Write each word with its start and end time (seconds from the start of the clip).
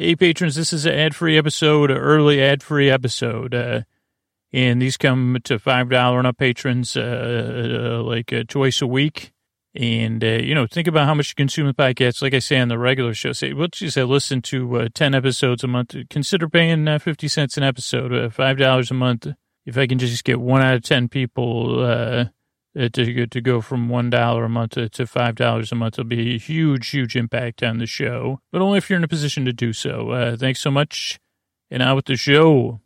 Hey, 0.00 0.16
patrons, 0.16 0.54
this 0.54 0.72
is 0.72 0.86
an 0.86 0.94
ad-free 0.94 1.36
episode, 1.36 1.90
an 1.90 1.98
early 1.98 2.42
ad-free 2.42 2.88
episode. 2.88 3.54
Uh, 3.54 3.82
and 4.50 4.80
these 4.80 4.96
come 4.96 5.36
to 5.44 5.58
$5 5.58 6.18
and 6.18 6.26
up 6.26 6.38
patrons 6.38 6.96
uh, 6.96 7.98
uh, 8.00 8.02
like 8.02 8.32
uh, 8.32 8.44
twice 8.48 8.80
a 8.80 8.86
week. 8.86 9.34
And, 9.74 10.24
uh, 10.24 10.38
you 10.38 10.54
know, 10.54 10.66
think 10.66 10.88
about 10.88 11.04
how 11.04 11.12
much 11.12 11.28
you 11.28 11.34
consume 11.34 11.66
the 11.66 11.74
podcast. 11.74 12.22
Like 12.22 12.32
I 12.32 12.38
say 12.38 12.58
on 12.58 12.68
the 12.68 12.78
regular 12.78 13.12
show, 13.12 13.32
say, 13.32 13.52
let's 13.52 13.80
just 13.80 13.92
say 13.92 14.02
listen 14.04 14.40
to 14.40 14.76
uh, 14.80 14.88
10 14.94 15.14
episodes 15.14 15.64
a 15.64 15.66
month. 15.66 15.94
Consider 16.08 16.48
paying 16.48 16.88
uh, 16.88 16.98
50 16.98 17.28
cents 17.28 17.58
an 17.58 17.62
episode, 17.62 18.10
uh, 18.10 18.30
$5 18.30 18.90
a 18.90 18.94
month. 18.94 19.26
If 19.66 19.76
I 19.76 19.86
can 19.86 19.98
just 19.98 20.24
get 20.24 20.40
one 20.40 20.62
out 20.62 20.76
of 20.76 20.82
10 20.82 21.08
people 21.08 22.30
to, 22.76 23.26
to 23.26 23.40
go 23.40 23.60
from 23.60 23.88
$1 23.88 24.44
a 24.44 24.48
month 24.48 24.72
to, 24.72 24.88
to 24.88 25.04
$5 25.04 25.72
a 25.72 25.74
month, 25.74 25.94
it'll 25.94 26.04
be 26.04 26.34
a 26.34 26.38
huge, 26.38 26.88
huge 26.88 27.16
impact 27.16 27.62
on 27.62 27.78
the 27.78 27.86
show. 27.86 28.40
But 28.52 28.62
only 28.62 28.78
if 28.78 28.88
you're 28.88 28.96
in 28.96 29.04
a 29.04 29.08
position 29.08 29.44
to 29.44 29.52
do 29.52 29.72
so. 29.72 30.10
Uh, 30.10 30.36
thanks 30.36 30.60
so 30.60 30.70
much. 30.70 31.18
And 31.70 31.82
out 31.82 31.96
with 31.96 32.06
the 32.06 32.16
show. 32.16 32.80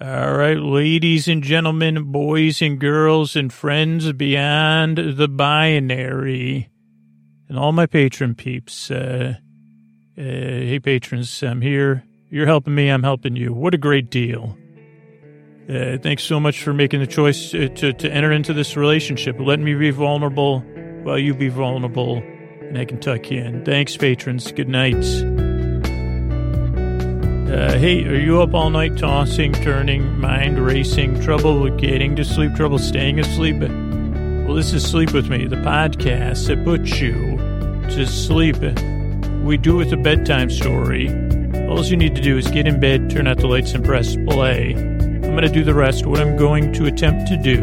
All 0.00 0.32
right, 0.34 0.56
ladies 0.56 1.26
and 1.26 1.42
gentlemen, 1.42 2.12
boys 2.12 2.62
and 2.62 2.78
girls, 2.78 3.34
and 3.34 3.52
friends 3.52 4.12
beyond 4.12 4.96
the 4.96 5.26
binary, 5.26 6.68
and 7.48 7.58
all 7.58 7.72
my 7.72 7.86
patron 7.86 8.36
peeps. 8.36 8.92
Uh, 8.92 9.34
uh, 10.16 10.22
hey, 10.22 10.78
patrons, 10.78 11.42
I'm 11.42 11.62
here. 11.62 12.04
You're 12.30 12.46
helping 12.46 12.74
me. 12.74 12.88
I'm 12.90 13.02
helping 13.02 13.34
you. 13.34 13.52
What 13.52 13.74
a 13.74 13.78
great 13.78 14.10
deal. 14.10 14.57
Uh, 15.68 15.98
thanks 15.98 16.22
so 16.22 16.40
much 16.40 16.62
for 16.62 16.72
making 16.72 16.98
the 16.98 17.06
choice 17.06 17.50
to, 17.50 17.68
to, 17.68 18.10
enter 18.10 18.32
into 18.32 18.54
this 18.54 18.74
relationship. 18.74 19.36
Let 19.38 19.60
me 19.60 19.74
be 19.74 19.90
vulnerable 19.90 20.60
while 21.02 21.18
you 21.18 21.34
be 21.34 21.50
vulnerable, 21.50 22.22
and 22.62 22.78
I 22.78 22.86
can 22.86 22.98
tuck 22.98 23.30
you 23.30 23.42
in. 23.42 23.66
Thanks, 23.66 23.94
patrons. 23.94 24.50
Good 24.50 24.70
night. 24.70 25.04
Uh, 27.52 27.78
hey, 27.78 28.02
are 28.06 28.18
you 28.18 28.40
up 28.40 28.54
all 28.54 28.70
night 28.70 28.96
tossing, 28.96 29.52
turning, 29.52 30.18
mind 30.18 30.58
racing, 30.58 31.20
trouble 31.20 31.68
getting 31.76 32.16
to 32.16 32.24
sleep, 32.24 32.54
trouble 32.54 32.78
staying 32.78 33.18
asleep? 33.20 33.60
Well, 33.60 34.54
this 34.54 34.72
is 34.72 34.90
Sleep 34.90 35.12
With 35.12 35.28
Me, 35.28 35.46
the 35.46 35.56
podcast 35.56 36.46
that 36.46 36.64
puts 36.64 36.98
you 36.98 37.36
to 37.94 38.06
sleep. 38.06 38.56
We 39.44 39.58
do 39.58 39.74
it 39.74 39.84
with 39.84 39.92
a 39.92 39.98
bedtime 39.98 40.48
story. 40.48 41.08
All 41.68 41.84
you 41.84 41.98
need 41.98 42.16
to 42.16 42.22
do 42.22 42.38
is 42.38 42.50
get 42.50 42.66
in 42.66 42.80
bed, 42.80 43.10
turn 43.10 43.26
out 43.26 43.36
the 43.36 43.48
lights, 43.48 43.72
and 43.72 43.84
press 43.84 44.16
play. 44.26 44.97
Going 45.38 45.52
to 45.52 45.58
do 45.60 45.64
the 45.64 45.72
rest. 45.72 46.04
What 46.04 46.18
I'm 46.18 46.36
going 46.36 46.72
to 46.72 46.86
attempt 46.86 47.28
to 47.28 47.36
do 47.36 47.62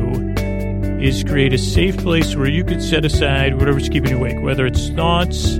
is 0.97 1.25
create 1.25 1.51
a 1.51 1.57
safe 1.57 1.97
place 1.97 2.33
where 2.33 2.47
you 2.47 2.63
could 2.63 2.81
set 2.81 3.03
aside 3.03 3.59
whatever's 3.59 3.89
keeping 3.89 4.11
you 4.11 4.17
awake, 4.17 4.41
whether 4.41 4.65
it's 4.65 4.87
thoughts 4.91 5.59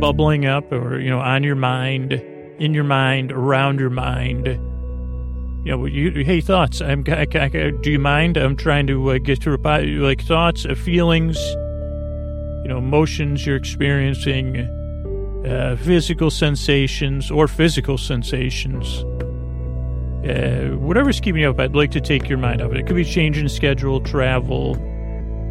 bubbling 0.00 0.46
up 0.46 0.72
or, 0.72 0.98
you 0.98 1.10
know, 1.10 1.20
on 1.20 1.42
your 1.42 1.56
mind 1.56 2.14
in 2.14 2.72
your 2.72 2.84
mind, 2.84 3.32
around 3.32 3.80
your 3.80 3.90
mind. 3.90 4.46
You 4.46 5.76
know, 5.76 5.84
you, 5.84 6.24
hey, 6.24 6.40
thoughts. 6.40 6.80
I'm. 6.80 7.04
I, 7.06 7.26
I, 7.30 7.70
do 7.82 7.90
you 7.90 7.98
mind? 7.98 8.38
I'm 8.38 8.56
trying 8.56 8.86
to 8.86 9.10
uh, 9.10 9.18
get 9.18 9.42
to 9.42 9.54
like 9.58 10.22
thoughts, 10.22 10.64
uh, 10.64 10.74
feelings, 10.74 11.36
you 12.62 12.68
know, 12.68 12.78
emotions 12.78 13.44
you're 13.44 13.56
experiencing, 13.56 14.56
uh, 15.46 15.76
physical 15.76 16.30
sensations 16.30 17.30
or 17.30 17.46
physical 17.46 17.98
sensations. 17.98 19.04
Uh, 20.24 20.76
whatever's 20.76 21.20
keeping 21.20 21.42
you 21.42 21.50
up, 21.50 21.58
I'd 21.58 21.74
like 21.74 21.92
to 21.92 22.00
take 22.00 22.28
your 22.28 22.38
mind 22.38 22.60
off 22.60 22.72
it. 22.72 22.78
It 22.78 22.86
could 22.86 22.96
be 22.96 23.04
changing 23.04 23.48
schedule, 23.48 24.00
travel, 24.00 24.74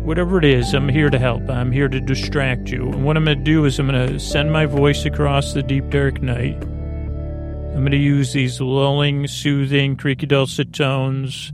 whatever 0.03 0.37
it 0.37 0.45
is. 0.45 0.73
I'm 0.73 0.89
here 0.89 1.09
to 1.09 1.19
help. 1.19 1.49
I'm 1.49 1.71
here 1.71 1.87
to 1.87 1.99
distract 1.99 2.69
you. 2.69 2.83
And 2.83 3.05
what 3.05 3.17
I'm 3.17 3.25
going 3.25 3.37
to 3.37 3.43
do 3.43 3.65
is 3.65 3.79
I'm 3.79 3.87
going 3.87 4.07
to 4.07 4.19
send 4.19 4.51
my 4.51 4.65
voice 4.65 5.05
across 5.05 5.53
the 5.53 5.63
deep 5.63 5.89
dark 5.89 6.21
night 6.21 6.63
I'm 7.79 7.85
going 7.85 7.91
to 7.91 7.97
use 7.97 8.33
these 8.33 8.59
lulling, 8.59 9.25
soothing, 9.27 9.95
creaky 9.95 10.25
dulcet 10.25 10.73
tones, 10.73 11.53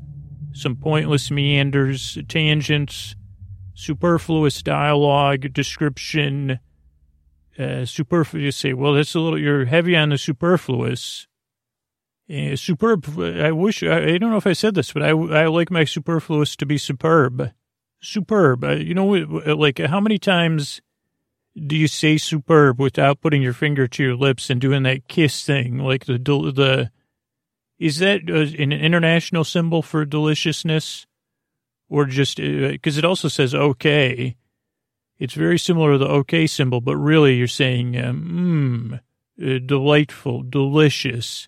some 0.53 0.75
pointless 0.75 1.29
meanders, 1.29 2.17
tangents, 2.27 3.15
superfluous 3.75 4.63
dialogue, 4.63 5.53
description, 5.53 6.59
uh, 7.59 7.85
superfluous. 7.85 8.55
Say, 8.55 8.73
well, 8.73 8.93
that's 8.93 9.13
a 9.13 9.19
little, 9.19 9.39
you're 9.39 9.65
heavy 9.65 9.95
on 9.95 10.09
the 10.09 10.17
superfluous. 10.17 11.27
Uh, 12.27 12.55
superb. 12.55 13.19
I 13.19 13.51
wish, 13.51 13.83
I, 13.83 14.17
don't 14.17 14.31
know 14.31 14.37
if 14.37 14.47
I 14.47 14.53
said 14.53 14.73
this, 14.73 14.91
but 14.91 15.03
I, 15.03 15.09
I 15.09 15.47
like 15.47 15.69
my 15.69 15.83
superfluous 15.83 16.55
to 16.55 16.65
be 16.65 16.77
superb. 16.77 17.51
Superb. 18.01 18.63
Uh, 18.63 18.71
you 18.71 18.95
know, 18.95 19.05
like 19.05 19.79
how 19.79 19.99
many 19.99 20.17
times 20.17 20.81
do 21.55 21.75
you 21.75 21.87
say 21.87 22.17
superb 22.17 22.79
without 22.79 23.21
putting 23.21 23.41
your 23.41 23.53
finger 23.53 23.87
to 23.87 24.03
your 24.03 24.15
lips 24.15 24.49
and 24.49 24.59
doing 24.59 24.83
that 24.83 25.07
kiss 25.07 25.45
thing? 25.45 25.77
Like 25.77 26.05
the, 26.05 26.17
the, 26.17 26.89
is 27.77 27.99
that 27.99 28.21
an 28.21 28.71
international 28.71 29.43
symbol 29.43 29.81
for 29.81 30.03
deliciousness? 30.03 31.05
Or 31.87 32.05
just, 32.05 32.37
because 32.37 32.97
uh, 32.97 32.99
it 32.99 33.05
also 33.05 33.27
says 33.27 33.53
okay. 33.53 34.35
It's 35.19 35.35
very 35.35 35.59
similar 35.59 35.93
to 35.93 35.97
the 35.99 36.07
okay 36.07 36.47
symbol, 36.47 36.81
but 36.81 36.97
really 36.97 37.35
you're 37.35 37.47
saying, 37.47 37.93
mmm, 37.93 38.99
uh, 38.99 39.59
delightful, 39.65 40.41
delicious, 40.41 41.47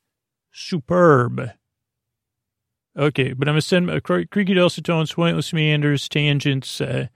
superb. 0.57 1.51
Okay, 2.97 3.34
but 3.34 3.47
I'm 3.47 3.53
going 3.53 3.62
to 3.62 3.62
send 3.62 3.90
uh, 3.91 4.00
creaky 4.00 4.56
dulcet 4.56 4.85
tones, 4.85 5.13
pointless 5.13 5.53
meanders, 5.53 6.09
tangents, 6.09 6.81
uh, 6.81 7.07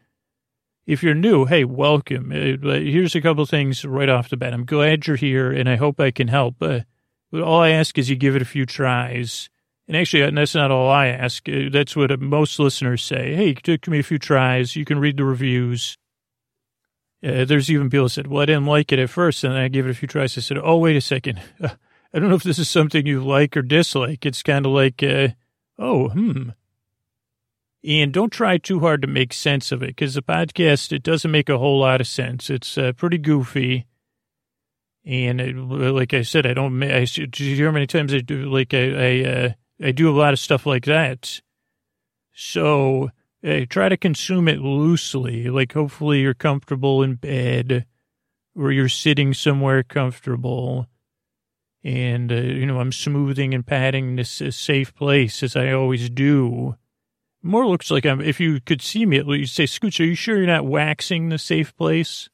if 0.85 1.03
you're 1.03 1.13
new, 1.13 1.45
hey, 1.45 1.63
welcome. 1.63 2.31
Uh, 2.31 2.73
here's 2.73 3.15
a 3.15 3.21
couple 3.21 3.45
things 3.45 3.85
right 3.85 4.09
off 4.09 4.29
the 4.29 4.37
bat. 4.37 4.53
I'm 4.53 4.65
glad 4.65 5.07
you're 5.07 5.15
here, 5.15 5.51
and 5.51 5.69
I 5.69 5.75
hope 5.75 5.99
I 5.99 6.11
can 6.11 6.27
help. 6.27 6.55
Uh, 6.61 6.81
but 7.31 7.41
all 7.41 7.61
I 7.61 7.69
ask 7.69 7.97
is 7.97 8.09
you 8.09 8.15
give 8.15 8.35
it 8.35 8.41
a 8.41 8.45
few 8.45 8.65
tries. 8.65 9.49
And 9.87 9.95
actually, 9.95 10.29
that's 10.31 10.55
not 10.55 10.71
all 10.71 10.89
I 10.89 11.07
ask. 11.07 11.47
Uh, 11.47 11.69
that's 11.71 11.95
what 11.95 12.19
most 12.19 12.59
listeners 12.59 13.03
say. 13.03 13.35
Hey, 13.35 13.53
give 13.53 13.87
me 13.87 13.99
a 13.99 14.03
few 14.03 14.19
tries. 14.19 14.75
You 14.75 14.85
can 14.85 14.99
read 14.99 15.17
the 15.17 15.23
reviews. 15.23 15.97
Uh, 17.23 17.45
there's 17.45 17.69
even 17.69 17.89
people 17.89 18.09
said, 18.09 18.27
well, 18.27 18.41
I 18.41 18.45
didn't 18.45 18.65
like 18.65 18.91
it 18.91 18.99
at 18.99 19.09
first, 19.09 19.43
and 19.43 19.53
I 19.53 19.67
gave 19.67 19.85
it 19.85 19.91
a 19.91 19.95
few 19.95 20.07
tries. 20.07 20.37
I 20.37 20.41
said, 20.41 20.57
oh, 20.57 20.77
wait 20.77 20.95
a 20.95 21.01
second. 21.01 21.39
I 22.13 22.19
don't 22.19 22.29
know 22.29 22.35
if 22.35 22.43
this 22.43 22.59
is 22.59 22.69
something 22.69 23.05
you 23.05 23.23
like 23.23 23.55
or 23.55 23.61
dislike. 23.61 24.25
It's 24.25 24.43
kind 24.43 24.65
of 24.65 24.71
like, 24.73 25.01
uh, 25.01 25.29
oh, 25.79 26.09
hmm, 26.09 26.49
and 27.83 28.13
don't 28.13 28.31
try 28.31 28.57
too 28.57 28.79
hard 28.79 29.01
to 29.01 29.07
make 29.07 29.33
sense 29.33 29.71
of 29.71 29.81
it 29.81 29.87
because 29.87 30.13
the 30.13 30.21
podcast, 30.21 30.91
it 30.91 31.03
doesn't 31.03 31.31
make 31.31 31.49
a 31.49 31.57
whole 31.57 31.79
lot 31.79 32.01
of 32.01 32.07
sense. 32.07 32.49
It's 32.49 32.77
uh, 32.77 32.91
pretty 32.93 33.17
goofy. 33.17 33.87
And 35.03 35.41
it, 35.41 35.55
like 35.55 36.13
I 36.13 36.21
said, 36.21 36.45
I 36.45 36.53
don't, 36.53 36.81
I, 36.83 37.05
do 37.05 37.43
you 37.43 37.55
hear 37.55 37.67
how 37.67 37.71
many 37.71 37.87
times 37.87 38.13
I 38.13 38.19
do, 38.19 38.51
like, 38.51 38.75
I, 38.75 38.91
I, 38.91 39.23
uh, 39.23 39.49
I 39.83 39.91
do 39.91 40.09
a 40.09 40.17
lot 40.17 40.33
of 40.33 40.39
stuff 40.39 40.67
like 40.67 40.85
that. 40.85 41.41
So 42.33 43.09
uh, 43.43 43.61
try 43.67 43.89
to 43.89 43.97
consume 43.97 44.47
it 44.47 44.59
loosely. 44.59 45.49
Like, 45.49 45.73
hopefully 45.73 46.21
you're 46.21 46.35
comfortable 46.35 47.01
in 47.01 47.15
bed 47.15 47.87
or 48.55 48.71
you're 48.71 48.89
sitting 48.89 49.33
somewhere 49.33 49.81
comfortable. 49.81 50.85
And, 51.83 52.31
uh, 52.31 52.35
you 52.35 52.65
know, 52.65 52.79
I'm 52.79 52.91
smoothing 52.91 53.53
and 53.53 53.65
patting 53.65 54.15
this 54.15 54.41
safe 54.51 54.93
place 54.93 55.41
as 55.41 55.55
I 55.55 55.71
always 55.71 56.09
do 56.09 56.75
more 57.43 57.67
looks 57.67 57.89
like 57.89 58.05
I'm, 58.05 58.21
if 58.21 58.39
you 58.39 58.59
could 58.59 58.81
see 58.81 59.05
me, 59.05 59.17
you'd 59.17 59.47
say, 59.47 59.63
Scooch, 59.63 59.99
are 59.99 60.05
you 60.05 60.15
sure 60.15 60.37
you're 60.37 60.45
not 60.45 60.65
waxing 60.65 61.29
the 61.29 61.37
safe 61.37 61.75
place? 61.75 62.29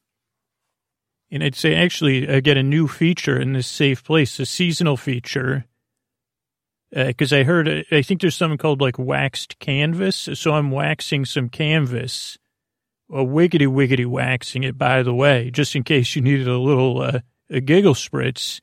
And 1.32 1.44
I'd 1.44 1.56
say, 1.56 1.76
actually, 1.76 2.30
I 2.30 2.40
get 2.40 2.58
a 2.58 2.64
new 2.64 2.88
feature 2.88 3.40
in 3.40 3.54
this 3.54 3.68
safe 3.68 4.04
place, 4.04 4.40
a 4.40 4.46
seasonal 4.46 4.98
feature. 4.98 5.66
Because 6.92 7.34
uh, 7.34 7.38
I 7.38 7.44
heard, 7.44 7.86
I 7.92 8.02
think 8.02 8.22
there's 8.22 8.36
something 8.36 8.58
called 8.58 8.80
like 8.80 8.98
waxed 8.98 9.60
canvas. 9.60 10.30
So 10.34 10.54
I'm 10.54 10.72
waxing 10.72 11.26
some 11.26 11.50
canvas. 11.50 12.38
A 13.10 13.24
wiggity 13.24 13.68
wiggity 13.68 14.06
waxing 14.06 14.64
it, 14.64 14.78
by 14.78 15.04
the 15.04 15.14
way, 15.14 15.50
just 15.52 15.76
in 15.76 15.84
case 15.84 16.16
you 16.16 16.22
needed 16.22 16.48
a 16.48 16.58
little 16.58 17.02
uh, 17.02 17.20
a 17.50 17.62
giggle 17.62 17.94
spritz. 17.94 18.60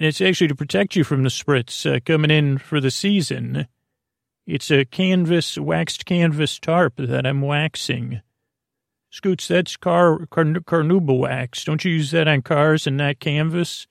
And 0.00 0.06
it's 0.06 0.22
actually 0.22 0.48
to 0.48 0.54
protect 0.54 0.96
you 0.96 1.04
from 1.04 1.24
the 1.24 1.28
spritz 1.28 1.84
uh, 1.84 2.00
coming 2.00 2.30
in 2.30 2.56
for 2.56 2.80
the 2.80 2.90
season. 2.90 3.68
It's 4.46 4.70
a 4.70 4.86
canvas, 4.86 5.58
waxed 5.58 6.06
canvas 6.06 6.58
tarp 6.58 6.94
that 6.96 7.26
I'm 7.26 7.42
waxing. 7.42 8.22
Scoots, 9.10 9.46
that's 9.46 9.76
car, 9.76 10.24
car 10.30 10.44
carnauba 10.44 11.18
wax. 11.18 11.64
Don't 11.64 11.84
you 11.84 11.92
use 11.92 12.12
that 12.12 12.28
on 12.28 12.40
cars 12.40 12.86
and 12.86 12.96
not 12.96 13.18
canvas? 13.18 13.86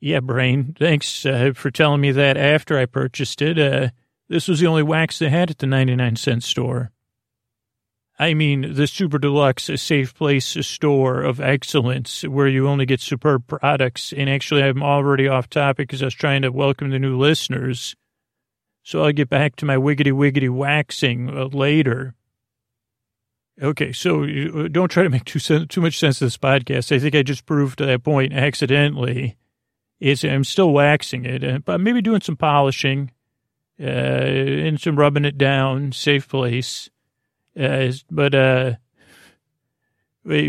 Yeah, 0.00 0.20
Brain. 0.20 0.74
Thanks 0.78 1.26
uh, 1.26 1.52
for 1.54 1.70
telling 1.70 2.00
me 2.00 2.10
that 2.12 2.38
after 2.38 2.78
I 2.78 2.86
purchased 2.86 3.42
it. 3.42 3.58
Uh, 3.58 3.90
this 4.30 4.48
was 4.48 4.60
the 4.60 4.66
only 4.68 4.82
wax 4.82 5.18
they 5.18 5.28
had 5.28 5.50
at 5.50 5.58
the 5.58 5.66
99 5.66 6.16
cent 6.16 6.44
store. 6.44 6.92
I 8.18 8.34
mean, 8.34 8.74
the 8.74 8.86
super 8.86 9.18
deluxe 9.18 9.68
a 9.68 9.76
safe 9.76 10.14
place 10.14 10.54
a 10.54 10.62
store 10.62 11.22
of 11.22 11.40
excellence 11.40 12.22
where 12.22 12.46
you 12.46 12.68
only 12.68 12.86
get 12.86 13.00
superb 13.00 13.46
products. 13.46 14.12
And 14.12 14.30
actually, 14.30 14.62
I'm 14.62 14.82
already 14.82 15.26
off 15.26 15.50
topic 15.50 15.88
because 15.88 16.02
I 16.02 16.06
was 16.06 16.14
trying 16.14 16.42
to 16.42 16.52
welcome 16.52 16.90
the 16.90 17.00
new 17.00 17.18
listeners. 17.18 17.96
So 18.84 19.02
I'll 19.02 19.12
get 19.12 19.28
back 19.28 19.56
to 19.56 19.66
my 19.66 19.76
wiggity 19.76 20.12
wiggity 20.12 20.50
waxing 20.50 21.28
uh, 21.28 21.46
later. 21.46 22.14
Okay, 23.60 23.92
so 23.92 24.24
uh, 24.24 24.68
don't 24.68 24.90
try 24.90 25.02
to 25.02 25.10
make 25.10 25.24
too 25.24 25.40
too 25.66 25.80
much 25.80 25.98
sense 25.98 26.20
of 26.20 26.26
this 26.26 26.38
podcast. 26.38 26.94
I 26.94 26.98
think 26.98 27.14
I 27.14 27.22
just 27.22 27.46
proved 27.46 27.78
that 27.78 28.04
point 28.04 28.32
accidentally. 28.32 29.36
I'm 30.02 30.44
still 30.44 30.70
waxing 30.70 31.24
it, 31.24 31.42
uh, 31.42 31.58
but 31.64 31.80
maybe 31.80 32.02
doing 32.02 32.20
some 32.20 32.36
polishing 32.36 33.10
uh, 33.80 33.84
and 33.84 34.78
some 34.78 34.96
rubbing 34.96 35.24
it 35.24 35.38
down, 35.38 35.92
safe 35.92 36.28
place. 36.28 36.90
Uh, 37.58 37.92
but 38.10 38.34
uh, 38.34 38.72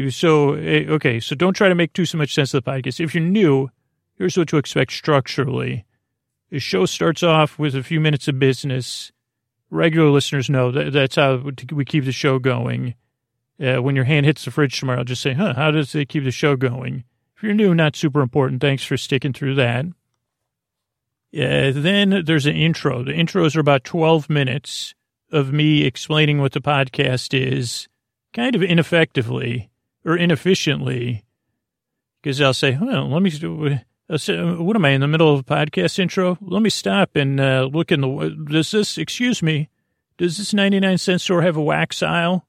so 0.09 0.53
eh, 0.53 0.85
okay, 0.87 1.19
so 1.19 1.35
don't 1.35 1.53
try 1.53 1.69
to 1.69 1.75
make 1.75 1.93
too 1.93 2.05
so 2.05 2.17
much 2.17 2.33
sense 2.33 2.53
of 2.53 2.63
the 2.63 2.71
podcast. 2.71 2.99
If 2.99 3.13
you're 3.13 3.23
new, 3.23 3.69
here's 4.17 4.37
what 4.37 4.47
to 4.49 4.57
expect 4.57 4.91
structurally. 4.93 5.85
The 6.49 6.59
show 6.59 6.85
starts 6.85 7.23
off 7.23 7.59
with 7.59 7.75
a 7.75 7.83
few 7.83 7.99
minutes 7.99 8.27
of 8.27 8.39
business. 8.39 9.11
Regular 9.69 10.09
listeners 10.09 10.49
know 10.49 10.71
that 10.71 10.93
that's 10.93 11.15
how 11.15 11.43
we 11.71 11.85
keep 11.85 12.05
the 12.05 12.11
show 12.11 12.39
going. 12.39 12.95
Uh, 13.59 13.81
when 13.81 13.95
your 13.95 14.05
hand 14.05 14.25
hits 14.25 14.45
the 14.45 14.51
fridge 14.51 14.79
tomorrow, 14.79 15.03
just 15.03 15.21
say, 15.21 15.33
"Huh? 15.33 15.53
How 15.55 15.71
does 15.71 15.93
it 15.95 16.09
keep 16.09 16.23
the 16.23 16.31
show 16.31 16.55
going?" 16.55 17.03
If 17.35 17.43
you're 17.43 17.53
new, 17.53 17.75
not 17.75 17.95
super 17.95 18.21
important. 18.21 18.61
Thanks 18.61 18.83
for 18.83 18.95
sticking 18.95 19.33
through 19.33 19.55
that. 19.55 19.85
Uh, 21.33 21.71
then 21.73 22.23
there's 22.25 22.45
an 22.45 22.55
intro. 22.55 23.03
The 23.03 23.11
intros 23.11 23.57
are 23.57 23.59
about 23.59 23.83
12 23.83 24.29
minutes 24.29 24.95
of 25.35 25.51
me 25.51 25.83
explaining 25.83 26.39
what 26.39 26.53
the 26.53 26.61
podcast 26.61 27.37
is, 27.37 27.87
kind 28.33 28.55
of 28.55 28.63
ineffectively 28.63 29.69
or 30.05 30.15
inefficiently, 30.15 31.25
because 32.21 32.39
I'll 32.41 32.53
say, 32.53 32.77
well, 32.79 33.09
let 33.09 33.21
me, 33.21 33.31
what 34.07 34.75
am 34.75 34.85
I 34.85 34.89
in 34.89 35.01
the 35.01 35.07
middle 35.07 35.33
of 35.33 35.41
a 35.41 35.43
podcast 35.43 35.99
intro? 35.99 36.37
Let 36.41 36.61
me 36.61 36.69
stop 36.69 37.15
and 37.15 37.39
uh, 37.39 37.69
look 37.71 37.91
in 37.91 38.01
the, 38.01 38.45
does 38.49 38.71
this, 38.71 38.97
excuse 38.97 39.43
me, 39.43 39.69
does 40.17 40.37
this 40.37 40.53
99 40.53 40.97
cent 40.97 41.21
store 41.21 41.41
have 41.41 41.57
a 41.57 41.61
wax 41.61 42.01
aisle? 42.01 42.47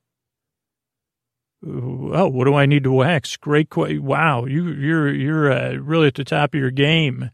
Oh, 1.67 2.29
what 2.29 2.45
do 2.45 2.55
I 2.55 2.67
need 2.67 2.85
to 2.85 2.93
wax? 2.93 3.37
Great 3.37 3.71
question. 3.71 4.05
Wow, 4.05 4.45
you, 4.45 4.69
you're, 4.69 5.13
you're 5.13 5.53
uh, 5.53 5.73
really 5.75 6.07
at 6.07 6.15
the 6.15 6.25
top 6.25 6.55
of 6.55 6.61
your 6.61 6.71
game 6.71 7.31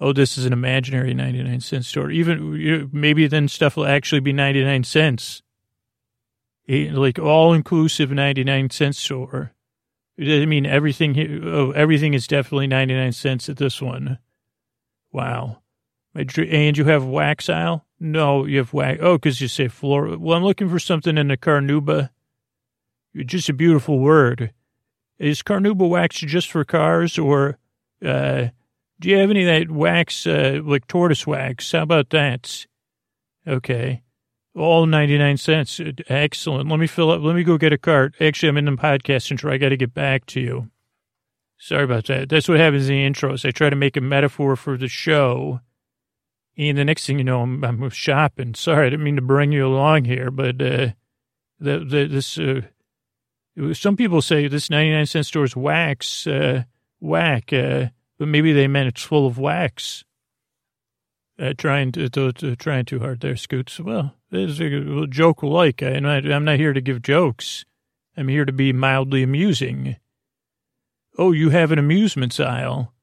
oh, 0.00 0.12
this 0.12 0.36
is 0.36 0.46
an 0.46 0.52
imaginary 0.52 1.14
99 1.14 1.60
cent 1.60 1.84
store. 1.84 2.10
Even 2.10 2.88
maybe 2.92 3.26
then 3.26 3.48
stuff 3.48 3.76
will 3.76 3.86
actually 3.86 4.20
be 4.20 4.32
99 4.32 4.84
cents. 4.84 5.42
Like 6.68 7.18
all 7.18 7.52
inclusive 7.52 8.10
99 8.10 8.70
cent 8.70 8.96
store. 8.96 9.52
I 10.18 10.46
mean, 10.46 10.66
everything 10.66 11.14
here, 11.14 11.40
oh, 11.44 11.70
everything 11.72 12.14
is 12.14 12.26
definitely 12.26 12.66
99 12.66 13.12
cents 13.12 13.48
at 13.48 13.58
this 13.58 13.82
one. 13.82 14.18
Wow. 15.12 15.58
And 16.14 16.78
you 16.78 16.84
have 16.86 17.04
wax 17.04 17.48
aisle? 17.50 17.84
No, 18.00 18.46
you 18.46 18.58
have 18.58 18.72
wax. 18.72 18.98
Oh, 19.02 19.16
because 19.16 19.40
you 19.40 19.48
say 19.48 19.68
floor. 19.68 20.16
Well, 20.18 20.36
I'm 20.36 20.44
looking 20.44 20.70
for 20.70 20.78
something 20.78 21.18
in 21.18 21.28
the 21.28 21.36
Carnauba. 21.36 22.10
Just 23.14 23.48
a 23.48 23.54
beautiful 23.54 23.98
word. 23.98 24.52
Is 25.18 25.42
Carnauba 25.42 25.88
wax 25.88 26.18
just 26.18 26.50
for 26.50 26.64
cars 26.64 27.18
or, 27.18 27.58
uh, 28.04 28.48
do 29.00 29.08
you 29.08 29.18
have 29.18 29.30
any 29.30 29.42
of 29.42 29.46
that 29.46 29.74
wax, 29.74 30.26
uh, 30.26 30.60
like 30.64 30.86
tortoise 30.86 31.26
wax? 31.26 31.72
How 31.72 31.82
about 31.82 32.10
that? 32.10 32.66
Okay. 33.46 34.02
All 34.54 34.86
99 34.86 35.36
cents. 35.36 35.80
Excellent. 36.08 36.70
Let 36.70 36.78
me 36.78 36.86
fill 36.86 37.10
up. 37.10 37.20
Let 37.22 37.36
me 37.36 37.44
go 37.44 37.58
get 37.58 37.74
a 37.74 37.78
cart. 37.78 38.14
Actually, 38.20 38.48
I'm 38.48 38.56
in 38.56 38.64
the 38.64 38.72
podcast 38.72 39.30
intro. 39.30 39.52
I 39.52 39.58
got 39.58 39.68
to 39.68 39.76
get 39.76 39.92
back 39.92 40.24
to 40.26 40.40
you. 40.40 40.70
Sorry 41.58 41.84
about 41.84 42.06
that. 42.06 42.28
That's 42.28 42.48
what 42.48 42.58
happens 42.58 42.88
in 42.88 42.96
the 42.96 43.10
intros. 43.10 43.46
I 43.46 43.50
try 43.50 43.70
to 43.70 43.76
make 43.76 43.96
a 43.96 44.00
metaphor 44.00 44.56
for 44.56 44.76
the 44.76 44.88
show. 44.88 45.60
And 46.56 46.78
the 46.78 46.84
next 46.84 47.06
thing 47.06 47.18
you 47.18 47.24
know, 47.24 47.42
I'm, 47.42 47.62
I'm 47.64 47.90
shopping. 47.90 48.54
Sorry, 48.54 48.86
I 48.86 48.90
didn't 48.90 49.04
mean 49.04 49.16
to 49.16 49.22
bring 49.22 49.52
you 49.52 49.66
along 49.66 50.04
here, 50.06 50.30
but 50.30 50.60
uh, 50.60 50.88
the, 51.60 51.84
the, 51.84 52.08
this, 52.10 52.38
uh, 52.38 52.62
some 53.74 53.96
people 53.96 54.22
say 54.22 54.48
this 54.48 54.70
99 54.70 55.06
cent 55.06 55.26
store's 55.26 55.54
wax, 55.54 56.26
uh, 56.26 56.64
whack. 57.00 57.52
Uh, 57.52 57.86
but 58.18 58.28
maybe 58.28 58.52
they 58.52 58.68
meant 58.68 58.88
it's 58.88 59.02
full 59.02 59.26
of 59.26 59.38
wax. 59.38 60.04
Uh, 61.38 61.52
trying 61.56 61.92
to, 61.92 62.08
to, 62.08 62.32
to, 62.32 62.56
trying 62.56 62.86
too 62.86 63.00
hard 63.00 63.20
there, 63.20 63.36
Scoots. 63.36 63.78
Well, 63.78 64.14
it's 64.30 64.58
a 64.58 65.06
joke 65.06 65.42
like. 65.42 65.82
I'm 65.82 66.02
not, 66.02 66.58
here 66.58 66.72
to 66.72 66.80
give 66.80 67.02
jokes. 67.02 67.66
I'm 68.16 68.28
here 68.28 68.46
to 68.46 68.52
be 68.52 68.72
mildly 68.72 69.22
amusing. 69.22 69.96
Oh, 71.18 71.32
you 71.32 71.50
have 71.50 71.72
an 71.72 71.78
amusements 71.78 72.40
aisle. 72.40 72.94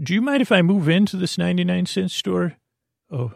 Do 0.00 0.12
you 0.12 0.20
mind 0.20 0.42
if 0.42 0.50
I 0.50 0.62
move 0.62 0.88
into 0.88 1.16
this 1.16 1.38
99 1.38 1.86
cent 1.86 2.10
store? 2.10 2.54
Oh, 3.12 3.32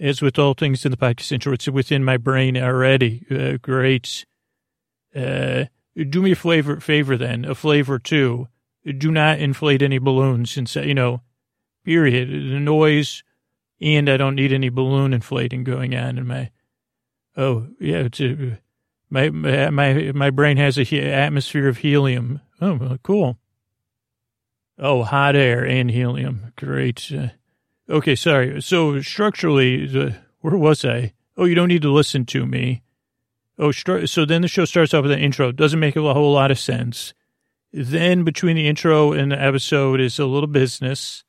as 0.00 0.22
with 0.22 0.38
all 0.38 0.54
things 0.54 0.86
in 0.86 0.90
the 0.90 0.96
podcast 0.96 1.32
intro, 1.32 1.52
it's 1.52 1.68
within 1.68 2.02
my 2.02 2.16
brain 2.16 2.56
already. 2.56 3.26
Uh, 3.30 3.58
great. 3.60 4.24
Uh, 5.14 5.64
do 5.94 6.22
me 6.22 6.32
a 6.32 6.36
flavor, 6.36 6.80
favor 6.80 7.18
then, 7.18 7.44
a 7.44 7.54
flavor 7.54 7.98
too 7.98 8.48
do 8.92 9.10
not 9.10 9.40
inflate 9.40 9.82
any 9.82 9.98
balloons 9.98 10.58
say, 10.68 10.86
you 10.86 10.94
know, 10.94 11.22
period. 11.84 12.28
The 12.28 12.60
noise, 12.60 13.22
and 13.80 14.08
I 14.08 14.16
don't 14.16 14.34
need 14.34 14.52
any 14.52 14.68
balloon 14.68 15.12
inflating 15.12 15.64
going 15.64 15.94
on 15.94 16.18
in 16.18 16.26
my. 16.26 16.50
Oh 17.36 17.68
yeah, 17.80 17.98
it's 17.98 18.20
a, 18.20 18.58
my 19.10 19.30
my 19.30 20.12
my 20.12 20.30
brain 20.30 20.56
has 20.56 20.78
a 20.78 20.82
he- 20.82 21.00
atmosphere 21.00 21.68
of 21.68 21.78
helium. 21.78 22.40
Oh, 22.60 22.96
cool. 23.02 23.38
Oh, 24.78 25.02
hot 25.02 25.36
air 25.36 25.64
and 25.66 25.90
helium. 25.90 26.52
Great. 26.56 27.10
Uh, 27.12 27.28
okay, 27.88 28.14
sorry. 28.14 28.60
So 28.60 29.00
structurally, 29.00 29.86
the, 29.86 30.16
where 30.40 30.56
was 30.56 30.84
I? 30.84 31.12
Oh, 31.36 31.44
you 31.44 31.54
don't 31.54 31.68
need 31.68 31.82
to 31.82 31.92
listen 31.92 32.26
to 32.26 32.46
me. 32.46 32.82
Oh, 33.58 33.72
so 33.72 34.26
then 34.26 34.42
the 34.42 34.48
show 34.48 34.66
starts 34.66 34.92
off 34.92 35.02
with 35.02 35.12
an 35.12 35.18
intro. 35.18 35.50
Doesn't 35.50 35.80
make 35.80 35.96
a 35.96 36.14
whole 36.14 36.32
lot 36.32 36.50
of 36.50 36.58
sense. 36.58 37.14
Then 37.78 38.24
between 38.24 38.56
the 38.56 38.68
intro 38.68 39.12
and 39.12 39.30
the 39.30 39.38
episode 39.38 40.00
is 40.00 40.18
a 40.18 40.24
little 40.24 40.46
business. 40.46 41.24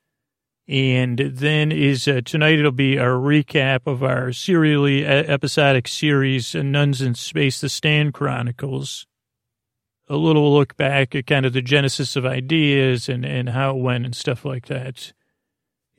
And 0.66 1.20
then 1.20 1.74
is 1.74 2.08
uh, 2.08 2.22
tonight 2.24 2.58
it'll 2.58 2.72
be 2.72 2.96
a 2.96 3.04
recap 3.04 3.82
of 3.86 4.02
our 4.02 4.32
serially 4.32 5.06
episodic 5.06 5.90
series, 5.90 6.56
uh, 6.56 6.62
Nuns 6.62 7.02
in 7.02 7.16
Space, 7.16 7.60
The 7.60 7.68
Stan 7.68 8.14
Chronicles. 8.14 9.06
A 10.08 10.16
little 10.16 10.54
look 10.54 10.78
back 10.78 11.14
at 11.16 11.28
kind 11.28 11.46
of 11.46 11.52
the 11.52 11.62
genesis 11.62 12.16
of 12.16 12.26
ideas 12.26 13.10
and, 13.10 13.26
and 13.26 13.50
how 13.50 13.72
it 13.72 13.82
went 13.82 14.06
and 14.06 14.16
stuff 14.16 14.46
like 14.46 14.68
that. 14.68 15.12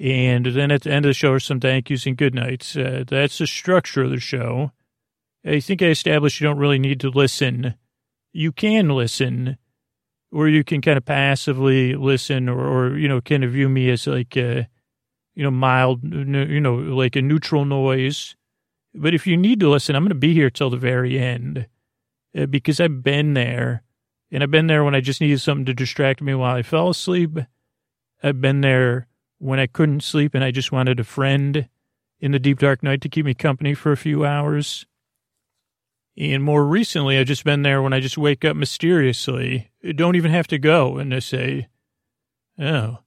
And 0.01 0.47
then 0.47 0.71
at 0.71 0.83
the 0.83 0.93
end 0.93 1.05
of 1.05 1.11
the 1.11 1.15
show 1.15 1.33
are 1.33 1.41
some 1.41 1.61
thank 1.61 1.91
yous 1.91 2.07
and 2.07 2.17
good 2.17 2.35
nights. 2.35 2.75
Uh, 2.75 3.05
that's 3.07 3.37
the 3.37 3.47
structure 3.47 4.05
of 4.05 4.11
the 4.11 4.19
show. 4.19 4.73
I 5.45 5.61
think 5.61 5.83
I 5.83 5.89
established 5.89 6.41
you 6.41 6.47
don't 6.47 6.57
really 6.57 6.79
need 6.79 7.01
to 7.01 7.11
listen. 7.11 7.75
You 8.33 8.51
can 8.51 8.89
listen 8.89 9.59
or 10.33 10.49
you 10.49 10.65
can 10.65 10.81
kind 10.81 10.99
of 10.99 11.05
passively 11.05 11.95
listen 11.95 12.49
or, 12.49 12.61
or 12.61 12.99
you 12.99 13.09
know, 13.09 13.21
kind 13.21 13.45
of 13.45 13.53
view 13.53 13.69
me 13.69 13.91
as 13.91 14.07
like, 14.07 14.37
a, 14.37 14.69
you 15.35 15.43
know, 15.43 15.51
mild, 15.51 16.03
you 16.03 16.61
know, 16.61 16.75
like 16.75 17.17
a 17.17 17.23
neutral 17.23 17.65
noise. 17.65 18.37
But 18.95 19.15
if 19.15 19.27
you 19.27 19.37
need 19.37 19.61
to 19.61 19.71
listen, 19.71 19.95
I'm 19.95 20.03
going 20.03 20.11
to 20.11 20.15
be 20.15 20.35
here 20.35 20.51
till 20.51 20.71
the 20.71 20.77
very 20.77 21.19
end 21.19 21.69
uh, 22.37 22.47
because 22.47 22.81
I've 22.81 23.03
been 23.03 23.35
there. 23.35 23.83
And 24.31 24.43
I've 24.43 24.51
been 24.51 24.67
there 24.67 24.85
when 24.85 24.95
I 24.95 25.01
just 25.01 25.21
needed 25.21 25.41
something 25.41 25.65
to 25.67 25.75
distract 25.75 26.21
me 26.21 26.35
while 26.35 26.57
I 26.57 26.63
fell 26.63 26.91
asleep. 26.91 27.39
I've 28.23 28.41
been 28.41 28.61
there 28.61 29.07
when 29.39 29.59
I 29.59 29.67
couldn't 29.67 30.03
sleep 30.03 30.35
and 30.35 30.45
I 30.45 30.51
just 30.51 30.73
wanted 30.73 31.01
a 31.01 31.05
friend 31.05 31.69
in 32.21 32.33
the 32.33 32.39
deep 32.39 32.59
dark 32.59 32.83
night 32.83 33.01
to 33.03 33.09
keep 33.09 33.25
me 33.25 33.35
company 33.35 33.75
for 33.75 33.93
a 33.93 33.97
few 33.97 34.27
hours. 34.27 34.85
And 36.19 36.43
more 36.43 36.67
recently, 36.67 37.17
I've 37.17 37.29
just 37.29 37.45
been 37.45 37.63
there 37.63 37.81
when 37.81 37.93
I 37.93 38.01
just 38.01 38.19
wake 38.19 38.45
up 38.45 38.57
mysteriously. 38.57 39.71
Don't 39.95 40.17
even 40.17 40.33
have 40.33 40.49
to 40.49 40.59
go. 40.59 40.99
And 40.99 41.15
I 41.15 41.21
say, 41.21 41.69
oh, 42.59 42.99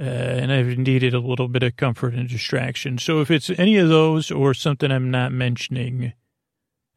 uh, 0.00 0.02
and 0.02 0.50
I've 0.50 0.76
needed 0.76 1.14
a 1.14 1.20
little 1.20 1.46
bit 1.46 1.62
of 1.62 1.76
comfort 1.76 2.14
and 2.14 2.28
distraction. 2.28 2.98
So 2.98 3.20
if 3.20 3.30
it's 3.30 3.50
any 3.50 3.76
of 3.76 3.88
those 3.88 4.32
or 4.32 4.54
something 4.54 4.90
I'm 4.90 5.08
not 5.08 5.30
mentioning, 5.30 6.14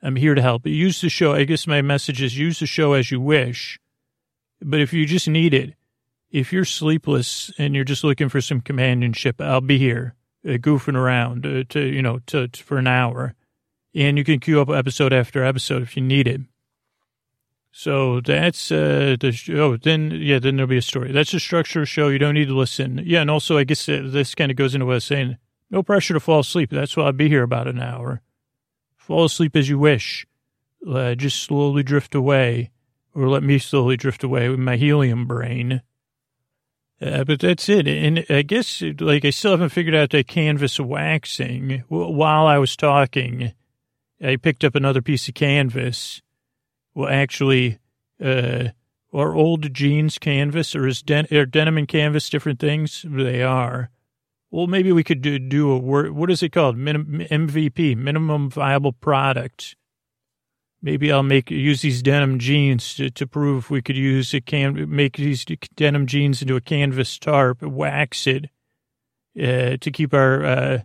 I'm 0.01 0.15
here 0.15 0.33
to 0.33 0.41
help. 0.41 0.65
Use 0.65 1.01
the 1.01 1.09
show. 1.09 1.33
I 1.33 1.43
guess 1.43 1.67
my 1.67 1.83
message 1.83 2.23
is 2.23 2.39
use 2.39 2.59
the 2.59 2.65
show 2.65 2.93
as 2.93 3.11
you 3.11 3.21
wish. 3.21 3.79
But 4.63 4.79
if 4.79 4.93
you 4.93 5.05
just 5.05 5.27
need 5.27 5.53
it, 5.53 5.75
if 6.31 6.51
you're 6.51 6.65
sleepless 6.65 7.51
and 7.59 7.75
you're 7.75 7.83
just 7.83 8.03
looking 8.03 8.29
for 8.29 8.41
some 8.41 8.61
companionship, 8.61 9.39
I'll 9.39 9.61
be 9.61 9.77
here, 9.77 10.15
uh, 10.43 10.53
goofing 10.53 10.95
around 10.95 11.45
uh, 11.45 11.65
to, 11.69 11.81
you 11.81 12.01
know, 12.01 12.19
to, 12.27 12.47
to, 12.47 12.63
for 12.63 12.79
an 12.79 12.87
hour 12.87 13.35
and 13.95 14.17
you 14.17 14.23
can 14.23 14.39
queue 14.39 14.61
up 14.61 14.69
episode 14.69 15.13
after 15.13 15.43
episode 15.43 15.81
if 15.81 15.95
you 15.95 16.03
need 16.03 16.27
it. 16.27 16.41
So 17.71 18.21
that's 18.21 18.71
uh, 18.71 19.17
the 19.19 19.37
oh 19.57 19.77
then 19.77 20.11
yeah 20.11 20.39
then 20.39 20.55
there'll 20.55 20.69
be 20.69 20.77
a 20.77 20.81
story. 20.81 21.11
That's 21.11 21.31
the 21.31 21.39
structure 21.39 21.79
of 21.79 21.83
the 21.83 21.87
show. 21.87 22.09
You 22.09 22.19
don't 22.19 22.35
need 22.35 22.47
to 22.47 22.57
listen. 22.57 23.01
Yeah, 23.03 23.21
and 23.21 23.31
also 23.31 23.57
I 23.57 23.63
guess 23.63 23.89
uh, 23.89 24.01
this 24.03 24.35
kind 24.35 24.51
of 24.51 24.57
goes 24.57 24.75
into 24.75 24.85
what 24.85 24.93
I 24.93 24.95
was 24.95 25.03
saying. 25.03 25.37
No 25.69 25.81
pressure 25.83 26.13
to 26.13 26.19
fall 26.19 26.39
asleep. 26.39 26.69
That's 26.69 26.95
why 26.95 27.05
I'll 27.05 27.11
be 27.11 27.27
here 27.27 27.43
about 27.43 27.67
an 27.67 27.81
hour. 27.81 28.21
Fall 28.95 29.25
asleep 29.25 29.55
as 29.55 29.67
you 29.67 29.79
wish. 29.79 30.25
Uh, 30.87 31.15
just 31.15 31.41
slowly 31.41 31.83
drift 31.83 32.15
away, 32.15 32.71
or 33.13 33.27
let 33.27 33.43
me 33.43 33.57
slowly 33.57 33.97
drift 33.97 34.23
away 34.23 34.47
with 34.47 34.59
my 34.59 34.77
helium 34.77 35.25
brain. 35.25 35.81
Uh, 37.01 37.23
but 37.23 37.39
that's 37.39 37.67
it. 37.67 37.87
And 37.87 38.25
I 38.29 38.41
guess, 38.41 38.81
like, 38.99 39.25
I 39.25 39.31
still 39.31 39.51
haven't 39.51 39.69
figured 39.69 39.95
out 39.95 40.11
the 40.11 40.23
canvas 40.23 40.79
waxing 40.79 41.83
while 41.89 42.47
I 42.47 42.57
was 42.57 42.75
talking. 42.75 43.53
I 44.23 44.37
picked 44.37 44.63
up 44.63 44.75
another 44.75 45.01
piece 45.01 45.27
of 45.27 45.33
canvas. 45.35 46.21
Well, 46.93 47.09
actually, 47.09 47.79
uh, 48.23 48.69
Are 49.13 49.33
old 49.33 49.73
jeans 49.73 50.17
canvas 50.17 50.75
or 50.75 50.85
is 50.87 51.01
den- 51.01 51.27
are 51.31 51.45
denim 51.45 51.77
and 51.77 51.87
canvas 51.87 52.29
different 52.29 52.59
things? 52.59 53.05
They 53.07 53.41
are. 53.41 53.89
Well, 54.51 54.67
maybe 54.67 54.91
we 54.91 55.05
could 55.05 55.21
do, 55.21 55.39
do 55.39 55.71
a 55.71 55.77
word. 55.77 56.11
What 56.11 56.29
is 56.29 56.43
it 56.43 56.51
called? 56.51 56.75
Minim, 56.77 57.21
MVP, 57.31 57.95
minimum 57.95 58.49
viable 58.49 58.91
product. 58.91 59.77
Maybe 60.81 61.13
I'll 61.13 61.23
make 61.23 61.49
use 61.49 61.81
these 61.81 62.01
denim 62.01 62.39
jeans 62.39 62.93
to, 62.95 63.09
to 63.09 63.25
prove 63.25 63.69
we 63.69 63.81
could 63.81 63.95
use 63.95 64.33
a 64.33 64.41
can 64.41 64.93
make 64.93 65.15
these 65.15 65.45
denim 65.75 66.07
jeans 66.07 66.41
into 66.41 66.57
a 66.57 66.61
canvas 66.61 67.17
tarp, 67.17 67.61
wax 67.61 68.27
it 68.27 68.49
uh, 69.41 69.77
to 69.79 69.91
keep 69.93 70.13
our 70.13 70.45
uh, 70.45 70.79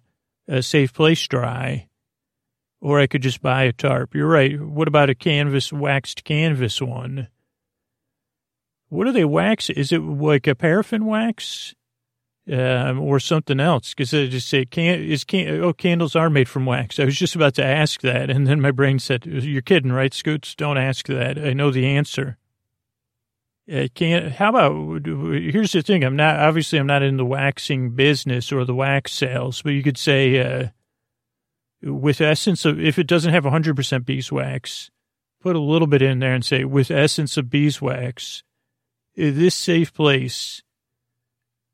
a 0.46 0.62
safe 0.62 0.92
place 0.94 1.26
dry. 1.26 1.88
Or 2.80 2.98
I 2.98 3.06
could 3.06 3.22
just 3.22 3.42
buy 3.42 3.64
a 3.64 3.72
tarp. 3.72 4.14
You're 4.14 4.26
right. 4.26 4.60
What 4.60 4.88
about 4.88 5.10
a 5.10 5.14
canvas, 5.14 5.72
waxed 5.72 6.24
canvas 6.24 6.80
one? 6.80 7.28
What 8.88 9.04
do 9.04 9.12
they 9.12 9.24
wax? 9.24 9.70
Is 9.70 9.92
it 9.92 10.00
like 10.00 10.46
a 10.46 10.54
paraffin 10.54 11.04
wax? 11.04 11.74
Um, 12.50 12.98
or 12.98 13.20
something 13.20 13.60
else? 13.60 13.90
Because 13.90 14.12
I 14.12 14.26
just 14.26 14.48
say, 14.48 14.64
can, 14.64 14.98
is 15.04 15.22
can, 15.22 15.62
oh, 15.62 15.72
candles 15.72 16.16
are 16.16 16.30
made 16.30 16.48
from 16.48 16.66
wax. 16.66 16.98
I 16.98 17.04
was 17.04 17.16
just 17.16 17.36
about 17.36 17.54
to 17.56 17.64
ask 17.64 18.00
that. 18.00 18.28
And 18.28 18.44
then 18.46 18.60
my 18.60 18.72
brain 18.72 18.98
said, 18.98 19.24
you're 19.24 19.62
kidding, 19.62 19.92
right, 19.92 20.12
Scoots? 20.12 20.56
Don't 20.56 20.78
ask 20.78 21.06
that. 21.06 21.38
I 21.38 21.52
know 21.52 21.70
the 21.70 21.86
answer. 21.86 22.38
I 23.70 23.88
can't, 23.94 24.32
how 24.32 24.48
about, 24.48 25.06
here's 25.06 25.72
the 25.72 25.82
thing. 25.82 26.02
I'm 26.02 26.16
not, 26.16 26.40
obviously, 26.40 26.80
I'm 26.80 26.88
not 26.88 27.02
in 27.02 27.18
the 27.18 27.26
waxing 27.26 27.90
business 27.90 28.50
or 28.50 28.64
the 28.64 28.74
wax 28.74 29.12
sales, 29.12 29.62
but 29.62 29.74
you 29.74 29.84
could 29.84 29.98
say, 29.98 30.40
uh, 30.40 30.68
with 31.82 32.20
essence 32.20 32.64
of, 32.64 32.78
if 32.80 32.98
it 32.98 33.06
doesn't 33.06 33.32
have 33.32 33.44
100% 33.44 34.04
beeswax, 34.04 34.90
put 35.40 35.56
a 35.56 35.60
little 35.60 35.86
bit 35.86 36.02
in 36.02 36.18
there 36.18 36.34
and 36.34 36.44
say, 36.44 36.64
with 36.64 36.90
essence 36.90 37.36
of 37.36 37.50
beeswax, 37.50 38.42
this 39.16 39.54
safe 39.54 39.92
place, 39.92 40.62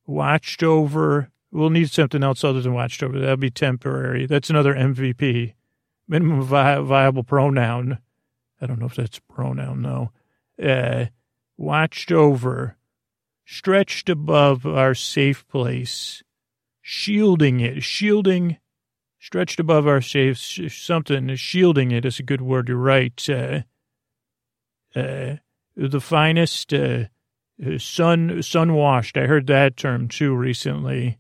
watched 0.07 0.63
over, 0.63 1.31
we'll 1.51 1.71
need 1.71 1.91
something 1.91 2.23
else 2.23 2.45
other 2.45 2.61
than 2.61 2.75
watched 2.75 3.03
over. 3.03 3.19
That'll 3.19 3.37
be 3.37 3.51
temporary. 3.51 4.27
That's 4.27 4.51
another 4.51 4.75
MVP, 4.75 5.55
minimum 6.09 6.43
vi- 6.43 6.81
viable 6.81 7.25
pronoun. 7.25 7.99
I 8.61 8.67
don't 8.67 8.79
know 8.79 8.87
if 8.87 8.95
that's 8.95 9.19
pronoun, 9.19 9.83
no. 9.83 10.13
Uh, 10.63 11.07
watched 11.57 12.13
over, 12.13 12.77
stretched 13.45 14.09
above 14.09 14.65
our 14.65 14.95
safe 14.95 15.47
place, 15.49 16.23
shielding 16.81 17.61
it, 17.61 17.83
shielding 17.83 18.59
stretched 19.27 19.59
above 19.59 19.89
our 19.89 20.01
safe, 20.01 20.39
something, 20.39 21.35
shielding 21.35 21.91
it 21.91 22.05
is 22.05 22.21
a 22.21 22.23
good 22.23 22.41
word 22.41 22.69
to 22.69 22.77
write. 22.77 23.29
Uh, 23.29 23.63
uh, 24.95 25.35
the 25.77 26.01
finest, 26.01 26.73
uh, 26.73 27.07
uh, 27.67 27.77
sun, 27.77 28.41
sun 28.41 28.73
washed. 28.73 29.17
I 29.17 29.27
heard 29.27 29.49
that 29.49 29.77
term 29.77 30.07
too 30.07 30.33
recently. 30.33 31.19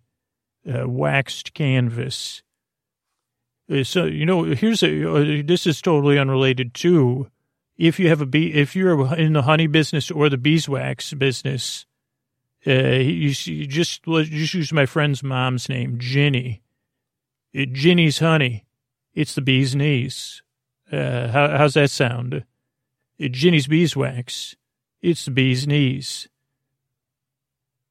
Uh, 0.64 0.88
waxed 0.88 1.52
canvas. 1.52 2.44
Uh, 3.68 3.82
so, 3.82 4.04
you 4.04 4.24
know, 4.24 4.44
here's 4.44 4.84
a, 4.84 5.42
this 5.42 5.66
is 5.66 5.82
totally 5.82 6.16
unrelated 6.16 6.74
too. 6.74 7.28
If 7.76 7.98
you 7.98 8.08
have 8.08 8.20
a 8.20 8.26
bee, 8.26 8.54
if 8.54 8.76
you're 8.76 9.16
in 9.16 9.32
the 9.32 9.42
honey 9.42 9.66
business 9.66 10.12
or 10.12 10.28
the 10.28 10.38
beeswax 10.38 11.12
business, 11.12 11.86
uh, 12.68 12.70
you, 12.70 13.34
you 13.46 13.66
just, 13.66 14.04
just 14.04 14.54
use 14.54 14.72
my 14.72 14.86
friend's 14.86 15.24
mom's 15.24 15.68
name, 15.68 15.98
Ginny 15.98 16.62
Ginny's 17.64 18.18
honey. 18.18 18.66
It's 19.14 19.34
the 19.34 19.40
bee's 19.40 19.74
knees. 19.74 20.42
Uh, 20.92 21.28
how, 21.28 21.56
how's 21.56 21.74
that 21.74 21.90
sound? 21.90 22.44
Ginny's 23.18 23.66
beeswax. 23.66 24.56
It's 25.00 25.24
the 25.24 25.30
bee's 25.30 25.66
knees. 25.66 26.28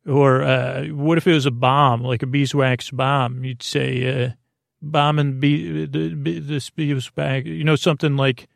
Or 0.08 0.44
uh, 0.44 0.86
what 0.88 1.18
if 1.18 1.26
it 1.26 1.34
was 1.34 1.48
a 1.48 1.52
bomb, 1.52 2.04
like 2.04 2.22
a 2.22 2.28
beeswax 2.28 2.92
bomb? 2.92 3.44
You'd 3.44 3.64
say 3.64 4.26
uh, 4.26 4.30
bomb 4.82 5.18
and 5.18 5.40
bee, 5.40 5.86
the, 5.86 6.40
this 6.40 6.70
beeswax, 6.70 7.48
you 7.48 7.64
know, 7.64 7.76
something 7.76 8.16
like 8.16 8.48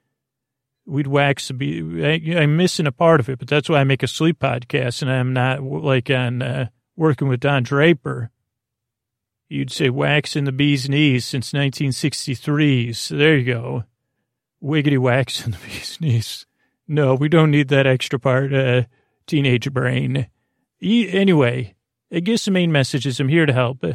we'd 0.85 1.07
wax 1.07 1.47
the 1.47 1.53
bee. 1.55 2.05
I, 2.05 2.41
am 2.41 2.55
missing 2.55 2.85
a 2.85 2.91
part 2.91 3.19
of 3.19 3.29
it, 3.29 3.39
but 3.39 3.47
that's 3.47 3.67
why 3.67 3.79
I 3.79 3.83
make 3.83 4.03
a 4.03 4.07
sleep 4.07 4.39
podcast 4.39 5.01
and 5.01 5.11
I'm 5.11 5.33
not 5.33 5.63
like 5.63 6.09
on 6.11 6.41
uh, 6.41 6.67
working 6.95 7.27
with 7.27 7.39
Don 7.39 7.63
Draper. 7.63 8.29
You'd 9.49 9.71
say 9.71 9.89
wax 9.89 10.35
in 10.35 10.43
the 10.43 10.51
bee's 10.51 10.87
knees 10.87 11.25
since 11.25 11.53
1963. 11.53 12.93
So 12.93 13.17
there 13.17 13.35
you 13.35 13.51
go. 13.51 13.83
Wiggity 14.63 14.99
wax 14.99 15.43
in 15.43 15.51
the 15.51 15.57
bee's 15.65 15.99
knees. 15.99 16.45
No, 16.87 17.15
we 17.15 17.29
don't 17.29 17.51
need 17.51 17.69
that 17.69 17.87
extra 17.87 18.19
part, 18.19 18.53
uh, 18.53 18.83
teenage 19.25 19.71
brain. 19.73 20.27
E- 20.81 21.09
anyway, 21.11 21.75
I 22.13 22.19
guess 22.19 22.45
the 22.45 22.51
main 22.51 22.71
message 22.71 23.07
is 23.07 23.19
I'm 23.19 23.27
here 23.27 23.47
to 23.47 23.53
help. 23.53 23.83
Uh, 23.83 23.93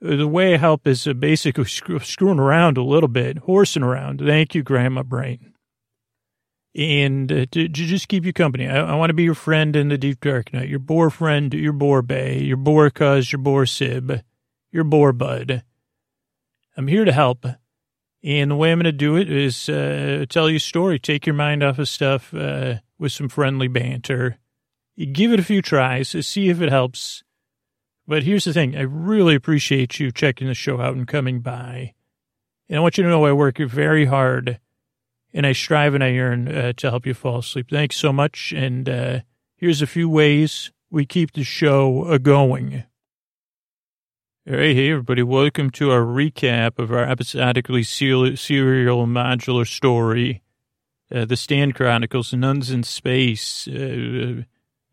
the 0.00 0.28
way 0.28 0.54
I 0.54 0.58
help 0.58 0.86
is 0.86 1.08
uh, 1.08 1.12
basically 1.12 1.64
sc- 1.64 2.02
screwing 2.02 2.38
around 2.38 2.78
a 2.78 2.82
little 2.82 3.08
bit, 3.08 3.38
horsing 3.38 3.82
around. 3.82 4.20
Thank 4.20 4.54
you, 4.54 4.62
Grandma 4.62 5.02
Brain. 5.02 5.54
And 6.76 7.30
uh, 7.30 7.46
to, 7.52 7.68
to, 7.68 7.68
just 7.68 8.08
keep 8.08 8.24
you 8.24 8.32
company, 8.32 8.68
I, 8.68 8.78
I 8.78 8.94
want 8.94 9.10
to 9.10 9.14
be 9.14 9.22
your 9.24 9.34
friend 9.34 9.74
in 9.74 9.88
the 9.88 9.98
deep 9.98 10.20
dark 10.20 10.52
night, 10.52 10.68
your 10.68 10.80
boar 10.80 11.10
friend, 11.10 11.52
your 11.52 11.72
boar 11.72 12.02
bay, 12.02 12.40
your 12.40 12.56
boar 12.56 12.90
cuz, 12.90 13.32
your 13.32 13.40
boar 13.40 13.66
sib 13.66 14.22
your 14.74 14.84
bore 14.84 15.12
bud. 15.12 15.62
I'm 16.76 16.88
here 16.88 17.04
to 17.04 17.12
help. 17.12 17.46
And 18.24 18.50
the 18.50 18.56
way 18.56 18.72
I'm 18.72 18.78
going 18.78 18.84
to 18.84 18.92
do 18.92 19.16
it 19.16 19.30
is 19.30 19.68
uh, 19.68 20.26
tell 20.28 20.50
you 20.50 20.56
a 20.56 20.60
story, 20.60 20.98
take 20.98 21.26
your 21.26 21.34
mind 21.34 21.62
off 21.62 21.78
of 21.78 21.88
stuff 21.88 22.34
uh, 22.34 22.76
with 22.98 23.12
some 23.12 23.28
friendly 23.28 23.68
banter. 23.68 24.38
You 24.96 25.06
give 25.06 25.32
it 25.32 25.38
a 25.38 25.44
few 25.44 25.62
tries, 25.62 26.08
see 26.26 26.48
if 26.48 26.60
it 26.60 26.70
helps. 26.70 27.22
But 28.06 28.24
here's 28.24 28.44
the 28.44 28.52
thing 28.52 28.76
I 28.76 28.82
really 28.82 29.34
appreciate 29.34 30.00
you 30.00 30.10
checking 30.10 30.48
the 30.48 30.54
show 30.54 30.80
out 30.80 30.96
and 30.96 31.06
coming 31.06 31.40
by. 31.40 31.94
And 32.68 32.78
I 32.78 32.80
want 32.80 32.98
you 32.98 33.04
to 33.04 33.10
know 33.10 33.26
I 33.26 33.32
work 33.32 33.58
very 33.58 34.06
hard 34.06 34.58
and 35.32 35.46
I 35.46 35.52
strive 35.52 35.94
and 35.94 36.02
I 36.02 36.08
yearn 36.08 36.48
uh, 36.48 36.72
to 36.78 36.90
help 36.90 37.06
you 37.06 37.14
fall 37.14 37.38
asleep. 37.38 37.68
Thanks 37.70 37.96
so 37.96 38.12
much. 38.12 38.52
And 38.56 38.88
uh, 38.88 39.20
here's 39.54 39.82
a 39.82 39.86
few 39.86 40.08
ways 40.08 40.72
we 40.90 41.04
keep 41.04 41.32
the 41.32 41.44
show 41.44 42.06
a 42.06 42.18
going. 42.18 42.84
Hey, 44.46 44.74
hey, 44.74 44.90
everybody. 44.90 45.22
Welcome 45.22 45.70
to 45.70 45.90
our 45.90 46.02
recap 46.02 46.78
of 46.78 46.92
our 46.92 47.02
episodically 47.02 47.82
serial 47.82 49.06
modular 49.06 49.66
story, 49.66 50.42
uh, 51.10 51.24
The 51.24 51.34
Stan 51.34 51.72
Chronicles, 51.72 52.34
Nuns 52.34 52.70
in 52.70 52.82
Space, 52.82 53.66
uh, 53.66 54.42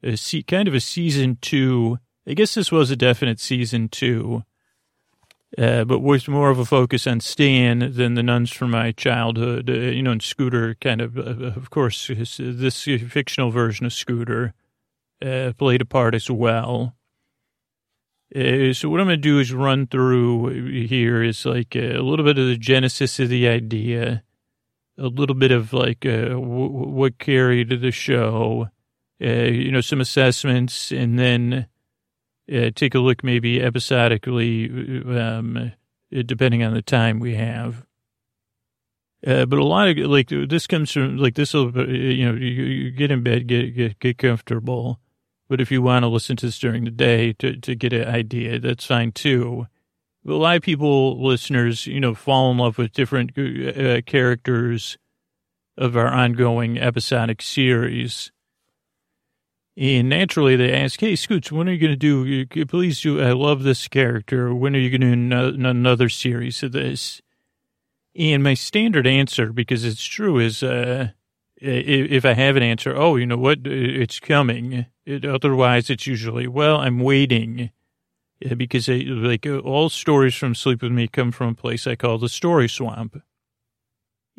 a 0.01 0.15
se- 0.15 0.43
kind 0.43 0.69
of 0.69 0.73
a 0.73 0.79
season 0.79 1.37
two. 1.41 1.99
I 2.25 2.33
guess 2.33 2.53
this 2.53 2.71
was 2.71 2.91
a 2.91 2.95
definite 2.95 3.41
season 3.41 3.89
two, 3.89 4.43
uh, 5.57 5.83
but 5.83 5.99
with 5.99 6.29
more 6.29 6.49
of 6.49 6.57
a 6.57 6.63
focus 6.63 7.05
on 7.05 7.19
Stan 7.19 7.91
than 7.93 8.13
the 8.13 8.23
nuns 8.23 8.53
from 8.53 8.71
my 8.71 8.93
childhood. 8.93 9.69
Uh, 9.69 9.73
you 9.73 10.01
know, 10.01 10.11
and 10.11 10.23
Scooter 10.23 10.75
kind 10.75 11.01
of, 11.01 11.17
uh, 11.17 11.51
of 11.57 11.69
course, 11.69 12.07
this 12.07 12.83
fictional 12.83 13.51
version 13.51 13.85
of 13.85 13.91
Scooter 13.91 14.53
uh, 15.21 15.51
played 15.57 15.81
a 15.81 15.85
part 15.85 16.15
as 16.15 16.31
well. 16.31 16.95
Uh, 18.33 18.71
so 18.71 18.87
what 18.87 19.01
I'm 19.01 19.07
going 19.07 19.17
to 19.17 19.17
do 19.17 19.39
is 19.39 19.53
run 19.53 19.87
through 19.87 20.85
here 20.87 21.21
is 21.21 21.45
like 21.45 21.75
a 21.75 21.99
little 21.99 22.23
bit 22.23 22.37
of 22.37 22.47
the 22.47 22.55
genesis 22.55 23.19
of 23.19 23.27
the 23.27 23.47
idea, 23.49 24.23
a 24.97 25.07
little 25.07 25.35
bit 25.35 25.51
of 25.51 25.73
like 25.73 26.05
uh, 26.05 26.29
w- 26.29 26.69
what 26.69 27.19
carried 27.19 27.81
the 27.81 27.91
show, 27.91 28.69
uh, 29.21 29.25
you 29.25 29.69
know, 29.69 29.81
some 29.81 29.99
assessments, 29.99 30.93
and 30.93 31.19
then 31.19 31.67
uh, 32.53 32.69
take 32.73 32.95
a 32.95 32.99
look 32.99 33.21
maybe 33.21 33.61
episodically, 33.61 34.69
um, 35.07 35.73
depending 36.25 36.63
on 36.63 36.73
the 36.73 36.81
time 36.81 37.19
we 37.19 37.35
have. 37.35 37.85
Uh, 39.27 39.45
but 39.45 39.59
a 39.59 39.65
lot 39.65 39.89
of 39.89 39.97
like 39.97 40.29
this 40.29 40.67
comes 40.67 40.89
from 40.89 41.17
like 41.17 41.35
this 41.35 41.53
will 41.53 41.69
you 41.89 42.25
know 42.25 42.33
you, 42.33 42.63
you 42.63 42.91
get 42.91 43.11
in 43.11 43.21
bed 43.21 43.45
get 43.45 43.75
get 43.75 43.99
get 43.99 44.17
comfortable 44.17 45.00
but 45.51 45.59
if 45.59 45.69
you 45.69 45.81
want 45.81 46.03
to 46.03 46.07
listen 46.07 46.37
to 46.37 46.45
this 46.45 46.59
during 46.59 46.85
the 46.85 46.89
day 46.89 47.33
to, 47.33 47.57
to 47.57 47.75
get 47.75 47.91
an 47.91 48.07
idea, 48.07 48.57
that's 48.57 48.85
fine 48.85 49.11
too. 49.11 49.67
But 50.23 50.35
a 50.35 50.37
lot 50.37 50.55
of 50.55 50.61
people, 50.61 51.21
listeners, 51.21 51.85
you 51.85 51.99
know, 51.99 52.15
fall 52.15 52.51
in 52.51 52.57
love 52.57 52.77
with 52.77 52.93
different 52.93 53.37
uh, 53.37 53.99
characters 54.05 54.97
of 55.77 55.97
our 55.97 56.07
ongoing 56.07 56.77
episodic 56.77 57.41
series. 57.41 58.31
And 59.75 60.07
naturally, 60.07 60.55
they 60.55 60.71
ask, 60.71 61.01
"Hey, 61.01 61.17
Scoots, 61.17 61.51
when 61.51 61.67
are 61.67 61.73
you 61.73 61.79
going 61.79 61.99
to 61.99 62.45
do? 62.45 62.65
Please 62.65 63.01
do. 63.01 63.21
I 63.21 63.33
love 63.33 63.63
this 63.63 63.89
character. 63.89 64.55
When 64.55 64.73
are 64.73 64.79
you 64.79 64.97
going 64.97 65.29
to 65.29 65.51
do 65.51 65.67
another 65.67 66.07
series 66.07 66.63
of 66.63 66.71
this?" 66.71 67.21
And 68.15 68.41
my 68.41 68.53
standard 68.53 69.05
answer, 69.05 69.51
because 69.51 69.83
it's 69.83 70.05
true, 70.05 70.39
is 70.39 70.63
uh, 70.63 71.09
if 71.61 72.25
I 72.25 72.33
have 72.33 72.55
an 72.55 72.63
answer, 72.63 72.95
oh, 72.95 73.15
you 73.15 73.25
know 73.25 73.37
what, 73.37 73.59
it's 73.65 74.19
coming. 74.19 74.87
It, 75.05 75.25
otherwise, 75.25 75.89
it's 75.89 76.07
usually, 76.07 76.47
well, 76.47 76.77
I'm 76.77 76.99
waiting. 76.99 77.71
Because 78.57 78.89
I, 78.89 79.03
like 79.05 79.45
all 79.45 79.89
stories 79.89 80.33
from 80.33 80.55
Sleep 80.55 80.81
With 80.81 80.91
Me 80.91 81.07
come 81.07 81.31
from 81.31 81.49
a 81.49 81.55
place 81.55 81.85
I 81.85 81.95
call 81.95 82.17
the 82.17 82.29
Story 82.29 82.67
Swamp. 82.67 83.21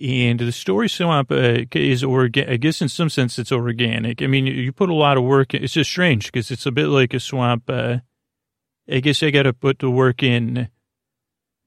And 0.03 0.41
the 0.41 0.51
story 0.51 0.89
swamp 0.89 1.31
uh, 1.31 1.59
is 1.73 2.03
organic. 2.03 2.51
I 2.51 2.57
guess 2.57 2.81
in 2.83 2.89
some 2.89 3.11
sense 3.11 3.39
it's 3.39 3.53
organic. 3.53 4.23
I 4.23 4.27
mean, 4.27 4.47
you 4.47 4.73
put 4.73 4.89
a 4.89 4.95
lot 4.95 5.17
of 5.17 5.23
work. 5.23 5.55
It's 5.55 5.75
just 5.75 5.91
strange 5.91 6.33
because 6.33 6.51
it's 6.51 6.67
a 6.67 6.73
bit 6.73 6.87
like 6.87 7.15
a 7.15 7.21
swamp. 7.21 7.65
Uh, 7.69 7.99
I 8.91 8.99
guess 9.01 9.23
I 9.23 9.31
got 9.31 9.45
to 9.45 9.53
put 9.53 9.79
the 9.79 9.91
work 9.91 10.23
in, 10.23 10.69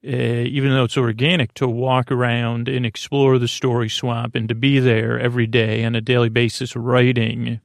uh, 0.06 0.44
even 0.46 0.70
though 0.70 0.84
it's 0.84 0.96
organic, 0.96 1.52
to 1.54 1.66
walk 1.66 2.12
around 2.12 2.68
and 2.68 2.86
explore 2.86 3.38
the 3.38 3.48
story 3.48 3.88
swamp 3.88 4.34
and 4.34 4.48
to 4.48 4.54
be 4.54 4.78
there 4.78 5.18
every 5.18 5.46
day 5.46 5.84
on 5.84 5.96
a 5.96 6.00
daily 6.00 6.28
basis, 6.28 6.76
writing 6.76 7.60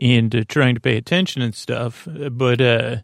and 0.00 0.34
uh, 0.34 0.42
trying 0.48 0.74
to 0.74 0.80
pay 0.80 0.96
attention 0.96 1.42
and 1.42 1.54
stuff. 1.54 2.08
But, 2.30 2.60
uh, 2.60 2.96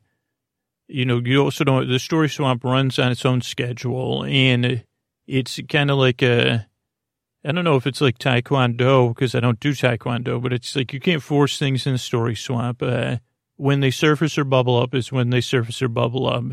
you 0.88 1.04
know, 1.04 1.20
you 1.24 1.42
also 1.42 1.64
don't, 1.64 1.88
the 1.88 1.98
story 1.98 2.28
swamp 2.28 2.64
runs 2.64 2.98
on 2.98 3.12
its 3.12 3.24
own 3.24 3.40
schedule 3.40 4.24
and 4.24 4.84
it's 5.26 5.60
kind 5.68 5.90
of 5.90 5.98
like 5.98 6.22
a, 6.22 6.66
I 7.44 7.52
don't 7.52 7.64
know 7.64 7.76
if 7.76 7.86
it's 7.86 8.00
like 8.00 8.18
Taekwondo 8.18 9.14
because 9.14 9.34
I 9.34 9.40
don't 9.40 9.60
do 9.60 9.72
Taekwondo, 9.72 10.42
but 10.42 10.52
it's 10.52 10.74
like 10.74 10.92
you 10.92 10.98
can't 10.98 11.22
force 11.22 11.58
things 11.58 11.86
in 11.86 11.92
the 11.92 11.98
story 11.98 12.34
swamp. 12.34 12.82
Uh, 12.82 13.18
when 13.56 13.80
they 13.80 13.90
surface 13.90 14.38
or 14.38 14.44
bubble 14.44 14.76
up 14.76 14.94
is 14.94 15.12
when 15.12 15.30
they 15.30 15.40
surface 15.40 15.82
or 15.82 15.88
bubble 15.88 16.26
up. 16.26 16.44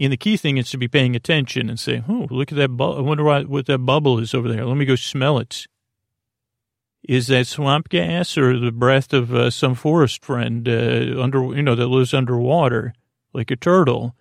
And 0.00 0.10
the 0.10 0.16
key 0.16 0.38
thing 0.38 0.56
is 0.56 0.70
to 0.70 0.78
be 0.78 0.88
paying 0.88 1.14
attention 1.14 1.68
and 1.68 1.78
say, 1.78 2.02
oh, 2.08 2.26
look 2.30 2.50
at 2.50 2.56
that. 2.56 2.70
Bu- 2.70 2.96
I 2.96 3.00
wonder 3.02 3.22
what, 3.22 3.48
what 3.48 3.66
that 3.66 3.78
bubble 3.78 4.18
is 4.18 4.32
over 4.32 4.48
there. 4.48 4.64
Let 4.64 4.78
me 4.78 4.86
go 4.86 4.96
smell 4.96 5.38
it. 5.38 5.66
Is 7.02 7.26
that 7.26 7.46
swamp 7.46 7.90
gas 7.90 8.38
or 8.38 8.58
the 8.58 8.72
breath 8.72 9.12
of 9.12 9.34
uh, 9.34 9.50
some 9.50 9.74
forest 9.74 10.24
friend 10.24 10.66
uh, 10.66 11.20
under, 11.20 11.54
you 11.54 11.62
know, 11.62 11.74
that 11.74 11.88
lives 11.88 12.14
underwater 12.14 12.94
like 13.34 13.50
a 13.50 13.56
turtle? 13.56 14.16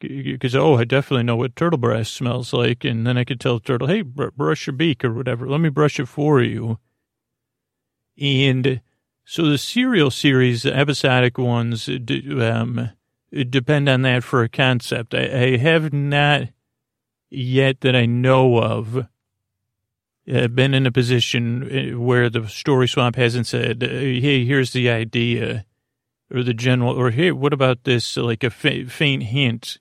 Because, 0.00 0.54
oh, 0.54 0.76
I 0.76 0.84
definitely 0.84 1.24
know 1.24 1.36
what 1.36 1.56
turtle 1.56 1.78
breath 1.78 2.08
smells 2.08 2.52
like. 2.52 2.84
And 2.84 3.06
then 3.06 3.16
I 3.16 3.24
could 3.24 3.40
tell 3.40 3.54
the 3.54 3.64
turtle, 3.64 3.88
hey, 3.88 4.02
br- 4.02 4.28
brush 4.36 4.66
your 4.66 4.76
beak 4.76 5.02
or 5.02 5.14
whatever. 5.14 5.48
Let 5.48 5.60
me 5.60 5.70
brush 5.70 5.98
it 5.98 6.08
for 6.08 6.42
you. 6.42 6.78
And 8.20 8.82
so 9.24 9.46
the 9.46 9.56
serial 9.56 10.10
series, 10.10 10.62
the 10.64 10.76
episodic 10.76 11.38
ones, 11.38 11.88
um, 11.88 12.90
depend 13.32 13.88
on 13.88 14.02
that 14.02 14.24
for 14.24 14.42
a 14.42 14.48
concept. 14.48 15.14
I, 15.14 15.22
I, 15.22 15.56
have 15.56 15.92
not 15.92 16.48
yet 17.30 17.80
that 17.82 17.94
I 17.94 18.06
know 18.06 18.58
of 18.58 19.06
uh, 20.32 20.48
been 20.48 20.74
in 20.74 20.86
a 20.86 20.92
position 20.92 21.94
uh, 21.94 21.98
where 21.98 22.28
the 22.28 22.48
story 22.48 22.88
swamp 22.88 23.16
hasn't 23.16 23.46
said, 23.46 23.82
"Hey, 23.82 24.44
here's 24.44 24.72
the 24.72 24.90
idea," 24.90 25.64
or 26.32 26.42
the 26.42 26.54
general, 26.54 26.94
or 26.94 27.10
"Hey, 27.10 27.30
what 27.32 27.52
about 27.52 27.84
this?" 27.84 28.16
Like 28.16 28.42
a 28.42 28.50
fa- 28.50 28.86
faint 28.86 29.24
hint, 29.24 29.78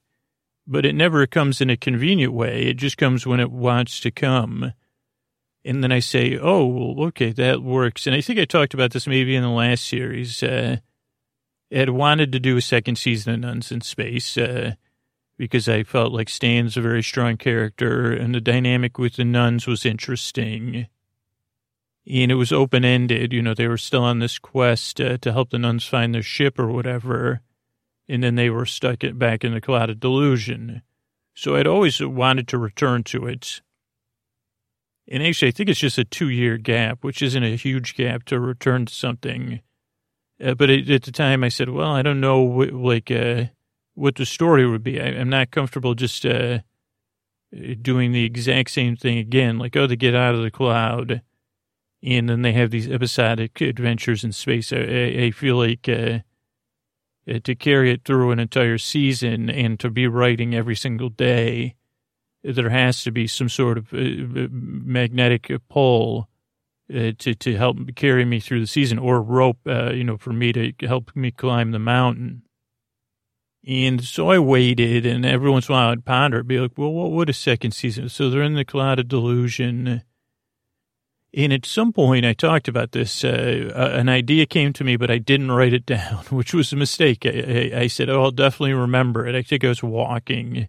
but 0.68 0.86
it 0.86 0.94
never 0.94 1.26
comes 1.26 1.62
in 1.62 1.70
a 1.70 1.78
convenient 1.78 2.34
way. 2.34 2.68
It 2.68 2.78
just 2.78 2.98
comes 2.98 3.26
when 3.26 3.40
it 3.40 3.52
wants 3.52 4.00
to 4.02 4.12
come. 4.12 4.74
And 5.66 5.84
then 5.84 5.92
I 5.92 6.00
say, 6.00 6.38
oh, 6.38 6.66
well, 6.66 7.08
okay, 7.08 7.32
that 7.34 7.62
works. 7.62 8.08
And 8.08 8.16
I 8.16 8.22
think 8.22 8.40
I 8.40 8.46
talked 8.46 8.74
about 8.74 8.92
this 8.92 9.08
maybe 9.08 9.36
in 9.36 9.44
the 9.44 9.50
last 9.50 9.86
series. 9.86 10.42
Uh, 10.42 10.78
Ed 11.72 11.92
wanted 11.92 12.32
to 12.32 12.40
do 12.40 12.58
a 12.58 12.62
second 12.62 12.98
season 12.98 13.34
of 13.34 13.40
Nuns 13.42 13.72
in 13.72 13.82
Space 13.82 14.38
uh, 14.38 14.74
because 15.38 15.70
I 15.70 15.84
felt 15.84 16.12
like 16.12 16.28
Stan's 16.28 16.76
a 16.76 16.82
very 16.82 17.02
strong 17.02 17.38
character 17.38 18.12
and 18.12 18.36
the 18.36 18.42
dynamic 18.42 18.98
with 18.98 19.16
the 19.16 19.24
nuns 19.24 19.68
was 19.68 19.86
interesting. 19.86 20.88
And 22.06 22.32
it 22.32 22.36
was 22.36 22.52
open 22.52 22.84
ended. 22.84 23.32
You 23.32 23.42
know, 23.42 23.54
they 23.54 23.68
were 23.68 23.78
still 23.78 24.04
on 24.04 24.20
this 24.20 24.40
quest 24.40 25.00
uh, 25.00 25.18
to 25.20 25.32
help 25.32 25.52
the 25.52 25.60
nuns 25.60 25.86
find 25.86 26.14
their 26.14 26.24
ship 26.24 26.60
or 26.60 26.68
whatever. 26.68 27.42
And 28.08 28.24
then 28.24 28.36
they 28.36 28.50
were 28.50 28.66
stuck 28.66 29.00
back 29.14 29.46
in 29.46 29.54
the 29.54 29.62
cloud 29.62 29.90
of 29.90 30.00
delusion. 30.00 30.82
So 31.36 31.56
I'd 31.56 31.68
always 31.68 32.02
wanted 32.02 32.48
to 32.50 32.58
return 32.58 33.04
to 33.06 33.28
it. 33.28 33.62
And 35.08 35.24
actually, 35.24 35.50
I 35.50 35.52
think 35.52 35.70
it's 35.70 35.80
just 35.80 35.98
a 35.98 36.04
two 36.04 36.30
year 36.30 36.58
gap, 36.58 37.04
which 37.04 37.22
isn't 37.22 37.44
a 37.44 37.56
huge 37.56 37.96
gap 37.96 38.26
to 38.26 38.40
return 38.40 38.88
to 38.88 38.94
something. 38.94 39.62
Uh, 40.44 40.54
but 40.54 40.70
it, 40.70 40.90
at 40.90 41.04
the 41.04 41.12
time, 41.12 41.44
I 41.44 41.50
said, 41.50 41.70
well, 41.70 41.92
I 41.92 42.02
don't 42.02 42.22
know 42.22 42.42
what, 42.42 42.72
like, 42.72 43.12
uh, 43.12 43.46
what 43.94 44.16
the 44.16 44.26
story 44.26 44.68
would 44.68 44.84
be. 44.84 45.00
I, 45.00 45.08
am 45.08 45.30
not 45.30 45.52
comfortable 45.52 45.96
just 45.96 46.26
uh, 46.26 46.60
doing 47.82 48.12
the 48.12 48.24
exact 48.24 48.72
same 48.72 48.96
thing 48.96 49.18
again. 49.18 49.58
Like, 49.58 49.76
oh, 49.76 49.88
they 49.88 49.96
get 49.96 50.16
out 50.16 50.36
of 50.36 50.42
the 50.42 50.52
cloud 50.52 51.22
and 52.02 52.30
then 52.30 52.42
they 52.42 52.54
have 52.54 52.72
these 52.72 52.90
episodic 52.90 53.60
adventures 53.62 54.24
in 54.24 54.32
space. 54.32 54.72
I, 54.72 54.78
I 54.78 55.32
feel 55.32 55.58
like 55.58 55.90
uh, 55.90 56.20
uh, 57.30 57.40
to 57.44 57.56
carry 57.56 57.92
it 57.92 58.06
through 58.06 58.32
an 58.32 58.40
entire 58.40 58.78
season 58.78 59.50
and 59.50 59.80
to 59.80 59.90
be 59.90 60.08
writing 60.08 60.56
every 60.56 60.76
single 60.76 61.10
day 61.10 61.76
there 62.42 62.70
has 62.70 63.04
to 63.04 63.12
be 63.12 63.28
some 63.28 63.50
sort 63.50 63.78
of 63.78 63.94
uh, 63.94 64.48
magnetic 64.50 65.52
pull 65.70 66.29
uh, 66.94 67.12
to 67.20 67.36
to 67.36 67.58
help 67.58 67.78
carry 67.96 68.26
me 68.26 68.40
through 68.40 68.62
the 68.62 68.68
season, 68.68 69.00
or 69.00 69.22
rope, 69.22 69.60
uh, 69.68 69.92
you 69.92 70.04
know, 70.04 70.18
for 70.18 70.34
me 70.34 70.52
to 70.54 70.74
help 70.82 71.16
me 71.16 71.32
climb 71.32 71.72
the 71.72 71.80
mountain. 71.80 72.44
And 73.68 74.04
so 74.04 74.32
I 74.32 74.40
waited, 74.40 75.06
and 75.06 75.26
every 75.26 75.52
once 75.52 75.68
in 75.68 75.74
a 75.74 75.78
while 75.78 75.90
I'd 75.90 76.06
ponder, 76.06 76.44
be 76.44 76.60
like, 76.60 76.78
well, 76.78 76.92
what 76.92 77.12
would 77.12 77.30
a 77.30 77.34
second 77.34 77.72
season? 77.72 78.10
So 78.10 78.30
they're 78.30 78.42
in 78.42 78.56
the 78.56 78.66
cloud 78.66 79.00
of 79.00 79.08
delusion. 79.08 80.04
And 81.32 81.54
at 81.54 81.66
some 81.66 81.94
point, 81.94 82.26
I 82.26 82.34
talked 82.34 82.68
about 82.68 82.94
this. 82.94 83.24
Uh, 83.24 83.92
an 83.94 84.10
idea 84.10 84.46
came 84.46 84.74
to 84.74 84.84
me, 84.84 84.96
but 84.96 85.12
I 85.12 85.20
didn't 85.20 85.52
write 85.52 85.74
it 85.74 85.86
down, 85.86 86.24
which 86.30 86.54
was 86.54 86.74
a 86.74 86.78
mistake. 86.78 87.26
I, 87.26 87.72
I, 87.76 87.80
I 87.82 87.88
said, 87.88 88.10
oh, 88.10 88.24
I'll 88.24 88.32
definitely 88.32 88.74
remember 88.74 89.28
it. 89.28 89.36
I 89.36 89.44
think 89.44 89.64
I 89.64 89.70
was 89.70 89.84
walking 89.84 90.68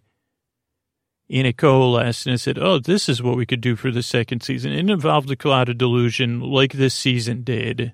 and 1.31 1.47
it 1.47 1.57
coalesced 1.57 2.27
and 2.27 2.39
said, 2.39 2.59
oh, 2.59 2.77
this 2.77 3.07
is 3.07 3.23
what 3.23 3.37
we 3.37 3.45
could 3.45 3.61
do 3.61 3.77
for 3.77 3.89
the 3.89 4.03
second 4.03 4.43
season. 4.43 4.73
It 4.73 4.89
involved 4.89 5.29
the 5.29 5.37
cloud 5.37 5.69
of 5.69 5.77
delusion 5.77 6.41
like 6.41 6.73
this 6.73 6.93
season 6.93 7.43
did. 7.43 7.93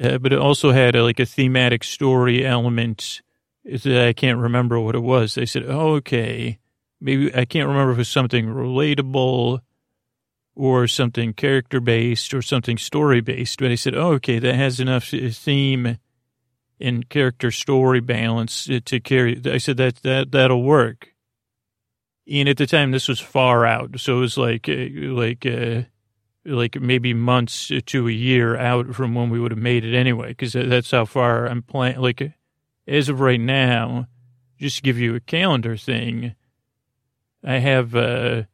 Uh, 0.00 0.18
but 0.18 0.32
it 0.32 0.38
also 0.38 0.70
had 0.70 0.94
a, 0.94 1.02
like 1.02 1.18
a 1.18 1.26
thematic 1.26 1.82
story 1.82 2.46
element 2.46 3.22
that 3.64 4.06
I 4.06 4.12
can't 4.12 4.38
remember 4.38 4.78
what 4.78 4.94
it 4.94 5.02
was. 5.02 5.34
They 5.34 5.46
said, 5.46 5.64
oh, 5.66 5.94
okay, 5.94 6.58
maybe 7.00 7.34
I 7.34 7.44
can't 7.44 7.68
remember 7.68 7.92
if 7.92 7.96
it 7.96 8.00
was 8.00 8.08
something 8.08 8.46
relatable 8.46 9.60
or 10.54 10.86
something 10.86 11.32
character 11.32 11.80
based 11.80 12.32
or 12.34 12.42
something 12.42 12.78
story 12.78 13.20
based. 13.20 13.58
But 13.58 13.72
I 13.72 13.74
said, 13.74 13.96
oh, 13.96 14.12
okay, 14.12 14.38
that 14.38 14.54
has 14.54 14.78
enough 14.78 15.08
theme 15.08 15.98
and 16.80 17.08
character 17.08 17.50
story 17.50 18.00
balance 18.00 18.68
to 18.84 19.00
carry. 19.00 19.40
I 19.44 19.58
said 19.58 19.76
that 19.78 19.96
that 20.02 20.30
that'll 20.32 20.62
work. 20.62 21.11
And 22.30 22.48
at 22.48 22.56
the 22.56 22.66
time, 22.66 22.92
this 22.92 23.08
was 23.08 23.18
far 23.18 23.66
out, 23.66 23.98
so 23.98 24.18
it 24.18 24.20
was 24.20 24.38
like 24.38 24.68
uh, 24.68 24.86
like 24.92 25.44
uh, 25.44 25.82
like 26.44 26.80
maybe 26.80 27.14
months 27.14 27.70
to 27.86 28.08
a 28.08 28.12
year 28.12 28.56
out 28.56 28.94
from 28.94 29.14
when 29.14 29.28
we 29.28 29.40
would 29.40 29.50
have 29.50 29.58
made 29.58 29.84
it 29.84 29.96
anyway, 29.96 30.28
because 30.28 30.52
that's 30.52 30.92
how 30.92 31.04
far 31.04 31.46
I'm 31.46 31.62
planning. 31.62 32.00
Like 32.00 32.32
as 32.86 33.08
of 33.08 33.20
right 33.20 33.40
now, 33.40 34.06
just 34.58 34.76
to 34.76 34.82
give 34.82 34.98
you 34.98 35.16
a 35.16 35.20
calendar 35.20 35.76
thing, 35.76 36.36
I 37.42 37.58
have 37.58 37.94
uh, 37.96 38.44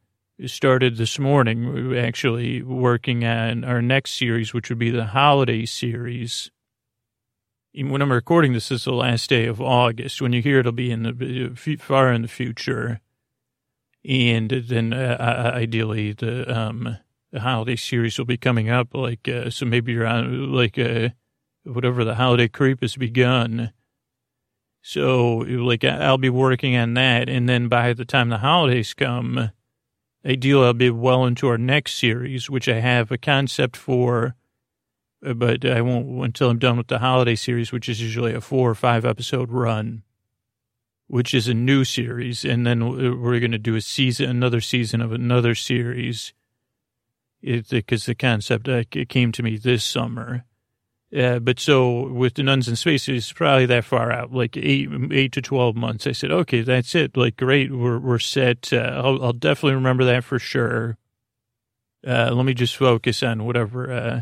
started 0.47 0.97
this 0.97 1.19
morning 1.19 1.95
actually 1.95 2.63
working 2.63 3.23
on 3.23 3.63
our 3.63 3.83
next 3.83 4.17
series, 4.17 4.51
which 4.51 4.69
would 4.69 4.79
be 4.79 4.89
the 4.91 5.05
holiday 5.05 5.65
series. 5.65 6.49
When 7.75 8.01
I'm 8.01 8.11
recording 8.11 8.53
this, 8.53 8.71
is 8.71 8.85
the 8.85 8.93
last 8.93 9.29
day 9.29 9.45
of 9.45 9.61
August. 9.61 10.23
When 10.23 10.33
you 10.33 10.41
hear 10.41 10.57
it, 10.57 10.61
it'll 10.61 10.71
be 10.71 10.89
in 10.89 11.03
the 11.03 11.77
far 11.79 12.11
in 12.11 12.23
the 12.23 12.27
future 12.27 12.99
and 14.07 14.49
then 14.49 14.93
uh, 14.93 15.51
ideally 15.53 16.13
the 16.13 16.57
um 16.57 16.97
holiday 17.37 17.75
series 17.75 18.17
will 18.17 18.25
be 18.25 18.37
coming 18.37 18.69
up 18.69 18.93
like 18.93 19.27
uh, 19.27 19.49
so 19.49 19.65
maybe 19.65 19.91
you're 19.91 20.07
on 20.07 20.51
like 20.51 20.79
uh 20.79 21.09
whatever 21.63 22.03
the 22.03 22.15
holiday 22.15 22.47
creep 22.47 22.81
has 22.81 22.95
begun. 22.95 23.71
So 24.81 25.37
like 25.47 25.83
i'll 25.83 26.17
be 26.17 26.29
working 26.29 26.75
on 26.75 26.93
that. 26.95 27.29
And 27.29 27.47
then 27.47 27.67
by 27.67 27.93
the 27.93 28.05
time 28.05 28.29
the 28.29 28.39
holidays 28.39 28.93
come 28.93 29.51
ideally 30.25 30.65
i'll 30.65 30.73
be 30.73 30.89
well 30.89 31.25
into 31.25 31.47
our 31.47 31.57
next 31.57 31.97
series 31.97 32.49
which 32.49 32.67
i 32.67 32.79
have 32.79 33.11
a 33.11 33.17
concept 33.17 33.77
for 33.77 34.35
but 35.21 35.63
i 35.65 35.81
won't 35.81 36.07
until 36.23 36.49
i'm 36.49 36.59
done 36.59 36.77
with 36.77 36.87
the 36.87 36.99
holiday 36.99 37.35
series 37.35 37.71
which 37.71 37.87
is 37.87 38.01
usually 38.01 38.33
a 38.33 38.41
four 38.41 38.69
or 38.69 38.75
five 38.75 39.05
episode 39.05 39.49
run 39.49 40.03
which 41.09 41.33
is 41.33 41.47
a 41.47 41.53
new 41.55 41.83
series, 41.83 42.45
and 42.45 42.67
then 42.67 42.87
we're 43.19 43.39
going 43.39 43.51
to 43.51 43.57
do 43.57 43.75
a 43.75 43.81
season, 43.81 44.29
another 44.29 44.61
season 44.61 45.01
of 45.01 45.11
another 45.11 45.55
series, 45.55 46.33
because 47.41 48.05
the 48.05 48.13
concept 48.13 48.69
uh, 48.69 48.83
came 49.09 49.31
to 49.31 49.41
me 49.41 49.57
this 49.57 49.83
summer. 49.83 50.45
Uh, 51.11 51.39
but 51.39 51.59
so 51.59 52.07
with 52.09 52.35
the 52.35 52.43
nuns 52.43 52.67
in 52.67 52.75
space, 52.75 53.09
it's 53.09 53.33
probably 53.33 53.65
that 53.65 53.85
far 53.85 54.11
out, 54.11 54.31
like 54.31 54.55
eight, 54.55 54.87
eight 55.11 55.31
to 55.31 55.41
twelve 55.41 55.75
months. 55.75 56.05
I 56.05 56.11
said, 56.11 56.31
okay, 56.31 56.61
that's 56.61 56.93
it. 56.93 57.17
Like, 57.17 57.37
great, 57.37 57.71
we're 57.71 57.97
we're 57.97 58.19
set. 58.19 58.71
Uh, 58.71 59.01
I'll, 59.03 59.25
I'll 59.25 59.33
definitely 59.33 59.73
remember 59.73 60.05
that 60.05 60.23
for 60.23 60.37
sure. 60.37 60.99
Uh, 62.05 62.29
let 62.31 62.45
me 62.45 62.53
just 62.53 62.77
focus 62.77 63.23
on 63.23 63.45
whatever. 63.45 63.91
Uh, 63.91 64.21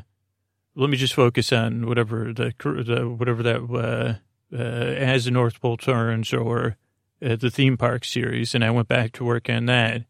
let 0.75 0.89
me 0.89 0.95
just 0.95 1.13
focus 1.13 1.51
on 1.51 1.85
whatever 1.85 2.31
the, 2.31 2.53
the 2.57 3.09
whatever 3.09 3.43
that 3.43 4.19
uh, 4.53 4.57
as 4.57 5.25
the 5.25 5.31
North 5.31 5.59
Pole 5.61 5.77
turns 5.77 6.33
or 6.33 6.77
uh, 7.21 7.35
the 7.35 7.49
theme 7.49 7.77
park 7.77 8.05
series, 8.05 8.53
and 8.53 8.63
I 8.63 8.71
went 8.71 8.87
back 8.87 9.11
to 9.13 9.25
work 9.25 9.49
on 9.49 9.65
that. 9.65 10.03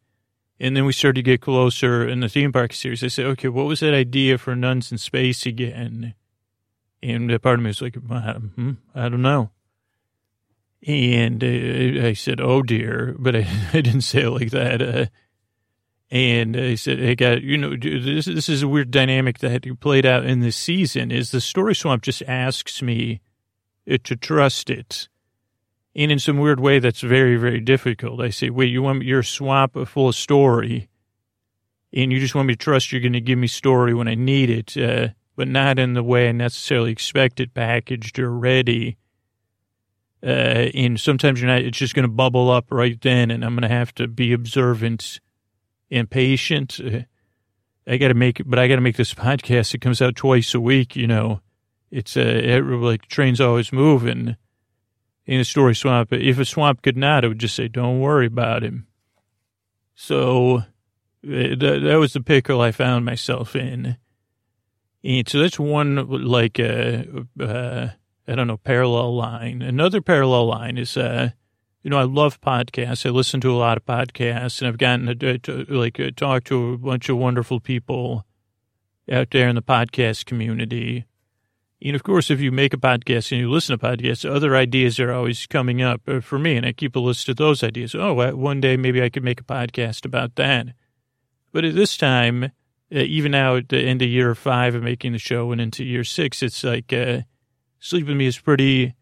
And 0.60 0.76
then 0.76 0.86
we 0.86 0.93
started 0.93 1.17
to 1.17 1.23
get 1.23 1.41
closer 1.41 2.08
in 2.08 2.19
the 2.19 2.30
theme 2.30 2.52
park 2.52 2.73
series. 2.73 3.04
I 3.04 3.08
said, 3.08 3.26
okay, 3.28 3.47
what 3.47 3.67
was 3.67 3.80
that 3.82 3.93
idea 3.93 4.38
for 4.38 4.56
Nuns 4.56 4.91
in 4.91 4.97
Space 4.97 5.45
again? 5.45 6.15
And 7.04 7.41
part 7.41 7.60
of 7.60 7.63
me 7.63 7.67
was 7.67 7.82
like, 7.82 7.95
hmm, 7.95 8.71
I 8.95 9.10
don't 9.10 9.21
know. 9.21 9.52
And 10.86 11.43
uh, 11.43 12.08
I 12.08 12.13
said, 12.13 12.41
oh 12.41 12.62
dear, 12.62 13.15
but 13.19 13.36
I, 13.36 13.47
I 13.73 13.82
didn't 13.82 14.02
say 14.02 14.23
it 14.23 14.30
like 14.30 14.52
that. 14.52 14.82
Uh, 14.82 15.06
and 16.10 16.56
I 16.56 16.76
said, 16.76 17.00
hey, 17.00 17.15
got, 17.15 17.41
you 17.41 17.58
know, 17.58 17.76
this, 17.76 18.26
this 18.26 18.50
is 18.50 18.63
a 18.63 18.67
weird 18.67 18.91
dynamic 18.91 19.39
that 19.39 19.80
played 19.80 20.06
out 20.06 20.26
in 20.26 20.39
this 20.39 20.56
season 20.56 21.12
is 21.12 21.32
the 21.32 21.41
story 21.41 21.76
swamp 21.76 22.04
just 22.04 22.23
asks 22.23 22.82
me 22.82 23.21
uh, 23.89 23.97
to 24.04 24.15
trust 24.15 24.69
it. 24.69 25.08
And 25.95 26.12
in 26.12 26.19
some 26.19 26.38
weird 26.38 26.60
way, 26.60 26.80
that's 26.80 27.02
very, 27.02 27.38
very 27.38 27.60
difficult. 27.60 28.21
I 28.21 28.30
say, 28.30 28.50
wait, 28.50 28.69
you 28.69 28.84
want 28.84 29.04
your 29.04 29.23
swamp 29.23 29.76
full 29.88 30.10
of 30.10 30.15
story 30.15 30.89
and 31.93 32.12
you 32.12 32.19
just 32.19 32.36
want 32.36 32.47
me 32.47 32.54
to 32.54 32.58
trust 32.58 32.91
you're 32.91 33.02
going 33.02 33.13
to 33.13 33.21
give 33.21 33.39
me 33.39 33.47
story 33.47 33.93
when 33.93 34.08
I 34.08 34.15
need 34.15 34.50
it, 34.50 34.78
uh, 34.78 35.10
but 35.36 35.47
not 35.47 35.80
in 35.80 35.93
the 35.93 36.04
way 36.04 36.30
I 36.30 36.32
necessarily 36.32 36.91
expect 36.91 37.39
it 37.39 37.54
packaged 37.54 38.19
or 38.19 38.30
ready. 38.32 38.97
Uh, 40.21 40.69
and 40.73 41.00
sometimes 41.00 41.39
you're 41.39 41.50
not, 41.50 41.62
it's 41.62 41.78
just 41.78 41.95
going 41.95 42.08
to 42.08 42.12
bubble 42.12 42.50
up 42.50 42.67
right 42.71 43.00
then, 43.02 43.32
and 43.32 43.45
I'm 43.45 43.56
going 43.56 43.69
to 43.69 43.76
have 43.76 43.93
to 43.95 44.08
be 44.08 44.34
observant 44.34 45.19
and 45.89 46.10
patient. 46.10 46.80
Uh, 46.80 47.00
I 47.86 47.97
got 47.97 48.10
to 48.10 48.13
make, 48.13 48.41
but 48.45 48.60
I 48.60 48.67
got 48.67 48.76
to 48.76 48.82
make 48.82 48.97
this 48.97 49.13
podcast. 49.15 49.73
It 49.73 49.82
comes 49.82 50.02
out 50.02 50.15
twice 50.15 50.54
a 50.54 50.60
week, 50.60 50.95
you 50.95 51.08
know. 51.08 51.41
It's 51.89 52.17
uh, 52.17 52.21
it, 52.21 52.62
like 52.62 53.08
trains 53.08 53.39
always 53.39 53.71
moving 53.71 54.36
in 55.26 55.39
a 55.39 55.45
story 55.45 55.76
swamp. 55.76 56.12
If 56.12 56.39
a 56.39 56.45
swamp 56.45 56.82
could 56.82 56.97
not, 56.97 57.23
it 57.23 57.30
would 57.30 57.39
just 57.39 57.56
say, 57.56 57.67
"Don't 57.67 58.00
worry 58.00 58.28
about 58.28 58.63
him." 58.63 58.88
So 59.95 60.58
uh, 60.58 60.62
that, 61.23 61.82
that 61.84 62.00
was 62.00 62.13
the 62.13 62.21
pickle 62.21 62.62
I 62.62 62.71
found 62.71 63.06
myself 63.06 63.56
in. 63.56 63.97
And 65.04 65.30
so 65.30 65.39
that's 65.39 65.60
one 65.60 66.08
like 66.26 66.60
uh, 66.60 67.04
uh, 67.39 67.89
I 68.28 68.36
don't 68.36 68.47
know 68.47 68.58
parallel 68.58 69.15
line. 69.15 69.62
Another 69.62 70.02
parallel 70.02 70.47
line 70.47 70.78
is 70.78 70.97
uh, 70.97 71.30
you 71.84 71.89
know 71.89 71.97
I 71.97 72.04
love 72.04 72.41
podcasts. 72.41 73.06
I 73.06 73.10
listen 73.10 73.39
to 73.41 73.52
a 73.52 73.58
lot 73.58 73.78
of 73.78 73.86
podcasts, 73.86 74.60
and 74.60 74.67
I've 74.67 74.78
gotten 74.78 75.17
to, 75.19 75.38
to 75.39 75.65
like 75.69 76.00
uh, 76.00 76.12
talk 76.15 76.43
to 76.45 76.73
a 76.73 76.78
bunch 76.78 77.10
of 77.10 77.17
wonderful 77.17 77.60
people 77.60 78.26
out 79.10 79.32
there 79.32 79.47
in 79.47 79.56
the 79.56 79.62
podcast 79.62 80.26
community. 80.26 81.06
And 81.81 81.95
of 81.95 82.03
course, 82.03 82.31
if 82.31 82.41
you 82.41 82.51
make 82.51 82.73
a 82.73 82.77
podcast 82.77 83.31
and 83.31 83.41
you 83.41 83.51
listen 83.51 83.77
to 83.77 83.85
podcasts, 83.85 84.29
other 84.29 84.55
ideas 84.55 84.99
are 84.99 85.11
always 85.11 85.45
coming 85.45 85.81
up 85.81 86.01
uh, 86.07 86.21
for 86.21 86.39
me, 86.39 86.57
and 86.57 86.65
I 86.65 86.71
keep 86.71 86.95
a 86.95 86.99
list 86.99 87.29
of 87.29 87.35
those 87.35 87.63
ideas. 87.63 87.93
Oh, 87.93 88.13
one 88.35 88.59
day 88.61 88.77
maybe 88.77 89.01
I 89.01 89.09
could 89.09 89.23
make 89.23 89.41
a 89.41 89.43
podcast 89.43 90.05
about 90.05 90.35
that. 90.35 90.67
But 91.51 91.65
at 91.65 91.75
this 91.75 91.95
time, 91.95 92.45
uh, 92.45 92.49
even 92.99 93.31
now 93.31 93.57
at 93.57 93.69
the 93.69 93.79
end 93.79 94.01
of 94.01 94.09
year 94.09 94.33
five 94.33 94.73
of 94.73 94.83
making 94.83 95.11
the 95.11 95.19
show 95.19 95.51
and 95.51 95.61
into 95.61 95.83
year 95.83 96.03
six, 96.03 96.41
it's 96.41 96.63
like 96.63 96.91
uh, 96.91 97.21
sleep 97.79 98.07
with 98.07 98.17
me 98.17 98.25
is 98.25 98.39
pretty. 98.39 98.95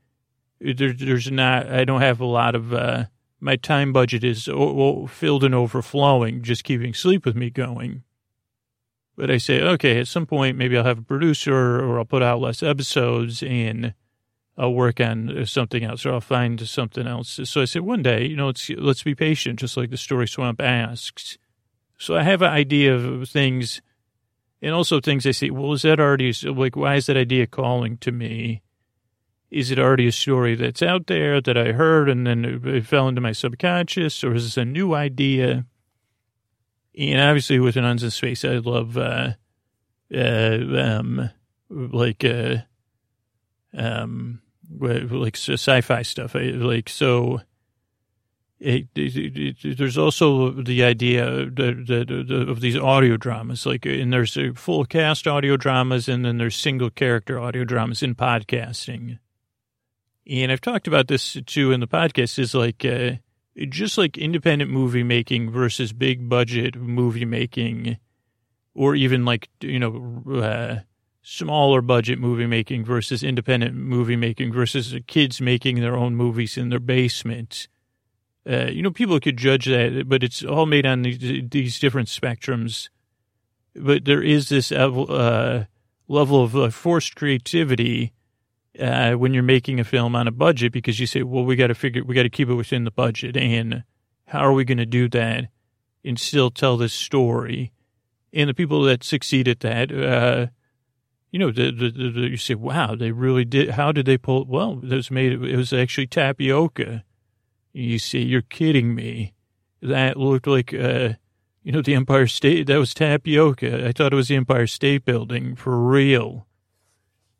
There, 0.59 0.93
there's 0.93 1.31
not. 1.31 1.67
I 1.67 1.85
don't 1.85 2.01
have 2.01 2.19
a 2.19 2.25
lot 2.25 2.55
of. 2.55 2.73
Uh, 2.73 3.05
my 3.39 3.57
time 3.57 3.93
budget 3.93 4.23
is 4.23 4.45
filled 4.45 5.43
and 5.43 5.53
overflowing, 5.53 6.41
just 6.41 6.63
keeping 6.63 6.93
sleep 6.93 7.25
with 7.25 7.35
me 7.35 7.49
going. 7.49 8.03
But 9.17 9.31
I 9.31 9.37
say, 9.37 9.61
okay, 9.61 9.99
at 9.99 10.07
some 10.07 10.25
point, 10.25 10.57
maybe 10.57 10.77
I'll 10.77 10.83
have 10.83 10.99
a 10.99 11.03
producer 11.03 11.79
or 11.79 11.99
I'll 11.99 12.05
put 12.05 12.21
out 12.21 12.41
less 12.41 12.61
episodes 12.61 13.41
and 13.41 13.93
I'll 14.57 14.73
work 14.73 14.99
on 14.99 15.45
something 15.45 15.83
else 15.83 16.05
or 16.05 16.13
I'll 16.13 16.21
find 16.21 16.59
something 16.67 17.07
else. 17.07 17.39
So 17.43 17.61
I 17.61 17.65
said, 17.65 17.83
one 17.83 18.03
day, 18.03 18.25
you 18.25 18.35
know, 18.35 18.47
let's, 18.47 18.69
let's 18.69 19.03
be 19.03 19.15
patient, 19.15 19.59
just 19.59 19.77
like 19.77 19.89
the 19.89 19.97
story 19.97 20.27
swamp 20.27 20.61
asks. 20.61 21.37
So 21.97 22.15
I 22.15 22.23
have 22.23 22.41
an 22.41 22.51
idea 22.51 22.95
of 22.95 23.29
things 23.29 23.81
and 24.61 24.73
also 24.73 24.99
things 24.99 25.25
I 25.25 25.31
see. 25.31 25.49
Well, 25.49 25.73
is 25.73 25.83
that 25.83 25.99
already 25.99 26.33
like, 26.43 26.75
why 26.75 26.95
is 26.95 27.05
that 27.05 27.17
idea 27.17 27.47
calling 27.47 27.97
to 27.99 28.11
me? 28.11 28.63
Is 29.51 29.71
it 29.71 29.79
already 29.79 30.07
a 30.07 30.11
story 30.11 30.55
that's 30.55 30.81
out 30.81 31.07
there 31.07 31.39
that 31.39 31.57
I 31.57 31.71
heard 31.71 32.09
and 32.09 32.27
then 32.27 32.43
it 32.65 32.85
fell 32.85 33.07
into 33.07 33.21
my 33.21 33.31
subconscious 33.31 34.23
or 34.23 34.33
is 34.33 34.43
this 34.43 34.57
a 34.57 34.65
new 34.65 34.93
idea? 34.93 35.65
And 36.97 37.19
obviously 37.19 37.59
with 37.59 37.75
an 37.77 37.85
in 37.85 38.11
space, 38.11 38.45
I 38.45 38.57
love, 38.57 38.97
uh, 38.97 39.33
uh, 40.13 40.57
um, 40.77 41.29
like, 41.69 42.23
uh, 42.23 42.57
um, 43.77 44.41
like 44.79 45.35
sci-fi 45.35 46.01
stuff. 46.03 46.35
I, 46.35 46.51
like, 46.51 46.87
so, 46.89 47.41
it, 48.59 48.87
it, 48.95 49.63
it, 49.65 49.77
there's 49.77 49.97
also 49.97 50.51
the 50.51 50.83
idea 50.83 51.27
of 51.27 52.61
these 52.61 52.77
audio 52.77 53.17
dramas, 53.17 53.65
like, 53.65 53.85
and 53.85 54.13
there's 54.13 54.37
full 54.55 54.85
cast 54.85 55.27
audio 55.27 55.57
dramas, 55.57 56.07
and 56.07 56.23
then 56.23 56.37
there's 56.37 56.55
single 56.55 56.89
character 56.89 57.37
audio 57.37 57.65
dramas 57.65 58.01
in 58.01 58.15
podcasting. 58.15 59.19
And 60.27 60.51
I've 60.51 60.61
talked 60.61 60.87
about 60.87 61.07
this 61.07 61.37
too 61.45 61.71
in 61.71 61.81
the 61.81 61.87
podcast. 61.87 62.39
Is 62.39 62.55
like 62.55 62.83
uh, 62.85 63.17
just 63.69 63.97
like 63.97 64.17
independent 64.17 64.71
movie 64.71 65.03
making 65.03 65.51
versus 65.51 65.93
big 65.93 66.27
budget 66.27 66.75
movie 66.75 67.25
making, 67.25 67.97
or 68.73 68.95
even 68.95 69.25
like 69.25 69.49
you 69.61 69.79
know 69.79 70.23
uh, 70.31 70.79
smaller 71.21 71.81
budget 71.81 72.19
movie 72.19 72.47
making 72.47 72.83
versus 72.85 73.23
independent 73.23 73.75
movie 73.75 74.15
making 74.15 74.51
versus 74.51 74.95
kids 75.07 75.41
making 75.41 75.79
their 75.79 75.95
own 75.95 76.15
movies 76.15 76.57
in 76.57 76.69
their 76.69 76.79
basement 76.79 77.67
uh, 78.47 78.67
you 78.67 78.83
know, 78.83 78.91
people 78.91 79.19
could 79.19 79.37
judge 79.37 79.65
that, 79.65 80.07
but 80.07 80.23
it's 80.23 80.43
all 80.43 80.67
made 80.67 80.85
on 80.85 81.01
these, 81.01 81.17
these 81.49 81.79
different 81.79 82.07
spectrums. 82.07 82.89
But 83.75 84.05
there 84.05 84.21
is 84.21 84.49
this 84.49 84.71
uh, 84.71 85.65
level 86.07 86.43
of 86.43 86.55
uh, 86.55 86.69
forced 86.69 87.15
creativity 87.15 88.13
uh, 88.79 89.13
when 89.13 89.33
you're 89.33 89.43
making 89.43 89.79
a 89.79 89.83
film 89.83 90.15
on 90.15 90.27
a 90.27 90.31
budget 90.31 90.71
because 90.71 90.99
you 90.99 91.07
say, 91.07 91.23
well, 91.23 91.43
we 91.43 91.55
got 91.55 91.67
to 91.67 91.75
figure, 91.75 92.03
we 92.03 92.15
got 92.15 92.23
to 92.23 92.29
keep 92.29 92.49
it 92.49 92.55
within 92.55 92.83
the 92.83 92.91
budget. 92.91 93.37
And 93.37 93.83
how 94.27 94.39
are 94.39 94.53
we 94.53 94.65
going 94.65 94.77
to 94.77 94.85
do 94.85 95.07
that 95.09 95.45
and 96.03 96.19
still 96.19 96.51
tell 96.51 96.77
this 96.77 96.93
story? 96.93 97.71
And 98.33 98.49
the 98.49 98.53
people 98.53 98.83
that 98.83 99.03
succeed 99.03 99.47
at 99.47 99.61
that, 99.61 99.91
uh, 99.91 100.47
you 101.31 101.39
know, 101.39 101.51
the, 101.51 101.71
the, 101.71 101.89
the, 101.89 102.21
you 102.29 102.37
say, 102.37 102.55
wow, 102.55 102.95
they 102.95 103.11
really 103.11 103.45
did. 103.45 103.71
How 103.71 103.91
did 103.91 104.05
they 104.05 104.17
pull? 104.17 104.45
Well, 104.45 104.81
it 104.83 104.91
was 104.91 105.11
made, 105.11 105.31
it 105.31 105.57
was 105.57 105.73
actually 105.73 106.07
tapioca 106.07 107.03
you 107.75 107.99
see, 107.99 108.21
you're 108.21 108.41
kidding 108.41 108.95
me. 108.95 109.33
That 109.81 110.15
looked 110.15 110.47
like, 110.47 110.73
uh, 110.73 111.13
you 111.61 111.71
know, 111.73 111.81
the 111.81 111.93
Empire 111.93 112.25
State, 112.25 112.67
that 112.67 112.77
was 112.77 112.93
tapioca. 112.93 113.87
I 113.87 113.91
thought 113.91 114.13
it 114.13 114.15
was 114.15 114.29
the 114.29 114.37
Empire 114.37 114.65
State 114.65 115.03
Building 115.03 115.55
for 115.55 115.77
real. 115.77 116.47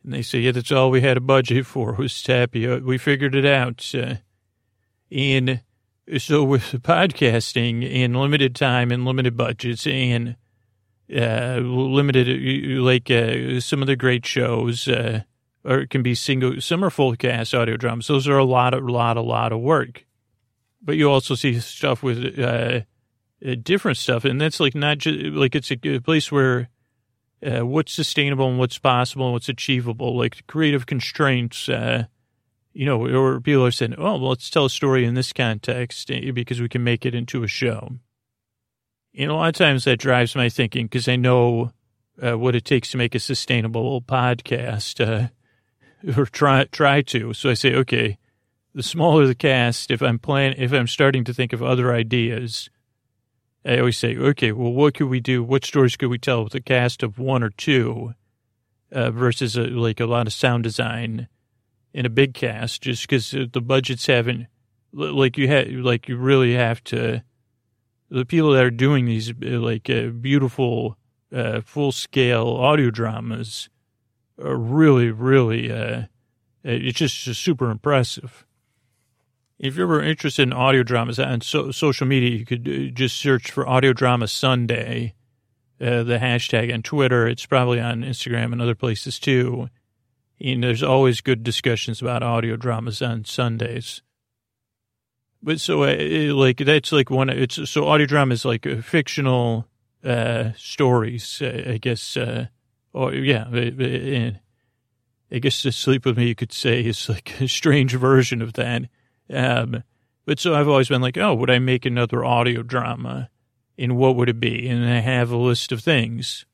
And 0.06 0.14
they 0.14 0.22
say, 0.22 0.40
yeah, 0.40 0.52
that's 0.52 0.72
all 0.72 0.92
we 0.92 1.02
had 1.02 1.18
a 1.18 1.22
budget 1.22 1.66
for 1.66 1.94
was 1.94 2.22
tapioca. 2.22 2.86
We 2.86 2.98
figured 2.98 3.36
it 3.36 3.46
out. 3.46 3.92
Uh, 3.94 4.16
and 5.12 5.62
so 6.18 6.44
with 6.44 6.72
podcasting 6.84 7.84
and 7.92 8.16
limited 8.16 8.56
time 8.56 8.92
and 8.92 9.04
limited 9.04 9.36
budgets 9.36 9.88
and 9.88 10.36
uh, 11.14 11.58
limited, 11.58 12.28
like 12.80 13.10
uh, 13.10 13.60
some 13.60 13.82
of 13.82 13.88
the 13.88 13.96
great 13.96 14.26
shows, 14.26 14.88
uh, 14.88 15.22
or 15.64 15.80
it 15.80 15.90
can 15.90 16.04
be 16.04 16.16
single, 16.16 16.62
some 16.62 16.86
are 16.86 16.90
full 16.90 17.16
cast 17.16 17.54
audio 17.56 17.76
dramas. 17.76 18.08
Those 18.08 18.28
are 18.28 18.38
a 18.38 18.46
lot, 18.46 18.74
a 18.74 18.80
lot, 18.80 19.18
a 19.18 19.22
lot 19.22 19.52
of 19.52 19.60
work 19.60 20.06
but 20.86 20.96
you 20.96 21.10
also 21.10 21.36
see 21.36 21.60
stuff 21.60 22.04
with 22.04 22.40
uh, 22.40 22.82
uh, 23.46 23.56
different 23.62 23.98
stuff, 23.98 24.24
and 24.24 24.40
that's 24.40 24.60
like 24.60 24.76
not 24.76 25.00
just 25.00 25.20
like 25.36 25.56
it's 25.56 25.72
a 25.72 26.00
place 26.00 26.32
where 26.32 26.70
uh, 27.44 27.66
what's 27.66 27.94
sustainable 27.94 28.48
and 28.48 28.60
what's 28.60 28.78
possible 28.78 29.26
and 29.26 29.34
what's 29.34 29.50
achievable, 29.50 30.18
like 30.18 30.46
creative 30.48 30.86
constraints. 30.86 31.70
Uh, 31.70 32.06
you 32.74 32.86
know, 32.86 33.08
or 33.08 33.40
people 33.40 33.66
are 33.66 33.72
saying, 33.72 33.96
"Oh, 33.98 34.18
well, 34.18 34.30
let's 34.30 34.50
tell 34.50 34.66
a 34.66 34.70
story 34.70 35.06
in 35.06 35.14
this 35.14 35.34
context 35.34 36.12
eh, 36.12 36.32
because 36.32 36.60
we 36.60 36.70
can 36.70 36.84
make 36.84 37.06
it 37.06 37.16
into 37.16 37.44
a 37.44 37.48
show." 37.48 37.92
And 39.18 39.32
a 39.32 39.34
lot 39.34 39.50
of 39.50 39.56
times 39.56 39.86
that 39.86 39.98
drives 39.98 40.36
my 40.36 40.50
thinking 40.50 40.88
because 40.88 41.08
I 41.08 41.16
know 41.16 41.72
uh, 42.22 42.38
what 42.38 42.56
it 42.56 42.66
takes 42.66 42.92
to 42.92 42.98
make 42.98 43.16
a 43.16 43.20
sustainable 43.20 44.02
podcast, 44.02 45.00
uh, 45.00 45.30
or 46.18 46.26
try 46.26 46.66
try 46.66 47.02
to. 47.04 47.34
So 47.34 47.50
I 47.50 47.54
say, 47.54 47.74
okay 47.76 48.18
the 48.76 48.84
smaller 48.84 49.26
the 49.26 49.34
cast, 49.34 49.90
if 49.90 50.02
I'm 50.02 50.20
plan, 50.20 50.54
if 50.58 50.74
I'm 50.74 50.88
starting 50.88 51.24
to 51.24 51.34
think 51.34 51.54
of 51.54 51.64
other 51.64 51.94
ideas, 51.94 52.70
I 53.66 53.80
always 53.80 53.98
say, 53.98 54.16
okay, 54.16 54.52
well, 54.52 54.72
what 54.72 54.94
could 54.94 55.08
we 55.08 55.20
do? 55.20 55.44
What 55.44 55.66
stories 55.66 55.98
could 55.98 56.10
we 56.10 56.20
tell 56.20 56.44
with 56.44 56.54
a 56.54 56.62
cast 56.62 57.02
of 57.02 57.18
one 57.18 57.42
or 57.42 57.50
two 57.50 58.14
uh, 58.92 59.10
versus 59.10 59.58
a, 59.58 59.64
like 59.64 60.00
a 60.00 60.06
lot 60.06 60.28
of 60.28 60.34
sound 60.34 60.64
design 60.64 61.28
in 61.94 62.06
a 62.06 62.10
big 62.10 62.36
cast? 62.36 62.84
Just 62.84 63.02
because 63.04 63.32
the 63.32 63.62
budgets 63.62 64.06
haven't, 64.06 64.48
like 64.94 65.38
you 65.38 65.48
had, 65.48 65.72
like 65.72 66.08
you 66.08 66.18
really 66.18 66.54
have 66.54 66.84
to. 66.86 67.24
The 68.12 68.26
people 68.26 68.52
that 68.52 68.64
are 68.64 68.72
doing 68.72 69.06
these 69.06 69.32
uh, 69.32 69.60
like 69.60 69.90
uh, 69.90 70.08
beautiful, 70.08 70.98
uh, 71.34 71.62
full 71.62 71.92
scale 71.92 72.50
audio 72.50 72.92
dramas 72.92 73.68
are 74.40 74.56
really, 74.56 75.10
really. 75.10 75.72
Uh, 75.72 76.04
it's 76.64 77.00
just, 77.00 77.16
just 77.24 77.42
super 77.42 77.72
impressive. 77.72 78.45
If 79.58 79.78
you're 79.78 80.02
interested 80.02 80.44
in 80.44 80.54
audio 80.54 80.84
dramas 80.84 81.18
on 81.18 81.42
so, 81.42 81.72
social 81.72 82.06
media, 82.06 82.32
you 82.32 82.46
could 82.46 82.68
uh, 82.68 82.94
just 82.94 83.18
search 83.18 83.52
for 83.52 83.68
Audio 83.68 83.94
Drama 83.94 84.28
Sunday, 84.28 85.14
uh, 85.80 86.04
the 86.04 86.18
hashtag 86.18 86.74
on 86.74 86.82
Twitter. 86.82 87.28
It's 87.28 87.46
probably 87.46 87.80
on 87.80 88.04
Instagram 88.04 88.52
and 88.52 88.62
other 88.62 88.76
places 88.76 89.18
too. 89.18 89.70
And 90.42 90.62
there's 90.62 90.84
always 90.84 91.22
good 91.22 91.44
discussions 91.44 92.02
about 92.02 92.22
audio 92.22 92.58
dramas 92.58 93.02
on 93.02 93.24
Sundays. 93.24 94.02
But 95.42 95.62
so, 95.62 95.84
uh, 95.84 96.34
like, 96.34 96.58
that's 96.58 96.92
like 96.92 97.10
one, 97.10 97.30
it's 97.30 97.70
so 97.70 97.88
audio 97.88 98.08
drama 98.08 98.34
is 98.34 98.44
like 98.44 98.68
fictional 98.84 99.68
uh, 100.04 100.52
stories, 100.58 101.42
uh, 101.42 101.64
I 101.68 101.78
guess. 101.78 102.18
Uh, 102.18 102.48
or, 102.92 103.14
yeah, 103.14 103.46
I 105.32 105.40
guess 105.40 105.62
to 105.62 105.72
sleep 105.72 106.06
with 106.06 106.18
me, 106.18 106.28
you 106.28 106.36
could 106.36 106.52
say, 106.52 106.82
is 106.82 107.08
like 107.08 107.40
a 107.40 107.48
strange 107.48 107.94
version 107.94 108.42
of 108.42 108.54
that. 108.54 108.84
Um, 109.30 109.84
but 110.26 110.40
so 110.40 110.56
I've 110.56 110.68
always 110.68 110.90
been 110.90 111.02
like, 111.02 111.18
oh, 111.18 111.34
would 111.36 111.50
I 111.50 111.60
make 111.60 111.86
another 111.86 112.26
audio 112.26 112.64
drama? 112.64 113.30
And 113.78 113.98
what 113.98 114.16
would 114.16 114.30
it 114.30 114.40
be? 114.40 114.68
And 114.68 114.86
I 114.86 115.00
have 115.00 115.32
a 115.32 115.38
list 115.38 115.72
of 115.72 115.82
things. 115.82 116.46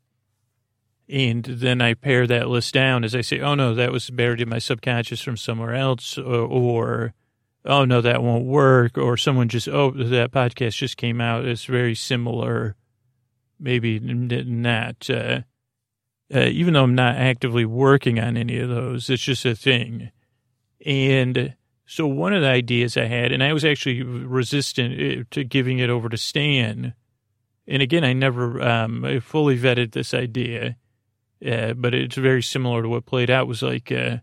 And 1.08 1.44
then 1.44 1.82
I 1.82 1.94
pare 1.94 2.26
that 2.28 2.48
list 2.48 2.74
down 2.74 3.04
as 3.04 3.14
I 3.14 3.22
say, 3.22 3.40
oh, 3.40 3.56
no, 3.56 3.74
that 3.76 3.92
was 3.92 4.10
buried 4.10 4.42
in 4.42 4.50
my 4.50 4.60
subconscious 4.60 5.22
from 5.22 5.38
somewhere 5.38 5.76
else. 5.76 6.18
Or, 6.18 6.46
or 6.46 7.14
oh, 7.66 7.86
no, 7.86 8.02
that 8.02 8.24
won't 8.24 8.46
work. 8.46 8.98
Or 8.98 9.18
someone 9.18 9.50
just, 9.50 9.68
oh, 9.68 9.92
that 9.92 10.32
podcast 10.32 10.78
just 10.78 10.98
came 10.98 11.22
out. 11.22 11.46
It's 11.46 11.66
very 11.66 11.96
similar. 11.96 12.76
Maybe 13.60 14.00
not. 14.00 15.10
Uh, 15.10 15.42
uh, 16.34 16.46
even 16.46 16.74
though 16.74 16.84
I'm 16.84 16.96
not 16.96 17.18
actively 17.18 17.66
working 17.66 18.20
on 18.20 18.38
any 18.38 18.58
of 18.58 18.70
those, 18.70 19.10
it's 19.10 19.24
just 19.24 19.46
a 19.46 19.54
thing. 19.54 20.12
And 20.86 21.56
so 21.92 22.08
one 22.08 22.32
of 22.32 22.42
the 22.42 22.48
ideas 22.48 22.96
I 22.96 23.04
had, 23.04 23.34
and 23.34 23.44
I 23.44 23.52
was 23.52 23.66
actually 23.66 24.02
resistant 24.02 24.94
uh, 24.94 25.24
to 25.32 25.44
giving 25.44 25.80
it 25.80 25.90
over 25.90 26.08
to 26.08 26.16
Stan. 26.16 26.94
And 27.68 27.82
again, 27.82 28.06
I 28.06 28.14
never 28.14 28.62
um, 28.62 29.20
fully 29.20 29.60
vetted 29.60 29.92
this 29.92 30.14
idea, 30.14 30.78
uh, 31.46 31.74
but 31.74 31.94
it's 31.94 32.16
very 32.16 32.42
similar 32.42 32.82
to 32.82 32.88
what 32.88 33.06
played 33.06 33.30
out. 33.30 33.46
Was 33.46 33.62
like, 33.62 33.92
uh, 33.92 34.20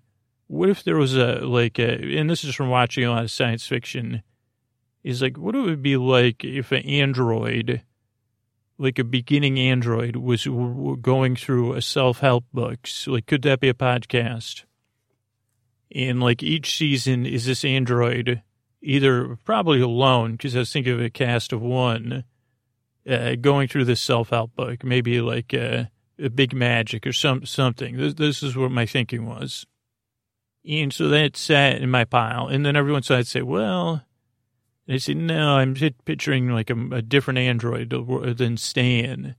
what 0.47 0.71
if 0.71 0.83
there 0.83 0.97
was 0.97 1.15
a 1.15 1.41
like, 1.41 1.79
a, 1.79 2.19
and 2.19 2.31
this 2.31 2.43
is 2.43 2.55
from 2.55 2.71
watching 2.71 3.05
a 3.05 3.11
lot 3.11 3.25
of 3.25 3.31
science 3.31 3.67
fiction. 3.67 4.23
Is 5.05 5.21
like, 5.21 5.37
what 5.37 5.55
it 5.55 5.61
would 5.61 5.83
be 5.83 5.99
like 5.99 6.45
if 6.45 6.73
an 6.73 6.85
android, 6.85 7.83
like 8.79 8.99
a 8.99 9.05
beginning 9.05 9.59
android, 9.59 10.17
was 10.17 10.47
going 11.03 11.37
through 11.37 11.75
a 11.75 11.83
self 11.83 12.21
help 12.21 12.47
books? 12.51 13.07
Like, 13.07 13.27
could 13.27 13.43
that 13.43 13.61
be 13.61 13.69
a 13.69 13.75
podcast? 13.75 14.65
And 15.95 16.21
like 16.21 16.43
each 16.43 16.77
season 16.77 17.25
is 17.27 17.47
this 17.47 17.65
android 17.65 18.43
either 18.83 19.37
probably 19.45 19.81
alone, 19.81 20.33
because 20.33 20.55
I 20.55 20.61
was 20.61 20.73
thinking 20.73 20.93
of 20.93 21.01
a 21.01 21.11
cast 21.11 21.53
of 21.53 21.61
one, 21.61 22.25
uh, 23.09 23.35
going 23.37 23.69
through 23.69 23.87
this 23.87 24.01
self-help 24.01 24.55
book, 24.55 24.85
maybe 24.85 25.21
like 25.21 25.55
uh, 25.55 25.85
a 26.19 26.31
big 26.31 26.55
magic 26.55 27.07
or 27.07 27.13
some 27.13 27.47
something. 27.47 27.97
This, 27.97 28.15
this 28.15 28.43
is 28.43 28.57
what 28.57 28.71
my 28.71 28.87
thinking 28.87 29.27
was. 29.27 29.67
And 30.69 30.93
so 30.93 31.09
that 31.09 31.37
sat 31.37 31.81
in 31.81 31.91
my 31.91 32.05
pile. 32.05 32.49
And 32.49 32.67
then 32.67 32.77
every 32.77 32.93
once 32.93 33.09
in 33.09 33.15
a 33.15 33.17
while 33.17 33.21
I'd 33.21 33.27
say, 33.27 33.43
well, 33.43 34.05
they 34.87 34.99
said, 34.99 35.17
no, 35.17 35.57
I'm 35.57 35.75
picturing 36.05 36.51
like 36.51 36.71
a, 36.71 36.77
a 36.93 37.03
different 37.03 37.39
android 37.39 37.91
than 37.91 38.57
Stan. 38.57 39.35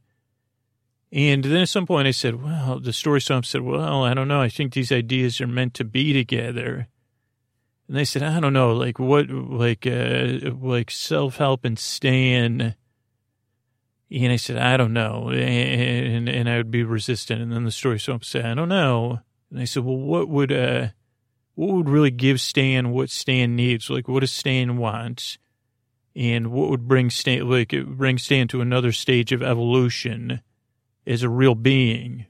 And 1.12 1.44
then 1.44 1.62
at 1.62 1.70
some 1.70 1.88
point 1.88 2.08
I 2.08 2.12
said, 2.12 2.44
well, 2.44 2.80
the 2.80 2.94
story 2.94 3.20
swamp 3.22 3.46
said, 3.46 3.62
well, 3.62 4.04
I 4.04 4.14
don't 4.14 4.28
know. 4.28 4.42
I 4.42 4.50
think 4.50 4.74
these 4.74 4.92
ideas 4.92 5.42
are 5.42 5.48
meant 5.48 5.74
to 5.76 5.84
be 5.84 6.14
together. 6.14 6.88
And 7.88 7.98
they 7.98 8.06
said, 8.06 8.22
I 8.22 8.40
don't 8.40 8.54
know, 8.54 8.74
like 8.74 9.00
what, 9.00 9.30
like, 9.30 9.88
uh, 9.88 10.52
like 10.62 10.92
self-help 10.92 11.66
and 11.66 11.80
Stan. 11.80 12.76
And 14.12 14.32
I 14.32 14.36
said, 14.36 14.58
I 14.58 14.78
don't 14.78 14.94
know. 14.94 15.32
And, 15.32 16.30
and 16.30 16.48
I 16.48 16.58
would 16.58 16.70
be 16.70 16.84
resistant. 16.84 17.42
And 17.42 17.52
then 17.52 17.66
the 17.66 17.72
story 17.72 18.00
swamp 18.00 18.24
said, 18.24 18.46
I 18.46 18.54
don't 18.54 18.70
know. 18.70 19.22
And 19.50 19.60
I 19.60 19.66
said, 19.66 19.84
well, 19.84 19.98
what 19.98 20.30
would, 20.30 20.52
uh, 20.52 20.90
what 21.56 21.74
would 21.74 21.90
really 21.90 22.12
give 22.12 22.40
Stan 22.40 22.92
what 22.92 23.10
Stan 23.10 23.56
needs? 23.56 23.90
Like, 23.90 24.08
what 24.08 24.20
does 24.20 24.32
Stan 24.32 24.78
want? 24.78 25.40
And 26.16 26.52
what 26.52 26.70
would 26.70 26.88
bring 26.88 27.10
Stan, 27.10 27.50
like, 27.50 27.74
bring 27.88 28.20
Stan 28.20 28.48
to 28.50 28.62
another 28.62 28.92
stage 28.92 29.32
of 29.32 29.42
evolution? 29.42 30.42
As 31.10 31.24
a 31.24 31.30
real 31.30 31.56
being. 31.56 32.28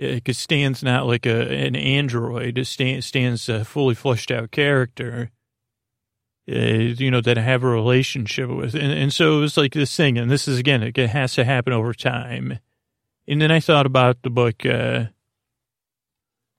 Uh, 0.00 0.18
Stan's 0.30 0.82
not 0.82 1.06
like 1.06 1.26
a 1.26 1.66
an 1.66 1.74
android. 1.74 2.66
Stan, 2.66 3.00
Stan's 3.00 3.48
a 3.48 3.64
fully 3.64 3.94
fleshed 3.94 4.30
out 4.30 4.50
character, 4.50 5.30
uh, 6.50 6.54
you 6.54 7.10
know, 7.10 7.20
that 7.20 7.38
I 7.38 7.42
have 7.42 7.62
a 7.62 7.68
relationship 7.68 8.50
with. 8.50 8.74
And, 8.74 8.92
and 8.92 9.12
so 9.12 9.38
it 9.38 9.40
was 9.40 9.56
like 9.56 9.72
this 9.72 9.96
thing. 9.96 10.18
And 10.18 10.30
this 10.30 10.46
is, 10.46 10.58
again, 10.58 10.82
it 10.82 10.96
has 10.96 11.34
to 11.34 11.44
happen 11.44 11.72
over 11.72 11.94
time. 11.94 12.58
And 13.26 13.42
then 13.42 13.50
I 13.50 13.60
thought 13.60 13.86
about 13.86 14.22
the 14.22 14.30
book, 14.30 14.64
uh, 14.64 15.06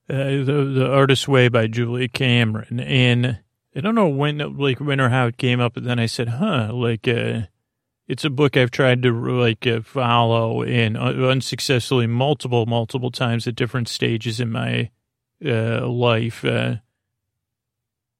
uh, 0.08 0.42
the, 0.44 0.72
the 0.74 0.90
Artist's 0.90 1.28
Way 1.28 1.48
by 1.48 1.66
Julia 1.66 2.08
Cameron. 2.08 2.80
And 2.80 3.40
I 3.74 3.80
don't 3.80 3.94
know 3.94 4.08
when, 4.08 4.38
like, 4.58 4.80
when 4.80 5.00
or 5.00 5.08
how 5.08 5.26
it 5.26 5.38
came 5.38 5.60
up, 5.60 5.74
but 5.74 5.84
then 5.84 5.98
I 5.98 6.06
said, 6.06 6.28
huh, 6.28 6.72
like, 6.72 7.08
uh, 7.08 7.42
it's 8.10 8.24
a 8.24 8.30
book 8.30 8.56
I've 8.56 8.72
tried 8.72 9.04
to 9.04 9.12
like 9.12 9.64
uh, 9.68 9.82
follow 9.82 10.64
and 10.64 10.98
unsuccessfully 10.98 12.08
multiple, 12.08 12.66
multiple 12.66 13.12
times 13.12 13.46
at 13.46 13.54
different 13.54 13.88
stages 13.88 14.40
in 14.40 14.50
my 14.50 14.90
uh, 15.44 15.86
life. 15.86 16.44
Uh, 16.44 16.76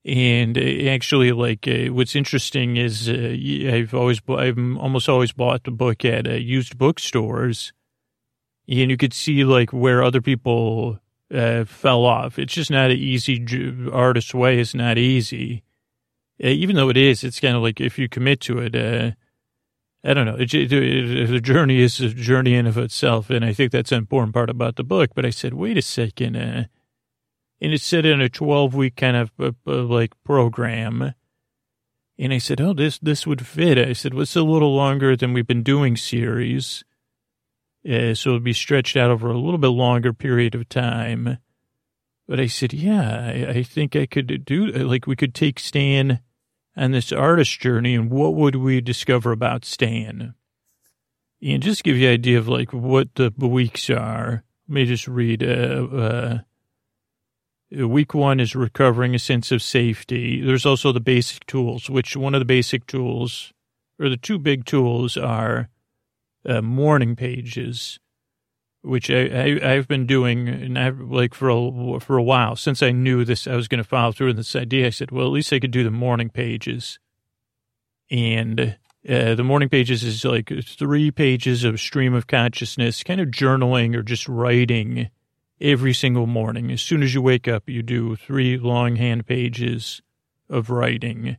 and 0.04 0.56
actually, 0.56 1.32
like, 1.32 1.66
uh, 1.66 1.92
what's 1.92 2.14
interesting 2.14 2.76
is 2.76 3.08
uh, 3.08 3.36
I've 3.68 3.92
always, 3.92 4.20
I've 4.28 4.58
almost 4.78 5.08
always 5.08 5.32
bought 5.32 5.64
the 5.64 5.72
book 5.72 6.04
at 6.04 6.28
uh, 6.28 6.34
used 6.34 6.78
bookstores, 6.78 7.72
and 8.68 8.92
you 8.92 8.96
could 8.96 9.12
see 9.12 9.42
like 9.42 9.72
where 9.72 10.04
other 10.04 10.20
people 10.20 11.00
fell 11.30 12.04
off. 12.04 12.38
It's 12.38 12.54
just 12.54 12.70
not 12.70 12.92
an 12.92 12.96
easy 12.96 13.44
artist's 13.92 14.34
way. 14.34 14.60
It's 14.60 14.74
not 14.74 14.98
easy, 14.98 15.64
even 16.38 16.76
though 16.76 16.90
it 16.90 16.96
is. 16.96 17.24
It's 17.24 17.40
kind 17.40 17.56
of 17.56 17.62
like 17.62 17.80
if 17.80 17.98
you 17.98 18.08
commit 18.08 18.40
to 18.42 18.58
it 18.58 19.16
I 20.02 20.14
don't 20.14 20.24
know. 20.24 20.36
It, 20.36 20.54
it, 20.54 20.72
it, 20.72 21.28
the 21.28 21.40
journey 21.40 21.80
is 21.80 22.00
a 22.00 22.08
journey 22.08 22.54
in 22.54 22.66
of 22.66 22.78
itself, 22.78 23.28
and 23.28 23.44
I 23.44 23.52
think 23.52 23.70
that's 23.70 23.92
an 23.92 23.98
important 23.98 24.32
part 24.32 24.48
about 24.48 24.76
the 24.76 24.84
book. 24.84 25.10
But 25.14 25.26
I 25.26 25.30
said, 25.30 25.52
wait 25.52 25.76
a 25.76 25.82
second, 25.82 26.36
uh, 26.36 26.64
and 27.60 27.72
it's 27.72 27.84
set 27.84 28.06
in 28.06 28.20
a 28.20 28.30
twelve 28.30 28.74
week 28.74 28.96
kind 28.96 29.16
of 29.16 29.30
uh, 29.38 29.52
uh, 29.66 29.82
like 29.82 30.12
program, 30.24 31.14
and 32.18 32.32
I 32.32 32.38
said, 32.38 32.60
oh, 32.62 32.72
this 32.72 32.98
this 32.98 33.26
would 33.26 33.46
fit. 33.46 33.76
I 33.76 33.92
said, 33.92 34.14
well, 34.14 34.22
it's 34.22 34.36
a 34.36 34.42
little 34.42 34.74
longer 34.74 35.16
than 35.16 35.34
we've 35.34 35.46
been 35.46 35.62
doing 35.62 35.96
series, 35.96 36.82
uh, 37.86 38.14
so 38.14 38.30
it'd 38.30 38.44
be 38.44 38.54
stretched 38.54 38.96
out 38.96 39.10
over 39.10 39.30
a 39.30 39.38
little 39.38 39.58
bit 39.58 39.68
longer 39.68 40.14
period 40.14 40.54
of 40.54 40.68
time. 40.68 41.36
But 42.26 42.40
I 42.40 42.46
said, 42.46 42.72
yeah, 42.72 43.26
I, 43.26 43.58
I 43.58 43.62
think 43.62 43.94
I 43.94 44.06
could 44.06 44.46
do 44.46 44.68
like 44.68 45.06
we 45.06 45.16
could 45.16 45.34
take 45.34 45.58
Stan 45.58 46.20
on 46.80 46.92
this 46.92 47.12
artist 47.12 47.60
journey 47.60 47.94
and 47.94 48.10
what 48.10 48.34
would 48.34 48.56
we 48.56 48.80
discover 48.80 49.32
about 49.32 49.66
Stan? 49.66 50.34
And 51.42 51.62
just 51.62 51.84
give 51.84 51.96
you 51.96 52.08
an 52.08 52.14
idea 52.14 52.38
of 52.38 52.48
like 52.48 52.72
what 52.72 53.14
the 53.14 53.32
weeks 53.38 53.90
are. 53.90 54.42
Let 54.68 54.74
me 54.74 54.84
just 54.86 55.06
read. 55.06 55.42
Uh, 55.42 56.38
uh, 57.76 57.88
week 57.88 58.14
one 58.14 58.40
is 58.40 58.56
recovering 58.56 59.14
a 59.14 59.18
sense 59.18 59.52
of 59.52 59.62
safety. 59.62 60.42
There's 60.42 60.66
also 60.66 60.90
the 60.90 61.00
basic 61.00 61.46
tools, 61.46 61.90
which 61.90 62.16
one 62.16 62.34
of 62.34 62.40
the 62.40 62.46
basic 62.46 62.86
tools, 62.86 63.52
or 63.98 64.08
the 64.08 64.16
two 64.16 64.38
big 64.38 64.64
tools, 64.64 65.16
are 65.16 65.68
uh, 66.46 66.62
morning 66.62 67.14
pages 67.14 67.98
which 68.82 69.10
I, 69.10 69.58
I 69.62 69.70
have 69.72 69.88
been 69.88 70.06
doing 70.06 70.48
and 70.48 70.78
I 70.78 70.88
like 70.90 71.34
for 71.34 71.50
a 71.50 72.00
for 72.00 72.16
a 72.16 72.22
while 72.22 72.56
since 72.56 72.82
I 72.82 72.92
knew 72.92 73.24
this 73.24 73.46
I 73.46 73.54
was 73.54 73.68
going 73.68 73.82
to 73.82 73.88
follow 73.88 74.12
through 74.12 74.28
with 74.28 74.36
this 74.36 74.56
idea. 74.56 74.86
I 74.86 74.90
said, 74.90 75.10
well, 75.10 75.26
at 75.26 75.32
least 75.32 75.52
I 75.52 75.60
could 75.60 75.70
do 75.70 75.84
the 75.84 75.90
morning 75.90 76.30
pages, 76.30 76.98
and 78.10 78.78
uh, 79.08 79.34
the 79.34 79.44
morning 79.44 79.68
pages 79.68 80.02
is 80.02 80.24
like 80.24 80.52
three 80.64 81.10
pages 81.10 81.64
of 81.64 81.80
stream 81.80 82.14
of 82.14 82.26
consciousness, 82.26 83.02
kind 83.02 83.20
of 83.20 83.28
journaling 83.28 83.94
or 83.94 84.02
just 84.02 84.28
writing 84.28 85.10
every 85.60 85.92
single 85.92 86.26
morning. 86.26 86.70
As 86.70 86.80
soon 86.80 87.02
as 87.02 87.14
you 87.14 87.22
wake 87.22 87.48
up, 87.48 87.68
you 87.68 87.82
do 87.82 88.16
three 88.16 88.56
longhand 88.56 89.26
pages 89.26 90.00
of 90.48 90.70
writing. 90.70 91.36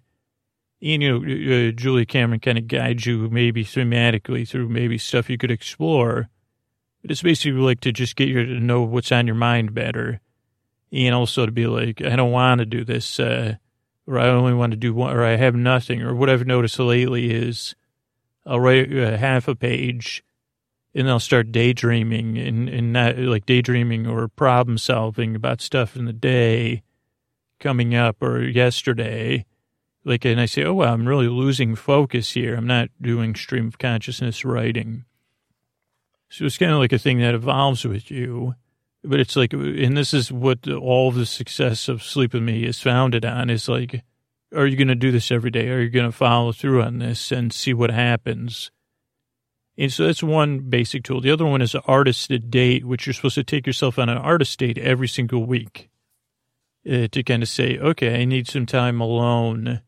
And, 0.81 1.03
you 1.03 1.19
know, 1.19 1.67
uh, 1.67 1.71
Julia 1.71 2.05
Cameron 2.05 2.39
kind 2.39 2.57
of 2.57 2.67
guides 2.67 3.05
you 3.05 3.29
maybe 3.29 3.63
thematically 3.63 4.47
through 4.47 4.69
maybe 4.69 4.97
stuff 4.97 5.29
you 5.29 5.37
could 5.37 5.51
explore 5.51 6.29
it's 7.03 7.21
basically 7.21 7.59
like 7.59 7.81
to 7.81 7.91
just 7.91 8.15
get 8.15 8.27
you 8.27 8.45
to 8.45 8.59
know 8.59 8.81
what's 8.81 9.11
on 9.11 9.27
your 9.27 9.35
mind 9.35 9.73
better. 9.73 10.19
And 10.91 11.15
also 11.15 11.45
to 11.45 11.51
be 11.51 11.67
like, 11.67 12.01
I 12.01 12.15
don't 12.15 12.31
want 12.31 12.59
to 12.59 12.65
do 12.65 12.83
this, 12.83 13.19
uh, 13.19 13.55
or 14.05 14.19
I 14.19 14.27
only 14.27 14.53
want 14.53 14.71
to 14.71 14.77
do 14.77 14.93
one, 14.93 15.15
or 15.15 15.23
I 15.23 15.37
have 15.37 15.55
nothing, 15.55 16.01
or 16.01 16.13
what 16.13 16.29
I've 16.29 16.45
noticed 16.45 16.79
lately 16.79 17.31
is 17.31 17.75
I'll 18.45 18.59
write 18.59 18.95
uh, 18.95 19.17
half 19.17 19.47
a 19.47 19.55
page 19.55 20.23
and 20.93 21.09
I'll 21.09 21.19
start 21.19 21.51
daydreaming 21.51 22.37
and, 22.37 22.67
and 22.67 22.91
not 22.91 23.17
like 23.17 23.45
daydreaming 23.45 24.07
or 24.07 24.27
problem 24.27 24.77
solving 24.77 25.35
about 25.35 25.61
stuff 25.61 25.95
in 25.95 26.05
the 26.05 26.13
day 26.13 26.83
coming 27.59 27.95
up 27.95 28.21
or 28.21 28.41
yesterday, 28.43 29.45
like, 30.03 30.25
and 30.25 30.41
I 30.41 30.45
say, 30.45 30.63
oh, 30.63 30.73
well, 30.73 30.93
I'm 30.93 31.07
really 31.07 31.27
losing 31.27 31.75
focus 31.75 32.33
here. 32.33 32.55
I'm 32.55 32.67
not 32.67 32.89
doing 32.99 33.35
stream 33.35 33.67
of 33.67 33.77
consciousness 33.77 34.43
writing. 34.43 35.05
So 36.31 36.45
it's 36.45 36.57
kind 36.57 36.71
of 36.71 36.79
like 36.79 36.93
a 36.93 36.97
thing 36.97 37.19
that 37.19 37.35
evolves 37.35 37.83
with 37.83 38.09
you. 38.09 38.55
But 39.03 39.19
it's 39.19 39.35
like, 39.35 39.51
and 39.51 39.97
this 39.97 40.13
is 40.13 40.31
what 40.31 40.65
all 40.69 41.11
the 41.11 41.25
success 41.25 41.89
of 41.89 42.03
Sleep 42.03 42.33
With 42.33 42.43
Me 42.43 42.63
is 42.63 42.79
founded 42.79 43.25
on 43.25 43.49
is 43.49 43.67
like, 43.67 44.03
are 44.55 44.65
you 44.65 44.77
going 44.77 44.87
to 44.87 44.95
do 44.95 45.11
this 45.11 45.29
every 45.29 45.51
day? 45.51 45.69
Are 45.69 45.81
you 45.81 45.89
going 45.89 46.05
to 46.05 46.11
follow 46.11 46.53
through 46.53 46.83
on 46.83 46.99
this 46.99 47.31
and 47.33 47.51
see 47.51 47.73
what 47.73 47.91
happens? 47.91 48.71
And 49.77 49.91
so 49.91 50.05
that's 50.05 50.23
one 50.23 50.59
basic 50.69 51.03
tool. 51.03 51.19
The 51.19 51.31
other 51.31 51.45
one 51.45 51.61
is 51.61 51.75
an 51.75 51.81
artist 51.85 52.31
date, 52.49 52.85
which 52.85 53.05
you're 53.05 53.13
supposed 53.13 53.35
to 53.35 53.43
take 53.43 53.67
yourself 53.67 53.99
on 53.99 54.07
an 54.07 54.17
artist 54.17 54.57
date 54.59 54.77
every 54.77 55.07
single 55.07 55.45
week 55.45 55.89
uh, 56.89 57.07
to 57.11 57.23
kind 57.23 57.43
of 57.43 57.49
say, 57.49 57.77
okay, 57.77 58.21
I 58.21 58.25
need 58.25 58.47
some 58.47 58.65
time 58.65 59.01
alone 59.01 59.81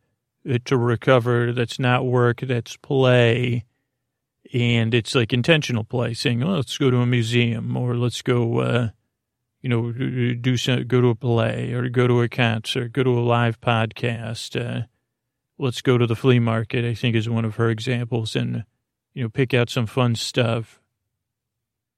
uh, 0.50 0.58
to 0.66 0.76
recover. 0.76 1.54
That's 1.54 1.80
not 1.80 2.06
work, 2.06 2.42
that's 2.42 2.76
play. 2.78 3.64
And 4.54 4.94
it's 4.94 5.16
like 5.16 5.34
intentional 5.34 5.84
play, 5.84 6.14
saying, 6.14 6.42
well, 6.42 6.58
let's 6.58 6.78
go 6.78 6.92
to 6.92 6.98
a 6.98 7.08
museum 7.08 7.76
or 7.76 7.96
let's 7.96 8.22
go, 8.22 8.60
uh, 8.60 8.90
you 9.64 9.70
know, 9.70 9.92
do 10.36 10.58
some, 10.58 10.86
go 10.86 11.02
to 11.02 11.08
a 11.10 11.16
play 11.16 11.74
or 11.74 11.90
go 11.90 12.06
to 12.06 12.22
a 12.22 12.30
concert, 12.30 12.94
go 12.94 13.02
to 13.02 13.18
a 13.18 13.20
live 13.20 13.60
podcast. 13.60 14.60
Uh, 14.60 14.86
let's 15.58 15.82
go 15.82 15.98
to 15.98 16.06
the 16.06 16.16
flea 16.16 16.38
market, 16.38 16.86
I 16.86 16.94
think 16.94 17.16
is 17.16 17.28
one 17.28 17.46
of 17.46 17.56
her 17.56 17.72
examples. 17.72 18.36
And, 18.36 18.64
you 19.16 19.24
know, 19.24 19.30
pick 19.30 19.56
out 19.56 19.72
some 19.72 19.88
fun 19.88 20.14
stuff. 20.14 20.80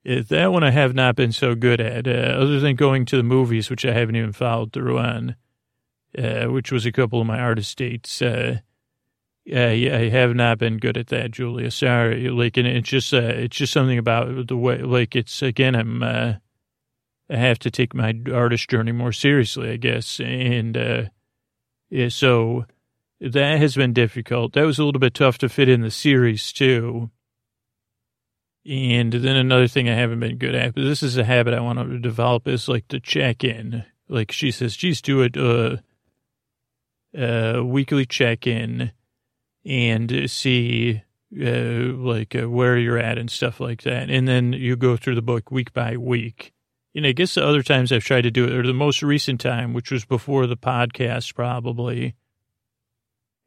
That 0.05 0.53
one 0.53 0.63
I 0.63 0.71
have 0.71 0.93
not 0.93 1.17
been 1.17 1.33
so 1.33 1.55
good 1.55 1.81
at, 1.81 2.07
uh, 2.07 2.37
other 2.39 2.61
than 2.61 2.77
going 2.77 3.03
to 3.05 3.17
the 3.17 3.23
movies, 3.23 3.69
which 3.69 3.85
I 3.85 3.91
haven't 3.91 4.15
even 4.15 4.31
followed 4.31 4.71
through 4.71 4.99
on, 4.99 5.35
uh, 6.17 6.45
which 6.45 6.71
was 6.71 6.85
a 6.85 6.91
couple 6.91 7.19
of 7.19 7.27
my 7.27 7.39
artist 7.39 7.77
dates. 7.77 8.21
Yeah, 9.45 9.67
I 9.67 10.09
have 10.09 10.35
not 10.35 10.57
been 10.57 10.77
good 10.77 10.97
at 10.97 11.07
that, 11.07 11.31
Julia. 11.31 11.69
Sorry. 11.69 12.29
Like, 12.29 12.57
and 12.57 12.67
it's 12.67 12.89
just, 12.89 13.13
uh, 13.13 13.17
it's 13.17 13.55
just 13.55 13.71
something 13.71 13.99
about 13.99 14.47
the 14.47 14.57
way, 14.57 14.79
like, 14.79 15.15
it's, 15.15 15.43
again, 15.43 15.75
I'm, 15.75 16.01
uh, 16.01 16.33
I 17.29 17.35
have 17.35 17.59
to 17.59 17.71
take 17.71 17.93
my 17.93 18.15
artist 18.33 18.67
journey 18.69 18.91
more 18.91 19.11
seriously, 19.11 19.69
I 19.69 19.77
guess. 19.77 20.19
And, 20.19 20.75
uh, 20.75 21.03
yeah, 21.91 22.09
so, 22.09 22.65
that 23.21 23.59
has 23.59 23.75
been 23.75 23.93
difficult. 23.93 24.53
That 24.53 24.65
was 24.65 24.79
a 24.79 24.83
little 24.83 24.99
bit 24.99 25.13
tough 25.13 25.37
to 25.39 25.49
fit 25.49 25.69
in 25.69 25.81
the 25.81 25.91
series 25.91 26.51
too. 26.51 27.09
And 28.65 29.13
then 29.13 29.35
another 29.35 29.67
thing 29.67 29.87
I 29.87 29.95
haven't 29.95 30.19
been 30.19 30.37
good 30.37 30.55
at, 30.55 30.73
but 30.73 30.83
this 30.83 31.03
is 31.03 31.17
a 31.17 31.23
habit 31.23 31.53
I 31.53 31.59
want 31.59 31.79
to 31.79 31.99
develop 31.99 32.47
is 32.47 32.67
like 32.67 32.87
to 32.89 32.99
check 32.99 33.43
in. 33.43 33.85
Like 34.09 34.31
she 34.31 34.51
says, 34.51 34.75
geez, 34.75 35.01
do 35.01 35.21
it, 35.21 35.37
uh, 35.37 35.77
uh, 37.17 37.63
weekly 37.63 38.05
check 38.05 38.47
in 38.47 38.91
and 39.65 40.29
see, 40.29 41.01
uh, 41.41 41.93
like 41.97 42.35
uh, 42.35 42.49
where 42.49 42.77
you're 42.77 42.97
at 42.97 43.17
and 43.17 43.29
stuff 43.29 43.59
like 43.59 43.81
that. 43.83 44.09
And 44.09 44.27
then 44.27 44.53
you 44.53 44.75
go 44.75 44.95
through 44.95 45.15
the 45.15 45.21
book 45.21 45.51
week 45.51 45.73
by 45.73 45.97
week. 45.97 46.53
And 46.93 47.05
I 47.05 47.11
guess 47.11 47.35
the 47.35 47.45
other 47.45 47.63
times 47.63 47.91
I've 47.91 48.05
tried 48.05 48.21
to 48.21 48.31
do 48.31 48.45
it, 48.45 48.53
or 48.53 48.65
the 48.65 48.73
most 48.73 49.03
recent 49.03 49.41
time, 49.41 49.73
which 49.73 49.91
was 49.91 50.05
before 50.05 50.47
the 50.47 50.55
podcast 50.55 51.35
probably, 51.35 52.15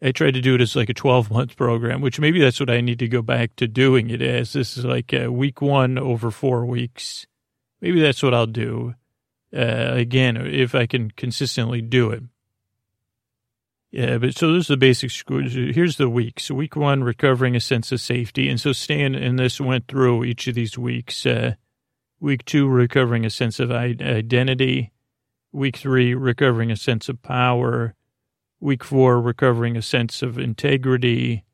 I 0.02 0.12
tried 0.12 0.34
to 0.34 0.40
do 0.40 0.54
it 0.54 0.60
as 0.60 0.76
like 0.76 0.90
a 0.90 0.94
12 0.94 1.30
month 1.30 1.56
program, 1.56 2.00
which 2.00 2.20
maybe 2.20 2.40
that's 2.40 2.60
what 2.60 2.70
I 2.70 2.80
need 2.80 2.98
to 3.00 3.08
go 3.08 3.22
back 3.22 3.56
to 3.56 3.66
doing 3.66 4.10
it 4.10 4.20
as. 4.20 4.52
This 4.52 4.76
is 4.76 4.84
like 4.84 5.12
a 5.12 5.28
week 5.28 5.62
one 5.62 5.98
over 5.98 6.30
four 6.30 6.66
weeks. 6.66 7.26
Maybe 7.80 8.00
that's 8.00 8.22
what 8.22 8.34
I'll 8.34 8.46
do. 8.46 8.94
Uh, 9.54 9.92
again, 9.92 10.36
if 10.36 10.74
I 10.74 10.86
can 10.86 11.10
consistently 11.12 11.80
do 11.80 12.10
it. 12.10 12.22
Yeah, 13.90 14.18
but 14.18 14.34
so 14.34 14.52
this 14.52 14.64
is 14.64 14.68
the 14.68 14.76
basics. 14.76 15.24
Here's 15.26 15.96
the 15.96 16.10
weeks. 16.10 16.50
Week 16.50 16.76
one, 16.76 17.02
recovering 17.02 17.56
a 17.56 17.60
sense 17.60 17.90
of 17.90 18.00
safety. 18.00 18.48
And 18.48 18.60
so 18.60 18.72
Stan 18.72 19.14
and 19.14 19.38
this 19.38 19.60
went 19.60 19.88
through 19.88 20.24
each 20.24 20.46
of 20.46 20.54
these 20.54 20.76
weeks. 20.76 21.24
Uh, 21.24 21.54
week 22.20 22.44
two, 22.44 22.68
recovering 22.68 23.24
a 23.24 23.30
sense 23.30 23.58
of 23.58 23.70
identity. 23.70 24.92
Week 25.52 25.78
three, 25.78 26.14
recovering 26.14 26.70
a 26.70 26.76
sense 26.76 27.08
of 27.08 27.22
power. 27.22 27.94
Week 28.60 28.84
four, 28.84 29.22
recovering 29.22 29.76
a 29.76 29.82
sense 29.82 30.20
of 30.20 30.38
integrity. 30.38 31.44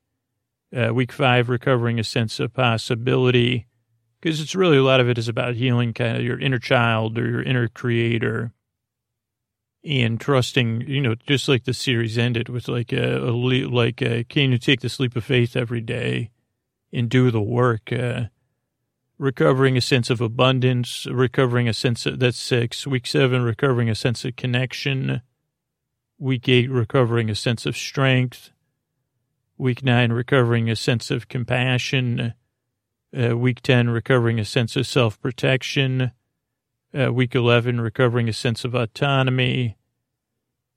Uh, 0.77 0.93
week 0.93 1.13
five, 1.13 1.49
recovering 1.49 2.01
a 2.01 2.05
sense 2.05 2.41
of 2.41 2.53
possibility. 2.53 3.67
Because 4.21 4.41
it's 4.41 4.57
really 4.57 4.79
a 4.79 4.83
lot 4.83 5.01
of 5.01 5.09
it 5.09 5.19
is 5.19 5.29
about 5.29 5.55
healing 5.55 5.93
kind 5.93 6.17
of 6.17 6.25
your 6.25 6.41
inner 6.41 6.59
child 6.59 7.17
or 7.17 7.31
your 7.31 7.43
inner 7.43 7.69
creator 7.69 8.53
and 9.85 10.21
trusting, 10.21 10.83
you 10.83 11.01
know, 11.01 11.15
just 11.27 11.49
like 11.49 11.65
the 11.65 11.75
series 11.75 12.17
ended 12.17 12.49
with 12.49 12.69
like 12.69 12.93
a, 12.93 13.19
a 13.19 13.31
like, 13.31 14.01
a, 14.03 14.25
can 14.25 14.53
you 14.53 14.59
take 14.59 14.81
the 14.81 14.89
sleep 14.89 15.15
of 15.17 15.25
faith 15.25 15.57
every 15.57 15.81
day 15.81 16.31
and 16.93 17.09
do 17.09 17.31
the 17.31 17.43
work? 17.43 17.93
Uh, 17.93 18.25
recovering 19.19 19.77
a 19.77 19.81
sense 19.81 20.11
of 20.11 20.21
abundance, 20.21 21.07
recovering 21.07 21.69
a 21.69 21.75
sense 21.75 22.07
of, 22.07 22.19
that's 22.19 22.39
six. 22.39 22.87
Week 22.87 23.07
seven, 23.07 23.43
recovering 23.43 23.91
a 23.91 23.95
sense 23.95 24.25
of 24.25 24.37
connection 24.37 25.23
Week 26.19 26.49
eight, 26.49 26.71
recovering 26.71 27.29
a 27.29 27.35
sense 27.35 27.67
of 27.67 27.77
strength. 27.77 28.51
Week 29.59 29.83
nine, 29.83 30.13
recovering 30.13 30.71
a 30.71 30.77
sense 30.77 31.11
of 31.11 31.29
compassion. 31.29 32.35
Uh, 33.17 33.37
week 33.37 33.61
10, 33.63 33.91
recovering 33.91 34.39
a 34.41 34.45
sense 34.45 34.77
of 34.77 34.87
self 34.87 35.21
protection. 35.21 36.13
Uh, 36.97 37.13
week 37.13 37.35
11, 37.35 37.81
recovering 37.81 38.29
a 38.29 38.33
sense 38.33 38.65
of 38.65 38.75
autonomy. 38.75 39.77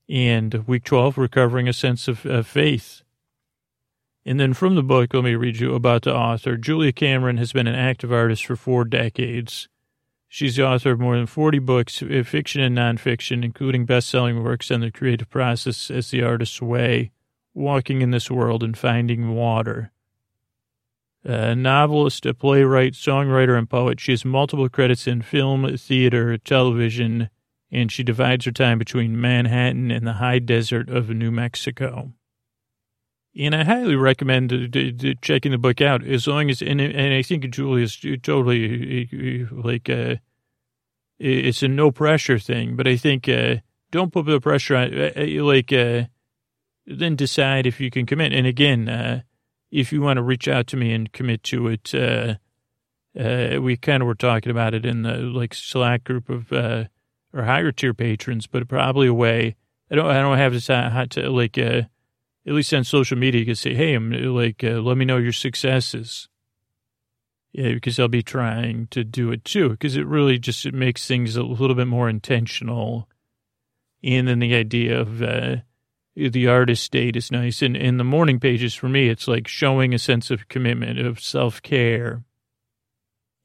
And 0.10 0.67
week 0.67 0.84
12, 0.84 1.17
recovering 1.17 1.67
a 1.67 1.73
sense 1.73 2.08
of 2.08 2.25
uh, 2.25 2.41
faith. 2.41 3.03
And 4.25 4.39
then 4.39 4.53
from 4.53 4.75
the 4.75 4.84
book, 4.84 5.13
let 5.13 5.23
me 5.23 5.36
read 5.36 5.58
you 5.58 5.75
about 5.75 6.01
the 6.01 6.15
author. 6.15 6.58
Julia 6.58 6.91
Cameron 6.91 7.38
has 7.38 7.53
been 7.53 7.67
an 7.67 7.75
active 7.75 8.12
artist 8.12 8.45
for 8.45 8.56
four 8.56 8.84
decades. 8.84 9.69
She's 10.27 10.56
the 10.56 10.65
author 10.65 10.91
of 10.91 10.99
more 10.99 11.15
than 11.15 11.27
40 11.27 11.60
books, 11.60 12.01
uh, 12.01 12.23
fiction 12.25 12.62
and 12.62 12.77
nonfiction, 12.77 13.45
including 13.45 13.86
best-selling 13.86 14.43
works 14.43 14.71
on 14.71 14.82
the 14.82 14.91
creative 14.91 15.30
process 15.30 15.89
as 15.89 16.12
the 16.12 16.23
artist's 16.23 16.62
way, 16.62 17.12
walking 17.53 18.01
in 18.01 18.12
this 18.12 18.30
world 18.30 18.63
and 18.63 18.77
finding 18.77 19.36
water. 19.36 19.91
A 21.30 21.56
novelist, 21.56 22.26
a 22.26 22.34
playwright, 22.34 22.94
songwriter, 22.94 23.58
and 23.58 23.70
poet, 23.70 24.00
she 24.00 24.13
has 24.13 24.24
multiple 24.24 24.70
credits 24.70 25.08
in 25.08 25.22
film, 25.22 25.76
theater, 25.76 26.38
television, 26.38 27.30
and 27.70 27.92
she 27.92 28.02
divides 28.02 28.46
her 28.46 28.52
time 28.54 28.80
between 28.80 29.20
Manhattan 29.20 29.92
and 29.92 30.08
the 30.08 30.13
high 30.13 30.40
desert 30.40 30.90
of 30.90 31.10
New 31.10 31.30
Mexico. 31.30 32.13
And 33.38 33.54
I 33.54 33.66
highly 33.66 33.98
recommend 33.98 34.52
checking 35.22 35.52
the 35.52 35.58
book 35.58 35.82
out 35.82 36.02
as 36.08 36.28
long 36.28 36.50
as, 36.50 36.62
and, 36.62 36.80
and 36.80 37.13
I 37.13 37.22
think 37.24 37.50
Julia's 37.50 37.98
totally 38.24 39.10
like, 39.52 39.90
uh, 39.90 40.16
it's 41.20 41.62
a 41.62 41.68
no 41.68 41.92
pressure 41.92 42.40
thing, 42.40 42.78
but 42.78 42.88
I 42.88 42.96
think, 42.96 43.28
uh, 43.28 43.58
don't 43.92 44.13
put 44.13 44.28
the 44.28 44.40
pressure 44.40 44.78
on, 44.78 44.98
uh, 44.98 45.12
uh, 45.18 45.44
like, 45.44 45.74
uh, 45.74 46.06
then 46.86 47.18
decide 47.18 47.68
if 47.68 47.82
you 47.82 47.92
can 47.92 48.06
commit. 48.06 48.32
And 48.32 48.48
again, 48.48 48.88
uh, 48.88 49.24
if 49.71 49.91
you 49.91 50.01
want 50.01 50.17
to 50.17 50.23
reach 50.23 50.47
out 50.47 50.67
to 50.67 50.77
me 50.77 50.93
and 50.93 51.12
commit 51.12 51.43
to 51.43 51.67
it, 51.67 51.93
uh, 51.93 52.36
uh, 53.19 53.60
we 53.62 53.77
kind 53.77 54.01
of 54.01 54.08
were 54.08 54.15
talking 54.15 54.51
about 54.51 54.73
it 54.73 54.86
in 54.86 55.01
the 55.03 55.17
like 55.17 55.53
Slack 55.53 56.03
group 56.03 56.30
of, 56.30 56.51
uh, 56.51 56.86
or 57.34 57.43
higher 57.43 57.71
tier 57.71 57.93
patrons, 57.93 58.47
but 58.47 58.67
probably 58.67 59.08
a 59.08 59.13
way. 59.13 59.56
I 59.91 59.95
don't, 59.95 60.10
I 60.10 60.21
don't 60.21 60.38
have 60.38 60.53
to, 60.53 61.08
to 61.21 61.30
like, 61.30 61.58
uh, 61.58 61.84
at 62.45 62.53
least 62.53 62.73
on 62.73 62.84
social 62.86 63.17
media, 63.17 63.39
you 63.39 63.45
can 63.45 63.56
say, 63.56 63.73
hey, 63.73 63.93
I'm 63.93 64.12
like, 64.12 64.63
uh, 64.63 64.80
let 64.80 64.97
me 64.97 65.06
know 65.06 65.17
your 65.17 65.34
successes. 65.34 66.30
Yeah, 67.51 67.73
because 67.73 67.99
I'll 67.99 68.08
be 68.08 68.23
trying 68.23 68.88
to 68.91 69.03
do 69.03 69.32
it 69.32 69.43
too, 69.43 69.69
because 69.69 69.97
it 69.97 70.06
really 70.06 70.38
just 70.38 70.65
it 70.65 70.73
makes 70.73 71.08
things 71.08 71.36
a 71.36 71.43
little 71.43 71.75
bit 71.75 71.88
more 71.88 72.08
intentional. 72.08 73.10
And 74.03 74.27
then 74.27 74.39
the 74.39 74.53
idea 74.53 74.99
of 74.99 75.21
uh, 75.21 75.58
the 76.17 76.47
artist 76.47 76.84
state 76.84 77.15
is 77.15 77.32
nice. 77.32 77.62
And 77.62 77.77
in 77.77 77.97
the 77.97 78.03
morning 78.03 78.39
pages, 78.39 78.73
for 78.73 78.89
me, 78.89 79.08
it's 79.08 79.27
like 79.27 79.47
showing 79.47 79.93
a 79.93 79.99
sense 79.99 80.32
of 80.32 80.47
commitment, 80.47 80.99
of 80.99 81.19
self 81.19 81.62
care, 81.62 82.23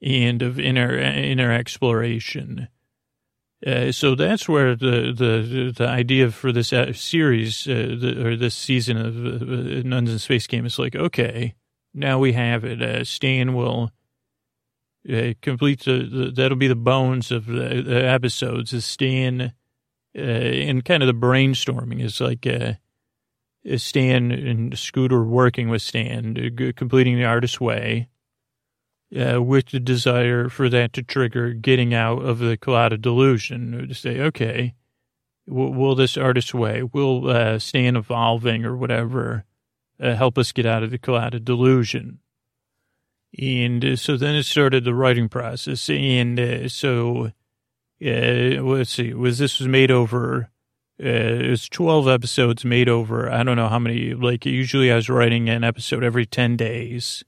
and 0.02 0.42
of 0.42 0.58
inner 0.58 0.96
inner 0.96 1.52
exploration. 1.52 2.68
Uh, 3.64 3.92
so 3.92 4.16
that's 4.16 4.48
where 4.48 4.74
the, 4.74 5.12
the 5.16 5.72
the 5.76 5.86
idea 5.86 6.30
for 6.30 6.50
this 6.50 6.72
uh, 6.72 6.92
series 6.92 7.68
uh, 7.68 7.96
the, 8.00 8.26
or 8.26 8.36
this 8.36 8.56
season 8.56 8.96
of 8.96 9.16
uh, 9.16 9.88
Nuns 9.88 10.10
in 10.10 10.18
Space 10.18 10.46
Camp 10.46 10.66
is 10.66 10.78
like, 10.78 10.96
okay, 10.96 11.54
now 11.94 12.18
we 12.18 12.32
have 12.32 12.64
it. 12.64 12.82
Uh, 12.82 13.04
Stan 13.04 13.54
will 13.54 13.92
uh, 15.08 15.34
complete 15.42 15.84
the, 15.84 16.08
the, 16.10 16.32
that'll 16.34 16.56
be 16.56 16.68
the 16.68 16.74
bones 16.74 17.30
of 17.30 17.46
the, 17.46 17.82
the 17.86 18.04
episodes. 18.04 18.72
Is 18.72 18.84
Stan 18.84 19.52
and 20.14 20.84
kind 20.84 21.02
of 21.02 21.06
the 21.06 21.14
brainstorming 21.14 22.02
is 22.02 22.20
like 22.20 22.46
Stan 23.76 24.30
and 24.30 24.78
Scooter 24.78 25.24
working 25.24 25.68
with 25.68 25.82
Stan, 25.82 26.74
completing 26.76 27.16
the 27.16 27.24
artist's 27.24 27.60
way 27.60 28.08
uh, 29.14 29.42
with 29.42 29.66
the 29.66 29.80
desire 29.80 30.48
for 30.48 30.68
that 30.68 30.92
to 30.94 31.02
trigger 31.02 31.52
getting 31.52 31.92
out 31.92 32.24
of 32.24 32.38
the 32.38 32.56
cloud 32.56 32.92
of 32.92 33.02
delusion 33.02 33.86
to 33.88 33.94
say, 33.94 34.20
okay, 34.20 34.74
will, 35.46 35.72
will 35.72 35.94
this 35.94 36.16
artist's 36.16 36.54
way, 36.54 36.82
will 36.82 37.28
uh, 37.28 37.58
staying 37.58 37.96
evolving 37.96 38.64
or 38.64 38.76
whatever 38.76 39.44
uh, 40.00 40.14
help 40.14 40.38
us 40.38 40.52
get 40.52 40.66
out 40.66 40.82
of 40.82 40.90
the 40.90 40.98
cloud 40.98 41.34
of 41.34 41.44
delusion? 41.44 42.20
And 43.38 43.84
uh, 43.84 43.96
so 43.96 44.16
then 44.16 44.34
it 44.34 44.44
started 44.44 44.84
the 44.84 44.94
writing 44.94 45.28
process. 45.28 45.88
And 45.90 46.38
uh, 46.38 46.68
so, 46.68 47.32
uh, 48.04 48.62
let's 48.62 48.90
see, 48.90 49.14
was 49.14 49.38
this 49.38 49.58
was 49.58 49.68
made 49.68 49.90
over, 49.90 50.50
uh, 51.02 51.06
it 51.06 51.50
was 51.50 51.68
12 51.68 52.08
episodes 52.08 52.64
made 52.64 52.88
over, 52.88 53.30
I 53.30 53.42
don't 53.42 53.56
know 53.56 53.68
how 53.68 53.78
many, 53.78 54.14
like 54.14 54.44
usually 54.46 54.90
I 54.90 54.96
was 54.96 55.08
writing 55.08 55.48
an 55.48 55.64
episode 55.64 56.04
every 56.04 56.26
10 56.26 56.56
days. 56.56 57.24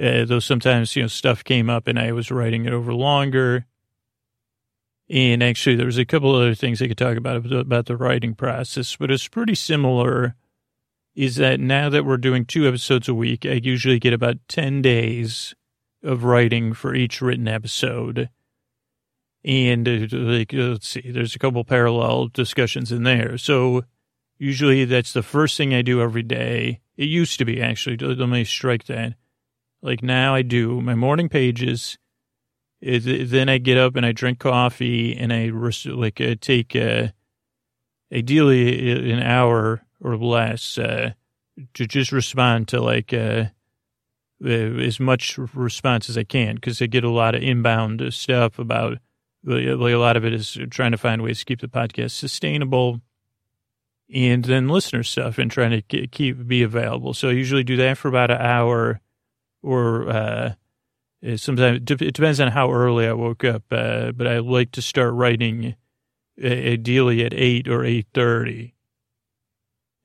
Uh, 0.00 0.24
though 0.24 0.40
sometimes, 0.40 0.96
you 0.96 1.02
know, 1.02 1.08
stuff 1.08 1.44
came 1.44 1.68
up 1.68 1.86
and 1.86 1.98
I 1.98 2.12
was 2.12 2.30
writing 2.30 2.64
it 2.64 2.72
over 2.72 2.94
longer. 2.94 3.66
And 5.10 5.42
actually, 5.42 5.76
there 5.76 5.86
was 5.86 5.98
a 5.98 6.06
couple 6.06 6.34
other 6.34 6.54
things 6.54 6.80
I 6.80 6.88
could 6.88 6.96
talk 6.96 7.16
about 7.16 7.52
about 7.52 7.86
the 7.86 7.96
writing 7.96 8.34
process, 8.34 8.96
but 8.96 9.10
it's 9.10 9.28
pretty 9.28 9.56
similar. 9.56 10.36
Is 11.16 11.36
that 11.36 11.58
now 11.60 11.90
that 11.90 12.06
we're 12.06 12.16
doing 12.16 12.46
two 12.46 12.66
episodes 12.66 13.08
a 13.08 13.14
week, 13.14 13.44
I 13.44 13.60
usually 13.62 13.98
get 13.98 14.12
about 14.14 14.36
10 14.48 14.80
days 14.80 15.54
of 16.02 16.24
writing 16.24 16.72
for 16.72 16.94
each 16.94 17.20
written 17.20 17.48
episode. 17.48 18.30
And 19.44 19.88
uh, 19.88 20.06
like, 20.10 20.52
let's 20.52 20.88
see, 20.88 21.10
there's 21.10 21.34
a 21.34 21.38
couple 21.38 21.64
parallel 21.64 22.28
discussions 22.28 22.92
in 22.92 23.04
there. 23.04 23.38
So 23.38 23.84
usually 24.38 24.84
that's 24.84 25.12
the 25.12 25.22
first 25.22 25.56
thing 25.56 25.74
I 25.74 25.82
do 25.82 26.02
every 26.02 26.22
day. 26.22 26.80
It 26.96 27.08
used 27.08 27.38
to 27.38 27.44
be 27.44 27.62
actually, 27.62 27.96
let 27.96 28.28
me 28.28 28.44
strike 28.44 28.84
that. 28.84 29.14
Like 29.82 30.02
now 30.02 30.34
I 30.34 30.42
do 30.42 30.80
my 30.82 30.94
morning 30.94 31.30
pages 31.30 31.96
then 32.82 33.48
I 33.48 33.58
get 33.58 33.76
up 33.76 33.96
and 33.96 34.06
I 34.06 34.12
drink 34.12 34.38
coffee 34.38 35.16
and 35.16 35.32
I 35.32 35.50
like 35.86 36.20
uh, 36.20 36.34
take 36.40 36.74
uh, 36.74 37.08
ideally 38.12 39.12
an 39.12 39.22
hour 39.22 39.82
or 40.00 40.16
less 40.16 40.78
uh, 40.78 41.12
to 41.74 41.86
just 41.86 42.10
respond 42.10 42.68
to 42.68 42.80
like 42.80 43.12
uh, 43.12 43.46
as 44.42 44.98
much 44.98 45.36
response 45.36 46.08
as 46.08 46.16
I 46.16 46.24
can 46.24 46.54
because 46.54 46.80
I 46.80 46.86
get 46.86 47.04
a 47.04 47.10
lot 47.10 47.34
of 47.34 47.42
inbound 47.42 48.02
stuff 48.14 48.58
about 48.58 48.98
like 49.44 49.92
a 49.92 49.96
lot 49.96 50.16
of 50.16 50.24
it 50.24 50.32
is 50.32 50.58
trying 50.70 50.92
to 50.92 50.98
find 50.98 51.22
ways 51.22 51.40
to 51.40 51.44
keep 51.44 51.60
the 51.60 51.68
podcast 51.68 52.12
sustainable 52.12 53.00
and 54.12 54.44
then 54.44 54.68
listener 54.68 55.02
stuff 55.02 55.38
and 55.38 55.50
trying 55.50 55.70
to 55.70 56.06
keep 56.08 56.46
be 56.46 56.62
available. 56.62 57.14
So 57.14 57.28
I 57.28 57.32
usually 57.32 57.64
do 57.64 57.76
that 57.76 57.96
for 57.98 58.08
about 58.08 58.30
an 58.30 58.40
hour 58.40 59.00
or 59.62 60.08
uh, 60.10 60.54
uh, 61.26 61.36
sometimes 61.36 61.78
it 61.90 62.14
depends 62.14 62.40
on 62.40 62.48
how 62.48 62.72
early 62.72 63.06
I 63.06 63.12
woke 63.12 63.44
up, 63.44 63.64
uh, 63.70 64.12
but 64.12 64.26
I 64.26 64.38
like 64.38 64.72
to 64.72 64.82
start 64.82 65.14
writing 65.14 65.76
uh, 66.42 66.46
ideally 66.46 67.24
at 67.24 67.34
eight 67.34 67.68
or 67.68 67.84
eight 67.84 68.06
thirty. 68.14 68.74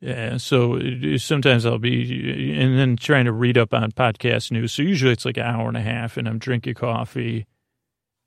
Yeah, 0.01 0.37
so 0.37 0.79
sometimes 1.17 1.65
I'll 1.65 1.79
be 1.79 2.53
and 2.53 2.77
then 2.77 2.97
trying 2.97 3.25
to 3.25 3.31
read 3.31 3.57
up 3.57 3.73
on 3.73 3.91
podcast 3.93 4.51
news. 4.51 4.73
So 4.73 4.83
usually 4.83 5.13
it's 5.13 5.25
like 5.25 5.37
an 5.37 5.45
hour 5.45 5.67
and 5.67 5.77
a 5.77 5.81
half, 5.81 6.17
and 6.17 6.27
I'm 6.27 6.37
drinking 6.37 6.75
coffee, 6.75 7.47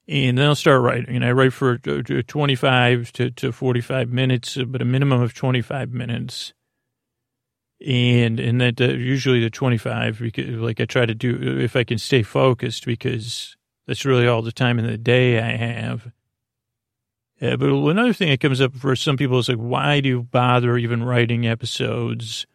and 0.09 0.39
then 0.39 0.47
I'll 0.47 0.55
start 0.55 0.83
writing. 0.83 1.17
And 1.17 1.25
I 1.25 1.33
write 1.33 1.53
for 1.53 1.79
twenty 1.79 2.55
five 2.55 3.13
to 3.13 3.31
to 3.31 3.53
forty 3.53 3.81
five 3.81 4.11
minutes, 4.11 4.57
but 4.67 4.83
a 4.83 4.85
minimum 4.85 5.21
of 5.21 5.35
twenty 5.35 5.61
five 5.61 5.91
minutes 5.91 6.53
and 7.87 8.41
and 8.41 8.61
that 8.61 8.81
uh, 8.81 8.87
usually 8.87 9.41
the 9.41 9.51
25 9.51 10.19
because 10.19 10.49
like 10.57 10.81
I 10.81 10.85
try 10.85 11.07
to 11.07 11.15
do 11.15 11.61
if 11.61 11.77
I 11.77 11.85
can 11.85 11.99
stay 11.99 12.23
focused 12.23 12.85
because 12.85 13.57
that's 13.87 14.05
really 14.05 14.27
all 14.27 14.43
the 14.43 14.53
time 14.53 14.79
in 14.79 14.87
the 14.87 14.99
day 14.99 15.39
I 15.39 15.57
have. 15.57 16.13
Uh, 17.41 17.57
but 17.57 17.69
another 17.69 18.13
thing 18.13 18.31
that 18.31 18.41
comes 18.41 18.61
up 18.61 18.75
for 18.75 18.97
some 18.97 19.17
people 19.17 19.39
is 19.39 19.49
like, 19.49 19.59
why 19.59 20.01
do 20.01 20.09
you 20.09 20.23
bother 20.25 20.77
even 20.77 21.05
writing 21.05 21.47
episodes, 21.47 22.47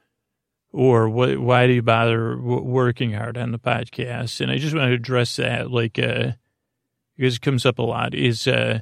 or? 0.73 1.07
Why 1.09 1.67
do 1.67 1.73
you 1.73 1.81
bother 1.81 2.37
working 2.37 3.13
hard 3.13 3.37
on 3.37 3.53
the 3.53 3.59
podcast? 3.59 4.41
And 4.41 4.51
I 4.51 4.57
just 4.57 4.75
want 4.75 4.89
to 4.89 4.93
address 4.93 5.37
that, 5.37 5.71
like, 5.71 5.97
uh, 5.97 6.33
because 7.17 7.35
it 7.35 7.41
comes 7.41 7.65
up 7.65 7.79
a 7.79 7.83
lot. 7.83 8.13
Is 8.13 8.47
uh, 8.47 8.81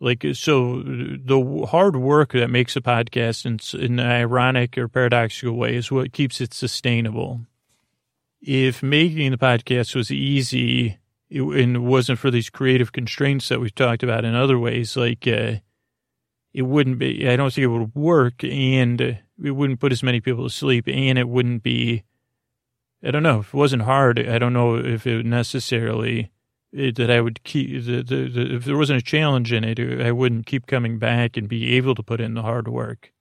like, 0.00 0.24
so 0.34 0.82
the 0.82 1.66
hard 1.68 1.96
work 1.96 2.32
that 2.32 2.50
makes 2.50 2.76
a 2.76 2.80
podcast 2.80 3.44
in, 3.44 3.58
in 3.80 3.98
an 3.98 4.06
ironic 4.06 4.78
or 4.78 4.86
paradoxical 4.86 5.56
way 5.56 5.74
is 5.74 5.90
what 5.90 6.12
keeps 6.12 6.40
it 6.40 6.54
sustainable. 6.54 7.40
If 8.40 8.82
making 8.82 9.32
the 9.32 9.38
podcast 9.38 9.96
was 9.96 10.12
easy 10.12 10.98
it, 11.28 11.42
and 11.42 11.84
wasn't 11.84 12.20
for 12.20 12.30
these 12.30 12.48
creative 12.48 12.92
constraints 12.92 13.48
that 13.48 13.60
we've 13.60 13.74
talked 13.74 14.04
about 14.04 14.24
in 14.24 14.36
other 14.36 14.58
ways, 14.58 14.96
like, 14.96 15.26
uh, 15.26 15.56
it 16.54 16.62
wouldn't 16.62 16.98
be, 16.98 17.28
I 17.28 17.34
don't 17.34 17.52
think 17.52 17.64
it 17.64 17.68
would 17.68 17.94
work 17.96 18.44
and 18.44 19.00
it 19.00 19.20
wouldn't 19.36 19.80
put 19.80 19.92
as 19.92 20.04
many 20.04 20.20
people 20.20 20.44
to 20.44 20.54
sleep 20.54 20.86
and 20.86 21.18
it 21.18 21.28
wouldn't 21.28 21.64
be, 21.64 22.04
I 23.02 23.10
don't 23.10 23.24
know, 23.24 23.40
if 23.40 23.48
it 23.48 23.54
wasn't 23.54 23.82
hard, 23.82 24.18
I 24.18 24.38
don't 24.38 24.52
know 24.52 24.76
if 24.76 25.08
it 25.08 25.26
necessarily 25.26 26.30
that 26.72 27.10
I 27.10 27.20
would 27.20 27.42
keep, 27.44 27.84
the, 27.84 28.02
the, 28.02 28.28
the, 28.28 28.56
if 28.56 28.64
there 28.64 28.76
wasn't 28.76 29.00
a 29.00 29.04
challenge 29.04 29.52
in 29.52 29.64
it, 29.64 29.80
I 29.80 30.12
wouldn't 30.12 30.46
keep 30.46 30.66
coming 30.66 30.98
back 30.98 31.36
and 31.36 31.48
be 31.48 31.76
able 31.76 31.94
to 31.94 32.02
put 32.02 32.20
in 32.20 32.34
the 32.34 32.42
hard 32.42 32.68
work. 32.68 33.12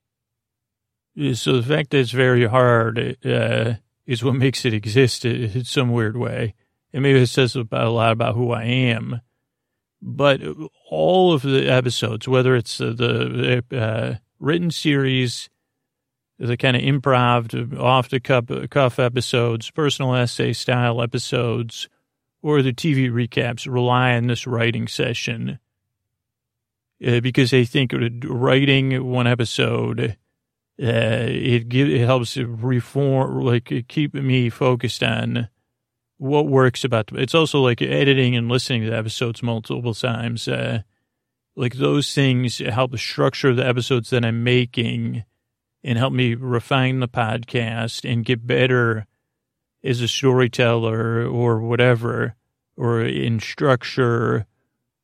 So 1.34 1.60
the 1.60 1.68
fact 1.68 1.92
that 1.92 2.00
it's 2.00 2.12
very 2.12 2.46
hard 2.46 3.18
uh, 3.26 3.74
is 4.06 4.24
what 4.24 4.36
makes 4.36 4.66
it 4.66 4.74
exist 4.74 5.26
in 5.26 5.64
some 5.64 5.92
weird 5.92 6.18
way. 6.18 6.56
And 6.94 7.04
maybe 7.04 7.20
it 7.20 7.28
says 7.28 7.56
about 7.56 7.88
a 7.88 7.92
lot 7.92 8.12
about 8.12 8.36
who 8.36 8.52
I 8.52 8.64
am. 8.64 9.22
But 10.02 10.42
all 10.90 11.34
of 11.34 11.42
the 11.42 11.68
episodes, 11.70 12.28
whether 12.28 12.56
it's 12.56 12.78
the, 12.78 12.94
the 13.72 13.78
uh, 13.78 14.16
written 14.40 14.72
series, 14.72 15.50
the 16.38 16.56
kind 16.56 16.78
of 16.78 16.84
improv, 16.84 17.78
off 17.80 18.10
the 18.10 18.20
cuff 18.20 19.00
episodes, 19.00 19.72
personal 19.72 20.14
essay 20.14 20.54
style 20.54 21.02
episodes, 21.02 21.90
or 22.42 22.62
the 22.62 22.74
TV 22.74 23.10
recaps 23.10 23.72
rely 23.72 24.16
on 24.16 24.28
this 24.28 24.48
writing 24.48 24.88
session 24.88 25.60
uh, 27.06 27.20
because 27.20 27.52
they 27.52 27.66
think 27.66 27.94
writing 28.24 29.06
one 29.06 29.28
episode, 29.28 30.18
uh, 30.82 31.26
it, 31.28 31.70
give, 31.70 31.90
it 31.90 32.06
helps 32.06 32.38
reform, 32.38 33.42
like 33.42 33.86
keep 33.88 34.14
me 34.14 34.50
focused 34.50 35.04
on 35.04 35.50
what 36.18 36.48
works 36.48 36.84
about 36.84 37.12
It's 37.14 37.36
also 37.36 37.62
like 37.62 37.82
editing 37.82 38.36
and 38.36 38.50
listening 38.50 38.84
to 38.84 38.90
the 38.90 38.98
episodes 38.98 39.44
multiple 39.44 39.94
times. 39.94 40.48
Uh, 40.48 40.82
like 41.56 41.76
those 41.76 42.14
things 42.14 42.60
help 42.60 42.98
structure 42.98 43.54
the 43.54 43.68
episodes 43.68 44.10
that 44.12 44.26
I'm 44.26 44.44
making 44.44 45.24
and 45.84 45.98
help 45.98 46.14
me 46.14 46.36
refine 46.36 47.00
the 47.00 47.08
podcast 47.08 48.10
and 48.10 48.26
get 48.26 48.46
better 48.46 49.08
as 49.84 50.02
a 50.02 50.08
storyteller 50.08 51.26
or 51.26 51.60
whatever, 51.60 52.36
or 52.76 53.02
in 53.02 53.40
structure 53.40 54.46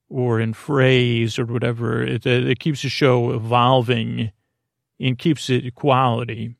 or 0.09 0.39
in 0.39 0.53
phrase 0.53 1.39
or 1.39 1.45
whatever. 1.45 2.03
It, 2.03 2.25
it 2.25 2.59
keeps 2.59 2.83
the 2.83 2.89
show 2.89 3.31
evolving 3.31 4.31
and 4.99 5.17
keeps 5.17 5.49
it 5.49 5.73
quality. 5.73 6.55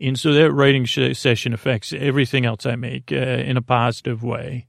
And 0.00 0.18
so 0.18 0.32
that 0.34 0.52
writing 0.52 0.86
session 0.86 1.54
affects 1.54 1.92
everything 1.92 2.44
else 2.44 2.66
I 2.66 2.76
make 2.76 3.12
uh, 3.12 3.14
in 3.14 3.56
a 3.56 3.62
positive 3.62 4.22
way. 4.22 4.66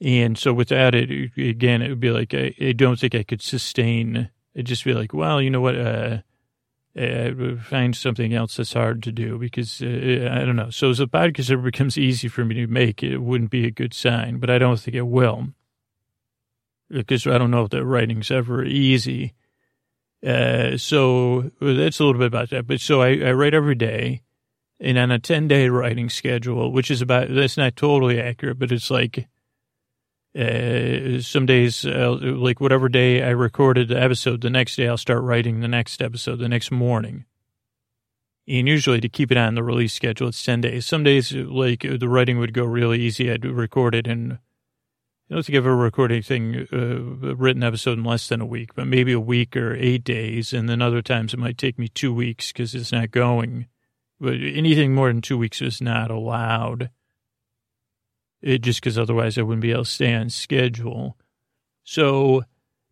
And 0.00 0.36
so 0.36 0.52
without 0.52 0.94
it, 0.94 1.32
again, 1.38 1.80
it 1.80 1.88
would 1.88 2.00
be 2.00 2.10
like, 2.10 2.34
I, 2.34 2.54
I 2.60 2.72
don't 2.72 2.98
think 2.98 3.14
I 3.14 3.22
could 3.22 3.40
sustain. 3.40 4.28
It'd 4.54 4.66
just 4.66 4.84
be 4.84 4.92
like, 4.92 5.14
well, 5.14 5.40
you 5.40 5.48
know 5.48 5.62
what? 5.62 5.76
Uh, 5.76 6.18
uh, 6.98 7.56
find 7.62 7.96
something 7.96 8.32
else 8.32 8.56
that's 8.56 8.72
hard 8.72 9.02
to 9.02 9.12
do 9.12 9.38
because 9.38 9.82
uh, 9.82 10.30
I 10.32 10.44
don't 10.44 10.56
know. 10.56 10.70
So 10.70 10.90
as 10.90 11.00
a 11.00 11.06
podcast 11.06 11.50
ever 11.50 11.62
becomes 11.62 11.98
easy 11.98 12.28
for 12.28 12.44
me 12.44 12.54
to 12.54 12.66
make, 12.66 13.02
it 13.02 13.18
wouldn't 13.18 13.50
be 13.50 13.66
a 13.66 13.72
good 13.72 13.92
sign, 13.92 14.38
but 14.38 14.50
I 14.50 14.58
don't 14.58 14.78
think 14.78 14.96
it 14.96 15.02
will 15.02 15.48
because 16.88 17.26
I 17.26 17.38
don't 17.38 17.50
know 17.50 17.64
if 17.64 17.70
that 17.70 17.84
writing's 17.84 18.30
ever 18.30 18.64
easy. 18.64 19.34
Uh, 20.24 20.76
so 20.76 21.50
that's 21.60 21.98
a 21.98 22.04
little 22.04 22.18
bit 22.18 22.28
about 22.28 22.50
that. 22.50 22.66
But 22.66 22.80
so 22.80 23.02
I, 23.02 23.18
I 23.18 23.32
write 23.32 23.54
every 23.54 23.74
day 23.74 24.22
and 24.80 24.96
on 24.96 25.10
a 25.10 25.18
10 25.18 25.48
day 25.48 25.68
writing 25.68 26.08
schedule, 26.08 26.70
which 26.72 26.90
is 26.90 27.02
about, 27.02 27.28
that's 27.28 27.56
not 27.56 27.76
totally 27.76 28.20
accurate, 28.20 28.58
but 28.58 28.70
it's 28.70 28.90
like 28.90 29.26
uh, 30.36 31.20
some 31.20 31.46
days, 31.46 31.84
uh, 31.86 32.18
like 32.20 32.60
whatever 32.60 32.88
day 32.88 33.22
I 33.22 33.30
recorded 33.30 33.88
the 33.88 34.02
episode, 34.02 34.40
the 34.40 34.50
next 34.50 34.74
day 34.76 34.88
I'll 34.88 34.96
start 34.96 35.22
writing 35.22 35.60
the 35.60 35.68
next 35.68 36.02
episode 36.02 36.40
the 36.40 36.48
next 36.48 36.72
morning. 36.72 37.24
And 38.48 38.68
usually 38.68 39.00
to 39.00 39.08
keep 39.08 39.30
it 39.30 39.38
on 39.38 39.54
the 39.54 39.62
release 39.62 39.94
schedule, 39.94 40.28
it's 40.28 40.42
10 40.42 40.62
days. 40.62 40.86
Some 40.86 41.04
days, 41.04 41.32
like 41.32 41.80
the 41.82 42.08
writing 42.08 42.38
would 42.38 42.52
go 42.52 42.64
really 42.64 43.00
easy. 43.00 43.30
I'd 43.30 43.44
record 43.44 43.94
it 43.94 44.06
and 44.06 44.38
I 45.30 45.34
don't 45.34 45.46
think 45.46 45.56
I've 45.56 45.64
ever 45.64 45.76
recorded 45.76 46.14
anything, 46.14 46.68
uh, 46.70 47.34
written 47.36 47.62
episode 47.62 47.98
in 47.98 48.04
less 48.04 48.28
than 48.28 48.42
a 48.42 48.46
week, 48.46 48.74
but 48.74 48.86
maybe 48.86 49.12
a 49.12 49.20
week 49.20 49.56
or 49.56 49.74
eight 49.74 50.04
days. 50.04 50.52
And 50.52 50.68
then 50.68 50.82
other 50.82 51.00
times 51.00 51.32
it 51.32 51.38
might 51.38 51.56
take 51.56 51.78
me 51.78 51.88
two 51.88 52.12
weeks 52.12 52.52
because 52.52 52.74
it's 52.74 52.92
not 52.92 53.10
going. 53.10 53.66
But 54.20 54.34
anything 54.34 54.94
more 54.94 55.08
than 55.08 55.22
two 55.22 55.38
weeks 55.38 55.62
is 55.62 55.80
not 55.80 56.10
allowed 56.10 56.90
it, 58.44 58.60
just 58.60 58.80
because 58.80 58.98
otherwise 58.98 59.38
I 59.38 59.42
wouldn't 59.42 59.62
be 59.62 59.72
able 59.72 59.84
to 59.84 59.90
stay 59.90 60.14
on 60.14 60.28
schedule. 60.28 61.16
So 61.82 62.44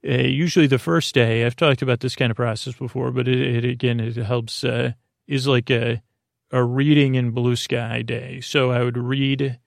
uh, 0.09 0.13
usually 0.13 0.67
the 0.67 0.79
first 0.79 1.15
day, 1.15 1.45
I've 1.45 1.57
talked 1.57 1.83
about 1.83 2.01
this 2.01 2.17
kind 2.17 2.31
of 2.31 2.37
process 2.37 2.75
before, 2.75 3.13
but 3.13 3.29
it, 3.29 3.39
it 3.39 3.65
again, 3.65 4.01
it 4.01 4.17
helps, 4.17 4.65
uh, 4.65 4.93
is 5.29 5.47
like 5.47 5.71
a, 5.71 6.03
a 6.51 6.65
reading 6.65 7.15
in 7.15 7.31
blue 7.31 7.57
sky 7.57 8.03
day. 8.03 8.41
So 8.41 8.71
I 8.71 8.83
would 8.83 8.97
read 8.97 9.59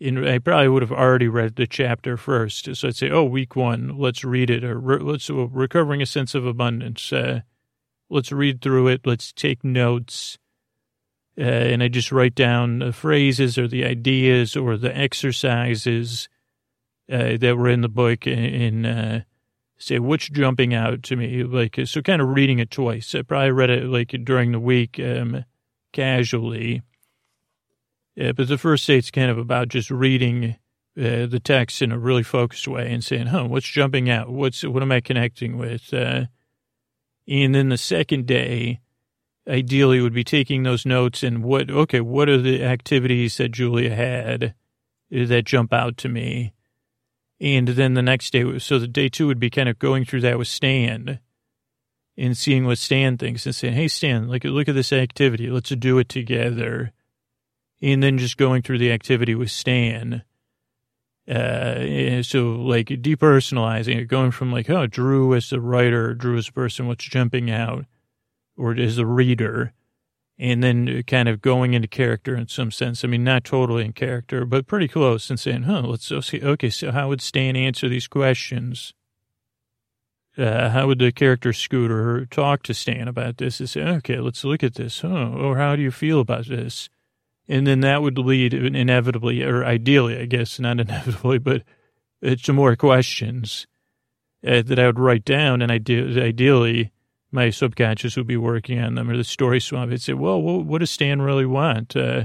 in, 0.00 0.26
I 0.26 0.38
probably 0.38 0.68
would 0.68 0.82
have 0.82 0.92
already 0.92 1.28
read 1.28 1.56
the 1.56 1.66
chapter 1.66 2.16
first. 2.16 2.74
So 2.76 2.88
I'd 2.88 2.96
say, 2.96 3.10
oh, 3.10 3.24
week 3.24 3.56
one, 3.56 3.98
let's 3.98 4.24
read 4.24 4.50
it 4.50 4.62
or 4.62 4.78
re- 4.78 4.98
let's 4.98 5.28
recovering 5.30 6.00
a 6.00 6.06
sense 6.06 6.36
of 6.36 6.46
abundance. 6.46 7.12
Uh, 7.12 7.40
let's 8.08 8.30
read 8.30 8.62
through 8.62 8.88
it. 8.88 9.00
Let's 9.04 9.32
take 9.32 9.64
notes. 9.64 10.38
Uh, 11.38 11.42
and 11.42 11.82
I 11.82 11.88
just 11.88 12.10
write 12.10 12.34
down 12.34 12.80
the 12.80 12.92
phrases 12.92 13.58
or 13.58 13.68
the 13.68 13.84
ideas 13.84 14.56
or 14.56 14.76
the 14.76 14.96
exercises 14.96 16.28
uh, 17.10 17.36
that 17.38 17.56
were 17.56 17.68
in 17.68 17.82
the 17.82 17.88
book 17.88 18.26
and, 18.26 18.84
uh, 18.86 19.20
say 19.78 20.00
what's 20.00 20.28
jumping 20.28 20.74
out 20.74 21.04
to 21.04 21.14
me. 21.14 21.44
Like, 21.44 21.78
so 21.84 22.02
kind 22.02 22.20
of 22.20 22.30
reading 22.30 22.58
it 22.58 22.70
twice. 22.70 23.14
I 23.14 23.22
probably 23.22 23.52
read 23.52 23.70
it 23.70 23.84
like 23.84 24.10
during 24.24 24.50
the 24.50 24.58
week 24.58 24.98
um, 24.98 25.44
casually. 25.92 26.82
Uh, 28.20 28.32
but 28.32 28.48
the 28.48 28.58
first 28.58 28.86
day, 28.88 28.98
it's 28.98 29.12
kind 29.12 29.30
of 29.30 29.38
about 29.38 29.68
just 29.68 29.90
reading 29.92 30.56
uh, 30.98 31.26
the 31.26 31.40
text 31.42 31.80
in 31.80 31.92
a 31.92 31.98
really 31.98 32.24
focused 32.24 32.66
way 32.66 32.92
and 32.92 33.04
saying, 33.04 33.28
huh, 33.28 33.44
what's 33.44 33.68
jumping 33.68 34.10
out? 34.10 34.28
What's, 34.28 34.64
what 34.64 34.82
am 34.82 34.90
I 34.90 35.00
connecting 35.00 35.56
with? 35.56 35.94
Uh, 35.94 36.26
and 37.28 37.54
then 37.54 37.68
the 37.68 37.78
second 37.78 38.26
day, 38.26 38.80
ideally 39.48 40.00
would 40.00 40.12
be 40.12 40.24
taking 40.24 40.62
those 40.62 40.84
notes 40.84 41.22
and 41.22 41.42
what, 41.42 41.70
okay, 41.70 42.00
what 42.00 42.28
are 42.28 42.38
the 42.38 42.62
activities 42.62 43.36
that 43.38 43.52
Julia 43.52 43.94
had 43.94 44.54
that 45.10 45.44
jump 45.44 45.72
out 45.72 45.96
to 45.98 46.08
me? 46.08 46.52
And 47.40 47.68
then 47.68 47.94
the 47.94 48.02
next 48.02 48.32
day, 48.32 48.58
so 48.58 48.78
the 48.78 48.88
day 48.88 49.08
two 49.08 49.26
would 49.26 49.40
be 49.40 49.50
kind 49.50 49.68
of 49.68 49.78
going 49.78 50.04
through 50.04 50.22
that 50.22 50.38
with 50.38 50.48
Stan 50.48 51.20
and 52.16 52.36
seeing 52.36 52.66
what 52.66 52.78
Stan 52.78 53.16
thinks 53.16 53.46
and 53.46 53.54
saying, 53.54 53.74
Hey, 53.74 53.88
Stan, 53.88 54.28
look, 54.28 54.44
look 54.44 54.68
at 54.68 54.74
this 54.74 54.92
activity. 54.92 55.48
Let's 55.48 55.70
do 55.70 55.98
it 55.98 56.08
together. 56.08 56.92
And 57.80 58.02
then 58.02 58.18
just 58.18 58.36
going 58.36 58.62
through 58.62 58.78
the 58.78 58.90
activity 58.90 59.36
with 59.36 59.52
Stan. 59.52 60.24
Uh, 61.30 62.22
so 62.22 62.56
like 62.56 62.86
depersonalizing 62.88 63.96
it, 63.96 64.06
going 64.06 64.32
from 64.32 64.50
like, 64.50 64.68
oh, 64.68 64.86
Drew 64.86 65.34
as 65.34 65.50
the 65.50 65.60
writer, 65.60 66.14
Drew 66.14 66.38
as 66.38 66.46
the 66.46 66.52
person, 66.52 66.88
what's 66.88 67.04
jumping 67.04 67.50
out 67.50 67.84
or 68.58 68.74
as 68.74 68.98
a 68.98 69.06
reader, 69.06 69.72
and 70.38 70.62
then 70.62 71.02
kind 71.04 71.28
of 71.28 71.40
going 71.40 71.74
into 71.74 71.88
character 71.88 72.36
in 72.36 72.48
some 72.48 72.70
sense. 72.70 73.04
I 73.04 73.08
mean, 73.08 73.24
not 73.24 73.44
totally 73.44 73.84
in 73.84 73.92
character, 73.92 74.44
but 74.44 74.66
pretty 74.66 74.88
close 74.88 75.30
and 75.30 75.40
saying, 75.40 75.62
huh, 75.62 75.82
let's 75.82 76.12
see. 76.26 76.40
Okay, 76.42 76.70
so 76.70 76.92
how 76.92 77.08
would 77.08 77.20
Stan 77.20 77.56
answer 77.56 77.88
these 77.88 78.06
questions? 78.06 78.92
Uh, 80.36 80.70
how 80.70 80.86
would 80.86 81.00
the 81.00 81.10
character 81.10 81.52
Scooter 81.52 82.24
talk 82.26 82.62
to 82.62 82.74
Stan 82.74 83.08
about 83.08 83.38
this 83.38 83.58
and 83.58 83.68
say, 83.68 83.82
okay, 83.82 84.18
let's 84.18 84.44
look 84.44 84.62
at 84.62 84.74
this. 84.74 85.00
Huh? 85.00 85.30
Or 85.30 85.56
how 85.56 85.74
do 85.74 85.82
you 85.82 85.90
feel 85.90 86.20
about 86.20 86.46
this? 86.46 86.88
And 87.48 87.66
then 87.66 87.80
that 87.80 88.02
would 88.02 88.18
lead 88.18 88.54
inevitably, 88.54 89.42
or 89.42 89.64
ideally, 89.64 90.18
I 90.18 90.26
guess, 90.26 90.60
not 90.60 90.78
inevitably, 90.80 91.38
but 91.38 91.62
to 92.42 92.52
more 92.52 92.76
questions 92.76 93.66
uh, 94.46 94.62
that 94.62 94.78
I 94.78 94.86
would 94.86 95.00
write 95.00 95.24
down. 95.24 95.62
And 95.62 95.72
ide- 95.72 96.18
ideally, 96.18 96.92
my 97.30 97.50
subconscious 97.50 98.16
would 98.16 98.26
be 98.26 98.36
working 98.36 98.78
on 98.78 98.94
them 98.94 99.10
or 99.10 99.16
the 99.16 99.24
story 99.24 99.60
swamp. 99.60 99.92
I'd 99.92 100.00
say, 100.00 100.14
well, 100.14 100.40
what 100.40 100.78
does 100.78 100.90
Stan 100.90 101.20
really 101.20 101.46
want? 101.46 101.94
Uh, 101.94 102.24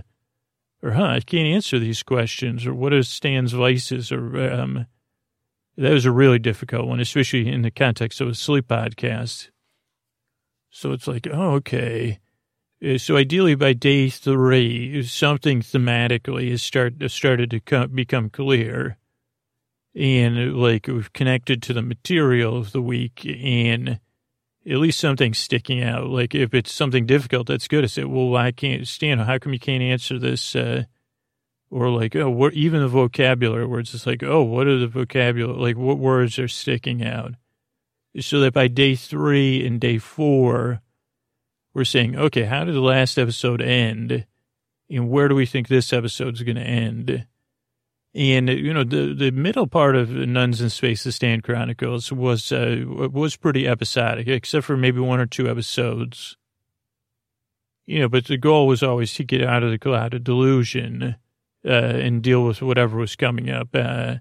or, 0.82 0.92
huh, 0.92 1.06
I 1.06 1.20
can't 1.20 1.48
answer 1.48 1.80
these 1.80 2.04
questions. 2.04 2.66
Or 2.66 2.74
what 2.74 2.94
are 2.94 3.04
Stan's 3.04 3.54
vices? 3.54 4.12
Or, 4.12 4.52
um, 4.52 4.86
that 5.78 5.92
was 5.92 6.06
a 6.06 6.12
really 6.12 6.40
difficult 6.40 6.88
one, 6.88 7.00
especially 7.00 7.48
in 7.48 7.64
the 7.64 7.72
context 7.72 8.22
of 8.22 8.28
a 8.28 8.36
sleep 8.36 8.68
podcast. 8.68 9.50
So 10.70 10.92
it's 10.92 11.08
like, 11.08 11.28
oh, 11.32 11.56
okay. 11.56 12.20
Uh, 12.84 12.98
so 12.98 13.18
ideally 13.18 13.56
by 13.56 13.74
day 13.74 14.10
three, 14.10 15.04
something 15.04 15.62
thematically 15.62 16.50
has 16.52 16.62
start, 16.62 16.96
started 17.08 17.52
to 17.52 17.60
come, 17.60 17.92
become 17.94 18.30
clear. 18.30 18.98
And 19.96 20.56
like 20.56 20.88
we've 20.88 21.14
connected 21.14 21.62
to 21.64 21.74
the 21.74 21.84
material 21.84 22.58
of 22.58 22.72
the 22.72 22.82
week 22.82 23.26
and 23.26 24.00
at 24.66 24.78
least 24.78 25.00
something 25.00 25.34
sticking 25.34 25.84
out. 25.84 26.08
Like 26.08 26.34
if 26.36 26.54
it's 26.54 26.72
something 26.72 27.06
difficult, 27.06 27.48
that's 27.48 27.68
good. 27.68 27.84
I 27.84 27.88
said, 27.88 28.06
well, 28.06 28.36
I 28.36 28.52
can't 28.52 28.88
stand. 28.88 29.22
How 29.22 29.38
come 29.38 29.54
you 29.54 29.60
can't 29.60 29.84
answer 29.84 30.18
this? 30.18 30.56
Uh, 30.56 30.84
or 31.70 31.90
like, 31.90 32.16
oh, 32.16 32.30
what, 32.30 32.54
even 32.54 32.82
the 32.82 32.88
vocabulary 32.88 33.66
words. 33.66 33.94
It's 33.94 34.06
like, 34.06 34.22
oh, 34.22 34.44
what 34.44 34.68
are 34.68 34.78
the 34.78 34.88
vocabulary? 34.88 35.58
Like 35.58 35.78
what 35.78 35.98
words 35.98 36.38
are 36.38 36.48
sticking 36.48 37.04
out? 37.04 37.34
So 38.20 38.40
that 38.42 38.54
by 38.54 38.68
day 38.68 38.96
three 38.96 39.66
and 39.66 39.82
day 39.82 39.98
four, 39.98 40.82
we're 41.74 41.84
saying, 41.84 42.16
okay, 42.16 42.44
how 42.44 42.64
did 42.64 42.76
the 42.76 42.82
last 42.82 43.18
episode 43.18 43.60
end? 43.60 44.28
And 44.90 45.10
where 45.10 45.28
do 45.28 45.34
we 45.34 45.48
think 45.48 45.68
this 45.68 45.92
episode's 45.92 46.44
going 46.44 46.58
to 46.58 46.62
end? 46.62 47.26
And 48.16 48.48
you 48.48 48.74
know, 48.74 48.84
the 48.84 49.16
the 49.16 49.32
middle 49.32 49.66
part 49.66 49.96
of 49.96 50.12
Nuns 50.12 50.62
in 50.62 50.70
Space: 50.70 51.04
The 51.04 51.12
Stan 51.12 51.42
Chronicles 51.42 52.12
was 52.12 52.52
uh, 52.52 52.84
was 52.88 53.36
pretty 53.36 53.68
episodic, 53.68 54.28
except 54.28 54.66
for 54.66 54.78
maybe 54.78 55.00
one 55.00 55.20
or 55.20 55.26
two 55.26 55.50
episodes. 55.50 56.38
You 57.88 58.00
know, 58.00 58.10
but 58.10 58.26
the 58.26 58.38
goal 58.38 58.68
was 58.68 58.84
always 58.84 59.14
to 59.16 59.24
get 59.24 59.44
out 59.44 59.64
of 59.64 59.72
the 59.72 59.80
cloud 59.80 60.14
of 60.14 60.24
delusion 60.24 61.16
uh, 61.66 61.70
and 61.70 62.22
deal 62.22 62.46
with 62.46 62.62
whatever 62.62 62.98
was 62.98 63.16
coming 63.16 63.50
up. 63.50 63.70
Uh, 63.74 64.18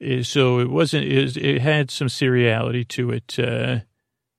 eh, 0.00 0.24
so 0.24 0.58
it 0.58 0.68
wasn't. 0.68 1.04
It, 1.04 1.36
it, 1.36 1.62
had 1.62 1.92
some 1.92 2.08
seriality 2.08 2.86
to 2.88 3.12
it 3.12 3.38
uh, 3.38 3.78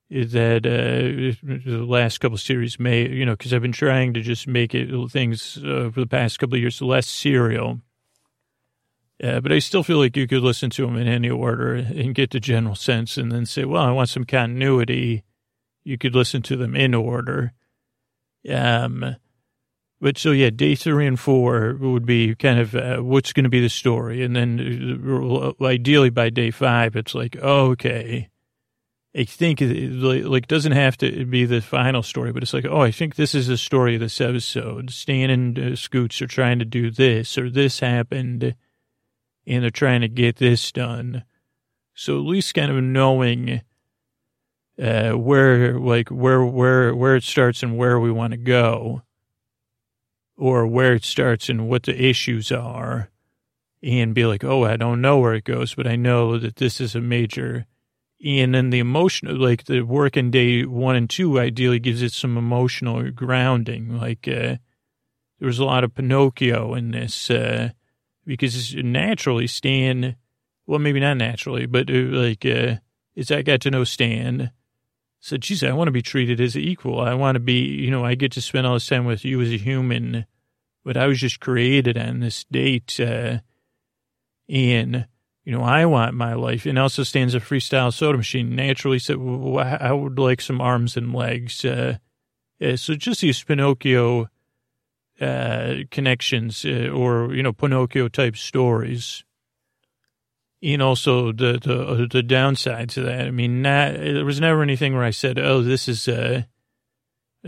that 0.09 0.65
uh, 0.65 1.47
the 1.65 1.85
last 1.85 2.17
couple 2.17 2.37
series 2.37 2.77
may. 2.77 3.07
You 3.07 3.25
know, 3.25 3.37
because 3.37 3.53
I've 3.53 3.61
been 3.61 3.71
trying 3.71 4.15
to 4.15 4.21
just 4.21 4.49
make 4.49 4.75
it 4.75 4.89
things 5.11 5.57
uh, 5.59 5.91
for 5.93 6.01
the 6.01 6.07
past 6.07 6.39
couple 6.39 6.57
years 6.57 6.81
less 6.81 7.07
serial 7.07 7.79
uh, 9.23 9.39
but 9.39 9.51
I 9.51 9.59
still 9.59 9.83
feel 9.83 9.97
like 9.97 10.17
you 10.17 10.27
could 10.27 10.41
listen 10.43 10.69
to 10.71 10.85
them 10.85 10.97
in 10.97 11.07
any 11.07 11.29
order 11.29 11.73
and 11.73 12.13
get 12.13 12.31
the 12.31 12.39
general 12.39 12.75
sense 12.75 13.17
and 13.17 13.31
then 13.31 13.45
say, 13.45 13.63
well, 13.63 13.83
I 13.83 13.91
want 13.91 14.09
some 14.09 14.25
continuity. 14.25 15.23
You 15.85 15.97
could 15.97 16.15
listen 16.15 16.41
to 16.43 16.57
them 16.57 16.75
in 16.75 16.93
order. 16.93 17.53
Um, 18.49 19.15
but 20.01 20.17
so, 20.17 20.31
yeah, 20.31 20.49
day 20.49 20.75
three 20.75 21.07
and 21.07 21.19
four 21.19 21.77
would 21.79 22.05
be 22.05 22.35
kind 22.35 22.59
of 22.59 22.75
uh, 22.75 22.97
what's 22.97 23.31
going 23.31 23.45
to 23.45 23.49
be 23.49 23.61
the 23.61 23.69
story. 23.69 24.21
And 24.21 24.35
then 24.35 25.01
uh, 25.59 25.63
ideally 25.63 26.09
by 26.09 26.29
day 26.29 26.51
five, 26.51 26.97
it's 26.97 27.15
like, 27.15 27.37
oh, 27.41 27.71
okay. 27.71 28.29
I 29.17 29.23
think 29.23 29.59
like 29.61 30.47
doesn't 30.47 30.73
have 30.73 30.97
to 30.97 31.25
be 31.25 31.45
the 31.45 31.61
final 31.61 32.03
story, 32.03 32.33
but 32.33 32.43
it's 32.43 32.53
like, 32.53 32.65
oh, 32.65 32.81
I 32.81 32.91
think 32.91 33.15
this 33.15 33.33
is 33.33 33.47
the 33.47 33.55
story 33.55 33.95
of 33.95 34.01
this 34.01 34.19
episode. 34.19 34.91
Stan 34.91 35.29
and 35.29 35.57
uh, 35.57 35.75
Scoots 35.77 36.21
are 36.21 36.27
trying 36.27 36.59
to 36.59 36.65
do 36.65 36.91
this, 36.91 37.37
or 37.37 37.49
this 37.49 37.79
happened 37.79 38.55
and 39.47 39.63
they're 39.63 39.69
trying 39.69 40.01
to 40.01 40.07
get 40.07 40.37
this 40.37 40.71
done. 40.71 41.23
So 41.93 42.17
at 42.19 42.25
least 42.25 42.53
kind 42.53 42.71
of 42.71 42.83
knowing 42.83 43.61
uh, 44.81 45.11
where, 45.11 45.79
like 45.79 46.09
where 46.09 46.43
where 46.43 46.93
where 46.93 47.15
it 47.15 47.23
starts 47.23 47.63
and 47.63 47.77
where 47.77 47.99
we 47.99 48.11
want 48.11 48.31
to 48.31 48.37
go, 48.37 49.03
or 50.35 50.67
where 50.67 50.93
it 50.93 51.05
starts 51.05 51.47
and 51.47 51.69
what 51.69 51.83
the 51.83 52.03
issues 52.03 52.51
are, 52.51 53.09
and 53.81 54.13
be 54.13 54.25
like, 54.25 54.43
oh, 54.43 54.65
I 54.65 54.75
don't 54.75 54.99
know 54.99 55.19
where 55.19 55.35
it 55.35 55.45
goes, 55.45 55.75
but 55.75 55.87
I 55.87 55.95
know 55.95 56.37
that 56.37 56.57
this 56.57 56.81
is 56.81 56.95
a 56.95 57.01
major. 57.01 57.65
And 58.25 58.55
then 58.55 58.71
the 58.71 58.79
emotional, 58.79 59.35
like 59.37 59.65
the 59.65 59.81
working 59.81 60.31
day 60.31 60.65
one 60.65 60.95
and 60.95 61.09
two, 61.09 61.39
ideally 61.39 61.79
gives 61.79 62.01
it 62.01 62.11
some 62.11 62.37
emotional 62.37 63.11
grounding. 63.11 63.97
Like 63.97 64.27
uh, 64.27 64.57
there 65.39 65.47
was 65.47 65.59
a 65.59 65.65
lot 65.65 65.83
of 65.83 65.93
Pinocchio 65.93 66.73
in 66.73 66.91
this. 66.91 67.29
Uh, 67.29 67.69
because 68.25 68.75
naturally 68.75 69.47
Stan, 69.47 70.15
well, 70.65 70.79
maybe 70.79 70.99
not 70.99 71.17
naturally, 71.17 71.65
but 71.65 71.89
uh, 71.89 71.93
like, 71.93 72.45
uh, 72.45 72.75
as 73.17 73.31
I 73.31 73.41
got 73.41 73.61
to 73.61 73.71
know 73.71 73.83
Stan, 73.83 74.51
said, 75.19 75.41
geez, 75.41 75.63
I 75.63 75.71
want 75.71 75.87
to 75.87 75.91
be 75.91 76.01
treated 76.01 76.39
as 76.39 76.55
equal. 76.55 77.01
I 77.01 77.13
want 77.15 77.35
to 77.35 77.39
be, 77.39 77.63
you 77.63 77.89
know, 77.89 78.05
I 78.05 78.15
get 78.15 78.31
to 78.33 78.41
spend 78.41 78.67
all 78.67 78.75
this 78.75 78.87
time 78.87 79.05
with 79.05 79.25
you 79.25 79.41
as 79.41 79.51
a 79.51 79.57
human, 79.57 80.25
but 80.83 80.97
I 80.97 81.07
was 81.07 81.19
just 81.19 81.39
created 81.39 81.97
on 81.97 82.19
this 82.19 82.43
date. 82.45 82.99
Uh, 82.99 83.39
and, 84.47 85.07
you 85.43 85.51
know, 85.51 85.63
I 85.63 85.85
want 85.85 86.13
my 86.13 86.35
life. 86.35 86.67
And 86.67 86.77
also 86.77 87.01
Stan's 87.03 87.33
a 87.33 87.39
freestyle 87.39 87.91
soda 87.91 88.17
machine. 88.17 88.55
Naturally 88.55 88.99
said, 88.99 89.17
well, 89.17 89.77
I 89.79 89.91
would 89.91 90.19
like 90.19 90.41
some 90.41 90.61
arms 90.61 90.95
and 90.95 91.13
legs. 91.13 91.65
Uh, 91.65 91.97
uh, 92.61 92.75
so 92.75 92.93
just 92.93 93.21
these 93.21 93.43
Pinocchio 93.43 94.27
uh, 95.21 95.75
connections 95.91 96.65
uh, 96.65 96.89
or 96.89 97.33
you 97.33 97.43
know 97.43 97.53
Pinocchio 97.53 98.07
type 98.09 98.37
stories. 98.37 99.23
And 100.63 100.81
also 100.81 101.31
the 101.31 101.59
the 101.63 101.81
uh, 101.87 102.07
the 102.11 102.23
downside 102.23 102.89
to 102.91 103.01
that. 103.03 103.27
I 103.27 103.31
mean, 103.31 103.61
not 103.61 103.93
there 103.93 104.25
was 104.25 104.41
never 104.41 104.63
anything 104.63 104.93
where 104.95 105.03
I 105.03 105.11
said, 105.11 105.37
"Oh, 105.39 105.61
this 105.61 105.87
is." 105.87 106.07
Uh, 106.07 106.43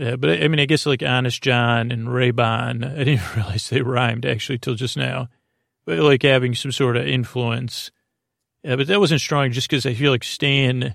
uh, 0.00 0.16
but 0.16 0.30
I 0.42 0.48
mean, 0.48 0.60
I 0.60 0.66
guess 0.66 0.86
like 0.86 1.02
Honest 1.02 1.42
John 1.42 1.90
and 1.90 2.08
Raybon, 2.08 2.84
I 3.00 3.04
didn't 3.04 3.36
realize 3.36 3.68
they 3.68 3.82
rhymed 3.82 4.24
actually 4.26 4.58
till 4.58 4.74
just 4.74 4.96
now. 4.96 5.28
But 5.86 5.98
like 5.98 6.22
having 6.22 6.54
some 6.54 6.72
sort 6.72 6.96
of 6.96 7.06
influence 7.06 7.90
Uh, 8.66 8.76
but 8.76 8.86
that 8.88 9.00
wasn't 9.00 9.20
strong 9.20 9.52
just 9.52 9.68
because 9.68 9.86
I 9.86 9.94
feel 9.94 10.10
like 10.12 10.24
Stan 10.24 10.94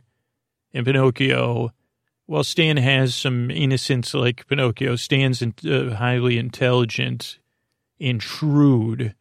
and 0.73 0.85
Pinocchio, 0.85 1.71
while 2.25 2.43
Stan 2.43 2.77
has 2.77 3.15
some 3.15 3.51
innocence 3.51 4.13
like 4.13 4.47
Pinocchio, 4.47 4.95
Stan's 4.95 5.41
in, 5.41 5.53
uh, 5.65 5.95
highly 5.95 6.37
intelligent 6.37 7.39
and 7.99 8.21
shrewd. 8.21 9.13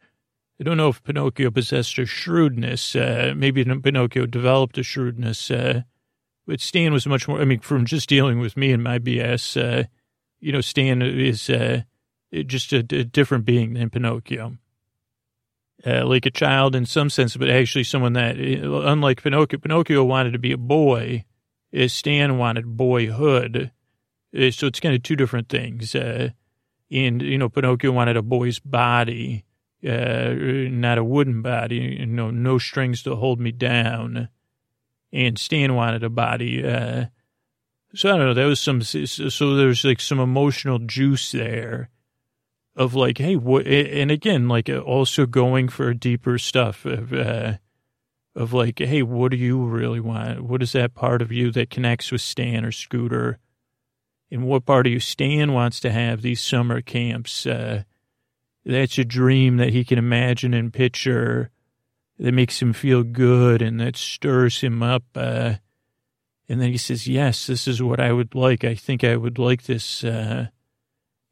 I 0.59 0.63
don't 0.63 0.77
know 0.77 0.89
if 0.89 1.03
Pinocchio 1.03 1.51
possessed 1.51 1.97
a 1.97 2.05
shrewdness. 2.05 2.95
Uh, 2.95 3.33
maybe 3.35 3.63
Pinocchio 3.63 4.25
developed 4.25 4.77
a 4.77 4.83
shrewdness. 4.83 5.51
Uh, 5.51 5.81
but 6.45 6.61
Stan 6.61 6.93
was 6.93 7.07
much 7.07 7.27
more, 7.27 7.41
I 7.41 7.45
mean, 7.45 7.59
from 7.59 7.85
just 7.85 8.07
dealing 8.07 8.39
with 8.39 8.55
me 8.55 8.71
and 8.71 8.83
my 8.83 8.99
BS, 8.99 9.61
uh, 9.61 9.83
you 10.39 10.51
know, 10.51 10.61
Stan 10.61 11.01
is 11.01 11.49
uh, 11.49 11.81
just 12.45 12.73
a, 12.73 12.79
a, 12.79 13.03
different 13.03 13.45
being 13.45 13.73
than 13.73 13.89
Pinocchio. 13.89 14.57
Uh, 15.85 16.05
like 16.05 16.25
a 16.25 16.31
child 16.31 16.75
in 16.75 16.85
some 16.85 17.09
sense, 17.09 17.35
but 17.35 17.49
actually 17.49 17.83
someone 17.83 18.13
that, 18.13 18.37
unlike 18.37 19.21
Pinocchio, 19.21 19.59
Pinocchio 19.59 20.03
wanted 20.03 20.31
to 20.31 20.39
be 20.39 20.53
a 20.53 20.57
boy, 20.57 21.25
Stan 21.87 22.37
wanted 22.37 22.77
boyhood. 22.77 23.71
Uh, 24.37 24.51
so 24.51 24.67
it's 24.67 24.79
kind 24.79 24.95
of 24.95 25.03
two 25.03 25.15
different 25.15 25.49
things. 25.49 25.95
Uh, 25.95 26.29
and, 26.91 27.21
you 27.21 27.37
know, 27.37 27.49
Pinocchio 27.49 27.91
wanted 27.91 28.17
a 28.17 28.21
boy's 28.21 28.59
body, 28.59 29.45
uh, 29.87 30.33
not 30.35 30.97
a 30.97 31.03
wooden 31.03 31.41
body, 31.41 31.97
you 31.99 32.05
know, 32.05 32.29
no 32.29 32.57
strings 32.57 33.03
to 33.03 33.15
hold 33.15 33.39
me 33.39 33.51
down. 33.51 34.29
And 35.11 35.37
Stan 35.37 35.75
wanted 35.75 36.03
a 36.03 36.09
body. 36.09 36.61
So 37.95 38.09
I 38.09 38.17
don't 38.17 38.27
know. 38.27 38.33
That 38.33 38.45
was 38.45 38.59
some, 38.59 38.81
so 38.81 39.55
there's 39.55 39.83
like 39.83 39.99
some 39.99 40.19
emotional 40.19 40.79
juice 40.79 41.31
there 41.31 41.89
of 42.75 42.95
like, 42.95 43.19
hey, 43.19 43.35
what, 43.35 43.67
and 43.67 44.09
again, 44.09 44.47
like 44.47 44.67
also 44.69 45.27
going 45.27 45.69
for 45.69 45.93
deeper 45.93 46.39
stuff 46.39 46.85
uh, 46.85 47.53
of 48.35 48.53
like, 48.53 48.79
hey, 48.79 49.03
what 49.03 49.31
do 49.31 49.37
you 49.37 49.63
really 49.63 49.99
want? 49.99 50.41
What 50.41 50.63
is 50.63 50.71
that 50.71 50.95
part 50.95 51.21
of 51.21 51.31
you 51.31 51.51
that 51.51 51.69
connects 51.69 52.11
with 52.11 52.21
Stan 52.21 52.65
or 52.65 52.71
Scooter? 52.71 53.37
And 54.31 54.45
what 54.45 54.65
part 54.65 54.87
of 54.87 54.93
you 54.93 54.99
Stan 54.99 55.53
wants 55.53 55.79
to 55.81 55.91
have 55.91 56.21
these 56.21 56.41
summer 56.41 56.81
camps? 56.81 57.45
Uh, 57.45 57.83
that's 58.65 58.97
a 58.97 59.03
dream 59.03 59.57
that 59.57 59.69
he 59.69 59.83
can 59.83 59.99
imagine 59.99 60.53
and 60.53 60.73
picture 60.73 61.51
that 62.17 62.31
makes 62.31 62.61
him 62.61 62.73
feel 62.73 63.03
good 63.03 63.61
and 63.61 63.79
that 63.79 63.95
stirs 63.95 64.61
him 64.61 64.81
up. 64.81 65.03
Uh, 65.15 65.55
and 66.49 66.61
then 66.61 66.71
he 66.71 66.77
says, 66.77 67.07
yes, 67.07 67.47
this 67.47 67.67
is 67.67 67.81
what 67.81 67.99
I 67.99 68.11
would 68.11 68.35
like. 68.35 68.63
I 68.63 68.75
think 68.75 69.03
I 69.03 69.15
would 69.15 69.37
like 69.37 69.63
this. 69.63 70.03
Uh, 70.03 70.47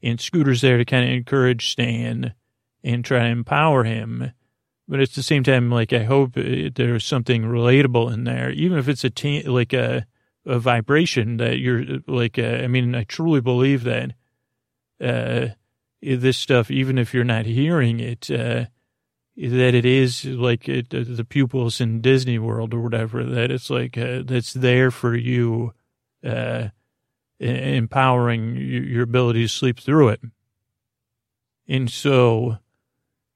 and 0.03 0.19
Scooter's 0.19 0.61
there 0.61 0.77
to 0.77 0.85
kind 0.85 1.05
of 1.05 1.11
encourage 1.11 1.71
Stan 1.71 2.33
and 2.83 3.05
try 3.05 3.19
to 3.19 3.25
empower 3.25 3.83
him. 3.83 4.31
But 4.91 4.99
at 4.99 5.11
the 5.11 5.23
same 5.23 5.41
time, 5.41 5.71
like, 5.71 5.93
I 5.93 6.03
hope 6.03 6.33
there's 6.33 7.05
something 7.05 7.43
relatable 7.43 8.11
in 8.13 8.25
there, 8.25 8.51
even 8.51 8.77
if 8.77 8.89
it's 8.89 9.05
a, 9.05 9.09
t- 9.09 9.41
like 9.43 9.71
a, 9.71 10.05
a 10.45 10.59
vibration 10.59 11.37
that 11.37 11.59
you're 11.59 11.85
like, 12.07 12.37
uh, 12.37 12.59
I 12.61 12.67
mean, 12.67 12.93
I 12.93 13.05
truly 13.05 13.39
believe 13.39 13.85
that, 13.85 14.11
uh, 14.99 15.53
this 16.01 16.37
stuff, 16.37 16.69
even 16.69 16.97
if 16.97 17.13
you're 17.13 17.23
not 17.23 17.45
hearing 17.45 18.01
it, 18.01 18.29
uh, 18.29 18.65
that 19.37 19.73
it 19.73 19.85
is 19.85 20.25
like 20.25 20.67
it, 20.67 20.89
the 20.89 21.23
pupils 21.23 21.79
in 21.79 22.01
Disney 22.01 22.37
World 22.37 22.73
or 22.73 22.81
whatever, 22.81 23.23
that 23.23 23.49
it's 23.49 23.69
like, 23.69 23.97
uh, 23.97 24.23
that's 24.25 24.51
there 24.51 24.91
for 24.91 25.15
you, 25.15 25.73
uh, 26.21 26.67
empowering 27.39 28.57
your 28.57 29.03
ability 29.03 29.43
to 29.43 29.47
sleep 29.47 29.79
through 29.79 30.09
it. 30.09 30.21
And 31.69 31.89
so, 31.89 32.57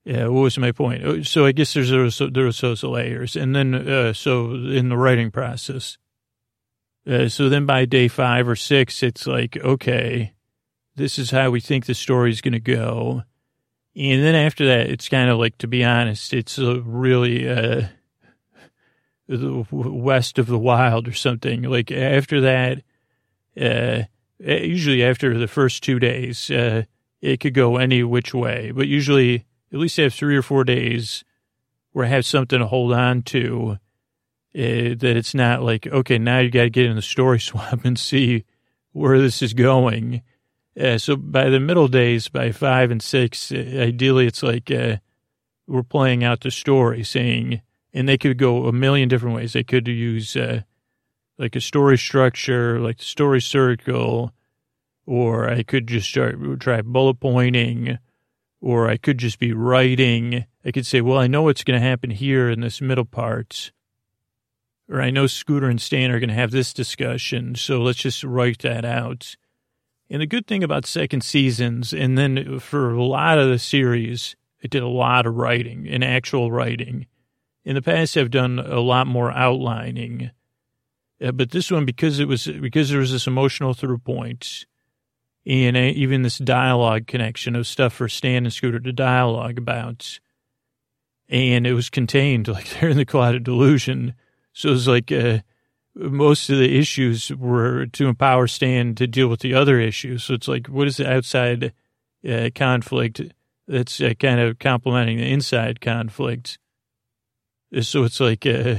yeah, 0.06 0.28
what 0.28 0.42
was 0.42 0.58
my 0.60 0.72
point? 0.72 1.04
Oh, 1.04 1.24
so 1.24 1.48
I 1.48 1.52
guess 1.52 1.74
there's 1.74 1.90
there 1.90 2.46
are 2.46 2.52
those 2.52 2.84
layers, 2.84 3.36
and 3.36 3.56
then 3.56 3.74
uh, 3.74 4.14
so 4.14 4.52
in 4.52 4.90
the 4.90 4.98
writing 4.98 5.32
process, 5.32 5.98
uh, 7.10 7.28
so 7.28 7.50
then 7.50 7.66
by 7.66 7.86
day 7.86 8.08
five 8.08 8.48
or 8.48 8.56
six, 8.56 9.02
it's 9.02 9.26
like 9.26 9.58
okay, 9.58 10.34
this 10.96 11.18
is 11.18 11.32
how 11.32 11.50
we 11.50 11.60
think 11.60 11.88
the 11.88 11.96
story 11.96 12.30
is 12.30 12.42
going 12.42 12.54
to 12.54 12.60
go, 12.60 13.24
and 13.96 14.24
then 14.24 14.36
after 14.36 14.68
that, 14.68 14.92
it's 14.92 15.10
kind 15.10 15.32
of 15.32 15.40
like 15.40 15.58
to 15.58 15.68
be 15.68 15.84
honest, 15.84 16.36
it's 16.36 16.60
really 16.60 17.50
uh, 17.50 17.88
west 19.28 20.38
of 20.38 20.46
the 20.46 20.60
wild 20.60 21.08
or 21.08 21.14
something. 21.14 21.64
Like 21.64 21.92
after 21.92 22.42
that, 22.42 22.84
uh, 23.60 24.04
usually 24.38 25.04
after 25.04 25.36
the 25.36 25.48
first 25.48 25.84
two 25.84 25.98
days, 25.98 26.52
uh, 26.52 26.84
it 27.22 27.40
could 27.40 27.56
go 27.56 27.78
any 27.78 28.04
which 28.04 28.36
way, 28.36 28.70
but 28.70 28.88
usually 28.88 29.46
at 29.72 29.80
least 29.80 29.98
have 29.98 30.14
three 30.14 30.36
or 30.36 30.42
four 30.42 30.64
days 30.64 31.24
where 31.92 32.06
I 32.06 32.10
have 32.10 32.26
something 32.26 32.60
to 32.60 32.68
hold 32.68 32.94
on 32.94 33.24
to. 33.24 33.78
Uh, 34.54 34.96
that 34.96 35.18
it's 35.18 35.36
not 35.36 35.62
like 35.62 35.86
okay, 35.88 36.18
now 36.18 36.40
you 36.40 36.50
got 36.50 36.64
to 36.64 36.70
get 36.70 36.86
in 36.86 36.96
the 36.96 37.02
story 37.02 37.40
swamp 37.42 37.84
and 37.84 38.00
see 38.00 38.46
where 38.94 39.20
this 39.20 39.42
is 39.42 39.54
going. 39.54 40.22
Uh, 40.80 40.98
so 40.98 41.16
by 41.16 41.50
the 41.50 41.60
middle 41.60 41.88
days, 41.88 42.30
by 42.30 42.52
five 42.52 42.90
and 42.90 43.02
six, 43.02 43.52
uh, 43.52 43.56
ideally 43.56 44.28
it's 44.28 44.44
like 44.44 44.72
uh, 44.72 44.98
we're 45.68 45.84
playing 45.84 46.24
out 46.24 46.42
the 46.42 46.52
story, 46.52 47.04
saying, 47.04 47.62
and 47.94 48.08
they 48.08 48.18
could 48.18 48.38
go 48.38 48.66
a 48.66 48.72
million 48.72 49.10
different 49.10 49.36
ways. 49.36 49.54
They 49.54 49.64
could 49.64 49.88
use 49.88 50.38
like 51.38 51.56
a 51.56 51.62
story 51.62 51.98
structure, 51.98 52.80
like 52.80 52.98
the 52.98 53.04
story 53.04 53.42
circle, 53.42 54.32
or 55.06 55.50
I 55.50 55.64
could 55.64 55.88
just 55.88 56.10
start 56.10 56.38
try 56.60 56.82
bullet 56.82 57.20
pointing, 57.20 57.98
or 58.66 58.90
I 58.90 58.98
could 58.98 59.20
just 59.20 59.38
be 59.38 59.54
writing. 59.54 60.46
I 60.66 60.72
could 60.72 60.88
say, 60.88 61.00
well, 61.00 61.20
I 61.20 61.28
know 61.28 61.44
what's 61.44 61.64
going 61.64 61.80
to 61.80 61.88
happen 61.88 62.10
here 62.10 62.50
in 62.50 62.62
this 62.62 62.82
middle 62.82 63.06
part, 63.06 63.72
or 64.90 65.02
I 65.02 65.12
know 65.12 65.28
Scooter 65.28 65.70
and 65.70 65.80
Stan 65.80 66.10
are 66.10 66.20
going 66.20 66.30
to 66.30 66.36
have 66.36 66.50
this 66.50 66.74
discussion, 66.74 67.54
so 67.54 67.82
let's 67.82 68.00
just 68.00 68.24
write 68.24 68.60
that 68.60 68.84
out. 68.84 69.36
And 70.10 70.22
the 70.22 70.26
good 70.26 70.48
thing 70.48 70.64
about 70.64 70.88
second 70.88 71.24
seasons, 71.24 71.94
and 71.94 72.18
then 72.18 72.60
for 72.60 72.92
a 72.92 73.04
lot 73.04 73.38
of 73.38 73.50
the 73.50 73.60
series, 73.60 74.36
I 74.64 74.68
did 74.68 74.82
a 74.82 74.88
lot 74.88 75.28
of 75.28 75.36
writing 75.36 75.88
and 75.88 76.04
actual 76.04 76.52
writing. 76.52 77.06
In 77.64 77.76
the 77.76 77.84
past, 77.84 78.18
I've 78.18 78.32
done 78.32 78.58
a 78.58 78.80
lot 78.80 79.06
more 79.06 79.32
outlining 79.32 80.32
uh, 81.24 81.32
but 81.32 81.52
this 81.52 81.72
one, 81.72 81.86
because 81.86 82.20
it 82.20 82.28
was 82.28 82.46
because 82.46 82.90
there 82.90 83.00
was 83.00 83.12
this 83.12 83.28
emotional 83.28 83.74
through 83.74 84.00
point, 84.00 84.66
and 85.46 85.78
even 85.78 86.24
this 86.24 86.38
dialogue 86.38 87.08
connection 87.08 87.56
of 87.56 87.68
stuff 87.68 87.94
for 87.94 88.10
Stan 88.10 88.46
and 88.46 88.54
Scooter 88.54 88.80
to 88.80 88.92
dialogue 88.92 89.58
about, 89.58 90.20
and 91.30 91.68
it 91.68 91.74
was 91.74 91.90
contained 91.90 92.48
like 92.50 92.70
they're 92.70 92.90
in 92.90 92.98
the 92.98 93.06
cloud 93.06 93.36
of 93.36 93.44
delusion. 93.44 94.16
So 94.54 94.70
it 94.70 94.72
was 94.72 94.88
like 94.88 95.12
uh, 95.12 95.40
most 95.96 96.50
of 96.50 96.58
the 96.58 96.78
issues 96.78 97.30
were 97.30 97.86
to 97.88 98.08
empower 98.08 98.48
Stan 98.48 98.96
to 98.96 99.08
deal 99.08 99.28
with 99.28 99.42
the 99.42 99.54
other 99.54 99.80
issues. 99.80 100.24
So 100.24 100.34
it's 100.34 100.48
like, 100.48 100.68
what 100.68 100.88
is 100.88 100.98
the 100.98 101.12
outside 101.12 101.74
uh, 102.28 102.50
conflict 102.56 103.22
that's 103.68 104.00
uh, 104.02 104.14
kind 104.20 104.40
of 104.40 104.60
complementing 104.60 105.18
the 105.18 105.32
inside 105.32 105.82
conflict? 105.82 106.58
So 107.82 108.06
it's 108.06 108.22
like 108.22 108.46
uh, 108.46 108.76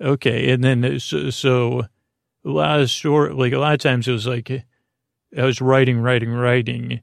Okay. 0.00 0.50
And 0.50 0.62
then, 0.62 1.00
so, 1.00 1.30
so 1.30 1.80
a 2.44 2.48
lot 2.48 2.80
of 2.80 2.90
short, 2.90 3.34
like 3.34 3.52
a 3.52 3.58
lot 3.58 3.74
of 3.74 3.80
times 3.80 4.06
it 4.06 4.12
was 4.12 4.26
like, 4.26 4.64
I 5.36 5.44
was 5.44 5.60
writing, 5.60 5.98
writing, 5.98 6.32
writing. 6.32 7.00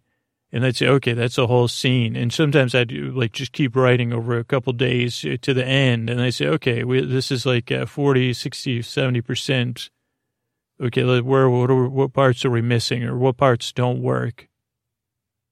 And 0.52 0.64
I'd 0.64 0.76
say, 0.76 0.88
okay, 0.88 1.14
that's 1.14 1.40
a 1.40 1.48
whole 1.48 1.68
scene. 1.68 2.16
And 2.16 2.32
sometimes 2.32 2.76
I'd 2.76 2.92
like 2.92 3.32
just 3.32 3.54
keep 3.54 3.76
writing 3.76 4.14
over 4.14 4.38
a 4.38 4.44
couple 4.44 4.72
days 4.74 5.26
uh, 5.26 5.38
to 5.42 5.54
the 5.54 5.66
end. 5.66 6.12
And 6.12 6.22
I 6.22 6.30
say, 6.30 6.46
okay, 6.46 6.84
we, 6.84 7.04
this 7.04 7.32
is 7.32 7.46
like 7.46 7.72
uh, 7.72 7.88
40, 7.88 8.34
60, 8.34 8.80
70%. 8.82 9.90
Okay, 10.80 11.22
where, 11.22 11.50
what, 11.50 11.72
are, 11.72 11.90
what 11.90 12.14
parts 12.14 12.46
are 12.46 12.52
we 12.52 12.62
missing 12.62 13.04
or 13.04 13.18
what 13.18 13.38
parts 13.38 13.72
don't 13.72 14.02
work? 14.02 14.48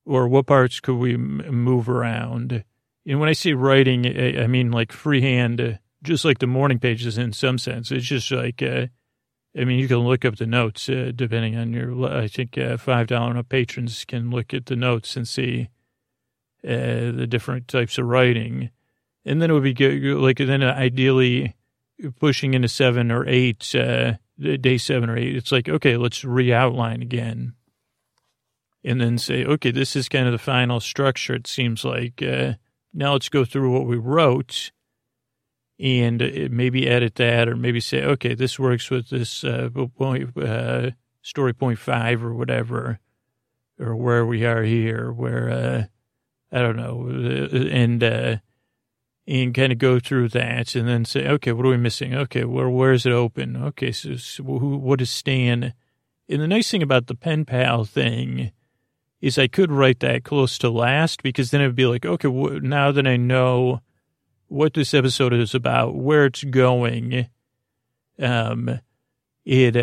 Or 0.06 0.28
what 0.28 0.46
parts 0.46 0.80
could 0.80 0.98
we 0.98 1.18
move 1.18 1.90
around? 1.90 2.64
And 3.08 3.20
when 3.20 3.30
I 3.30 3.34
say 3.34 3.54
writing, 3.54 4.06
I, 4.06 4.44
I 4.44 4.48
mean 4.48 4.72
like 4.72 4.92
freehand 4.92 5.62
uh, 5.62 5.74
just 6.04 6.26
like 6.26 6.40
the 6.40 6.48
morning 6.48 6.80
pages 6.80 7.18
in 7.18 7.34
some 7.34 7.58
sense. 7.58 7.92
It's 7.92 8.06
just 8.06 8.32
like, 8.32 8.62
uh, 8.62 8.88
I 9.58 9.66
mean, 9.66 9.80
you 9.80 9.88
can 9.88 10.00
look 10.00 10.24
up 10.24 10.38
the 10.38 10.46
notes 10.46 10.88
uh, 10.88 11.12
depending 11.14 11.58
on 11.58 11.74
your. 11.74 12.06
I 12.06 12.28
think 12.28 12.58
uh, 12.58 12.78
five 12.78 13.08
dollar 13.08 13.44
patrons 13.44 14.06
can 14.06 14.32
look 14.32 14.54
at 14.54 14.68
the 14.68 14.78
notes 14.78 15.18
and 15.18 15.28
see 15.28 15.70
uh, 16.64 17.12
the 17.12 17.28
different 17.30 17.68
types 17.68 17.98
of 17.98 18.06
writing, 18.06 18.70
and 19.26 19.42
then 19.42 19.50
it 19.50 19.54
would 19.54 19.64
be 19.64 19.74
good. 19.74 20.02
Like 20.18 20.38
then 20.38 20.64
ideally 20.64 21.56
pushing 22.20 22.54
into 22.54 22.70
seven 22.70 23.12
or 23.12 23.28
eight, 23.28 23.76
uh, 23.76 24.14
day 24.40 24.78
seven 24.78 25.10
or 25.10 25.18
eight. 25.18 25.36
It's 25.36 25.52
like 25.52 25.68
okay, 25.68 25.98
let's 25.98 26.24
re-outline 26.24 27.02
again, 27.02 27.54
and 28.86 29.02
then 29.02 29.18
say 29.18 29.44
okay, 29.44 29.72
this 29.72 29.98
is 29.98 30.08
kind 30.08 30.28
of 30.28 30.32
the 30.32 30.38
final 30.38 30.80
structure. 30.80 31.34
It 31.34 31.48
seems 31.48 31.84
like 31.84 32.24
uh, 32.24 32.54
now 32.94 33.14
let's 33.14 33.28
go 33.28 33.44
through 33.44 33.74
what 33.74 33.86
we 33.86 33.98
wrote 33.98 34.72
and 35.82 36.50
maybe 36.52 36.88
edit 36.88 37.16
that 37.16 37.50
or 37.50 37.56
maybe 37.56 37.80
say, 37.80 38.04
okay, 38.04 38.36
this 38.36 38.60
works 38.60 38.90
with 38.92 39.10
this 39.10 39.44
uh, 39.44 39.70
point, 39.98 40.38
uh, 40.38 40.92
story 41.22 41.54
point 41.54 41.80
five 41.80 42.24
or 42.24 42.34
whatever, 42.34 43.00
or 43.80 43.96
where 43.96 44.26
we 44.26 44.46
are 44.46 44.64
here, 44.64 45.12
where, 45.12 45.50
uh, 45.50 45.84
I 46.56 46.62
don't 46.62 46.76
know. 46.78 47.08
And, 47.08 48.04
uh, 48.04 48.38
and 49.28 49.54
kind 49.54 49.72
of 49.72 49.78
go 49.78 50.00
through 50.00 50.30
that 50.30 50.76
and 50.76 50.88
then 50.88 51.06
say, 51.06 51.28
okay, 51.28 51.52
what 51.52 51.66
are 51.66 51.70
we 51.70 51.78
missing? 51.78 52.14
Okay, 52.14 52.44
where 52.44 52.70
where 52.70 52.92
is 52.92 53.06
it 53.06 53.12
open? 53.12 53.56
Okay, 53.56 53.92
so, 53.92 54.16
so 54.16 54.44
who, 54.44 54.78
what 54.78 55.02
is 55.02 55.10
Stan? 55.10 55.74
And 56.28 56.42
the 56.42 56.48
nice 56.48 56.70
thing 56.70 56.84
about 56.84 57.08
the 57.08 57.16
pen 57.16 57.46
pal 57.46 57.86
thing 57.86 58.52
is 59.20 59.38
I 59.38 59.48
could 59.48 59.72
write 59.72 60.00
that 60.00 60.24
close 60.24 60.58
to 60.60 60.70
last 60.70 61.24
because 61.24 61.52
then 61.52 61.62
it'd 61.62 61.76
be 61.76 61.86
like, 61.86 62.06
okay, 62.06 62.28
wh- 62.28 62.62
now 62.62 62.92
that 62.92 63.08
I 63.08 63.18
know 63.18 63.82
what 64.52 64.74
this 64.74 64.94
episode 64.94 65.34
is 65.34 65.56
about, 65.56 65.96
where 65.96 66.26
it's 66.26 66.44
going, 66.44 67.28
um, 68.20 68.82
it, 69.46 69.76
uh, 69.78 69.80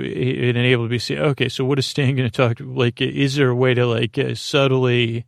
it, 0.00 0.56
enabled 0.56 0.90
me 0.90 0.98
to 0.98 1.04
say, 1.04 1.18
okay, 1.18 1.48
so 1.48 1.64
what 1.64 1.80
is 1.80 1.86
Stan 1.86 2.14
going 2.14 2.30
to 2.30 2.36
talk? 2.36 2.58
Like, 2.60 3.00
is 3.00 3.34
there 3.34 3.48
a 3.48 3.54
way 3.54 3.74
to 3.74 3.84
like 3.84 4.16
uh, 4.16 4.36
subtly 4.36 5.26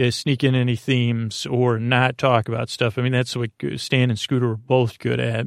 uh, 0.00 0.12
sneak 0.12 0.44
in 0.44 0.54
any 0.54 0.76
themes 0.76 1.46
or 1.46 1.80
not 1.80 2.16
talk 2.16 2.48
about 2.48 2.70
stuff? 2.70 2.96
I 2.96 3.02
mean, 3.02 3.12
that's 3.12 3.34
what 3.34 3.50
Stan 3.76 4.08
and 4.08 4.18
Scooter 4.18 4.48
were 4.48 4.56
both 4.56 5.00
good 5.00 5.18
at. 5.18 5.46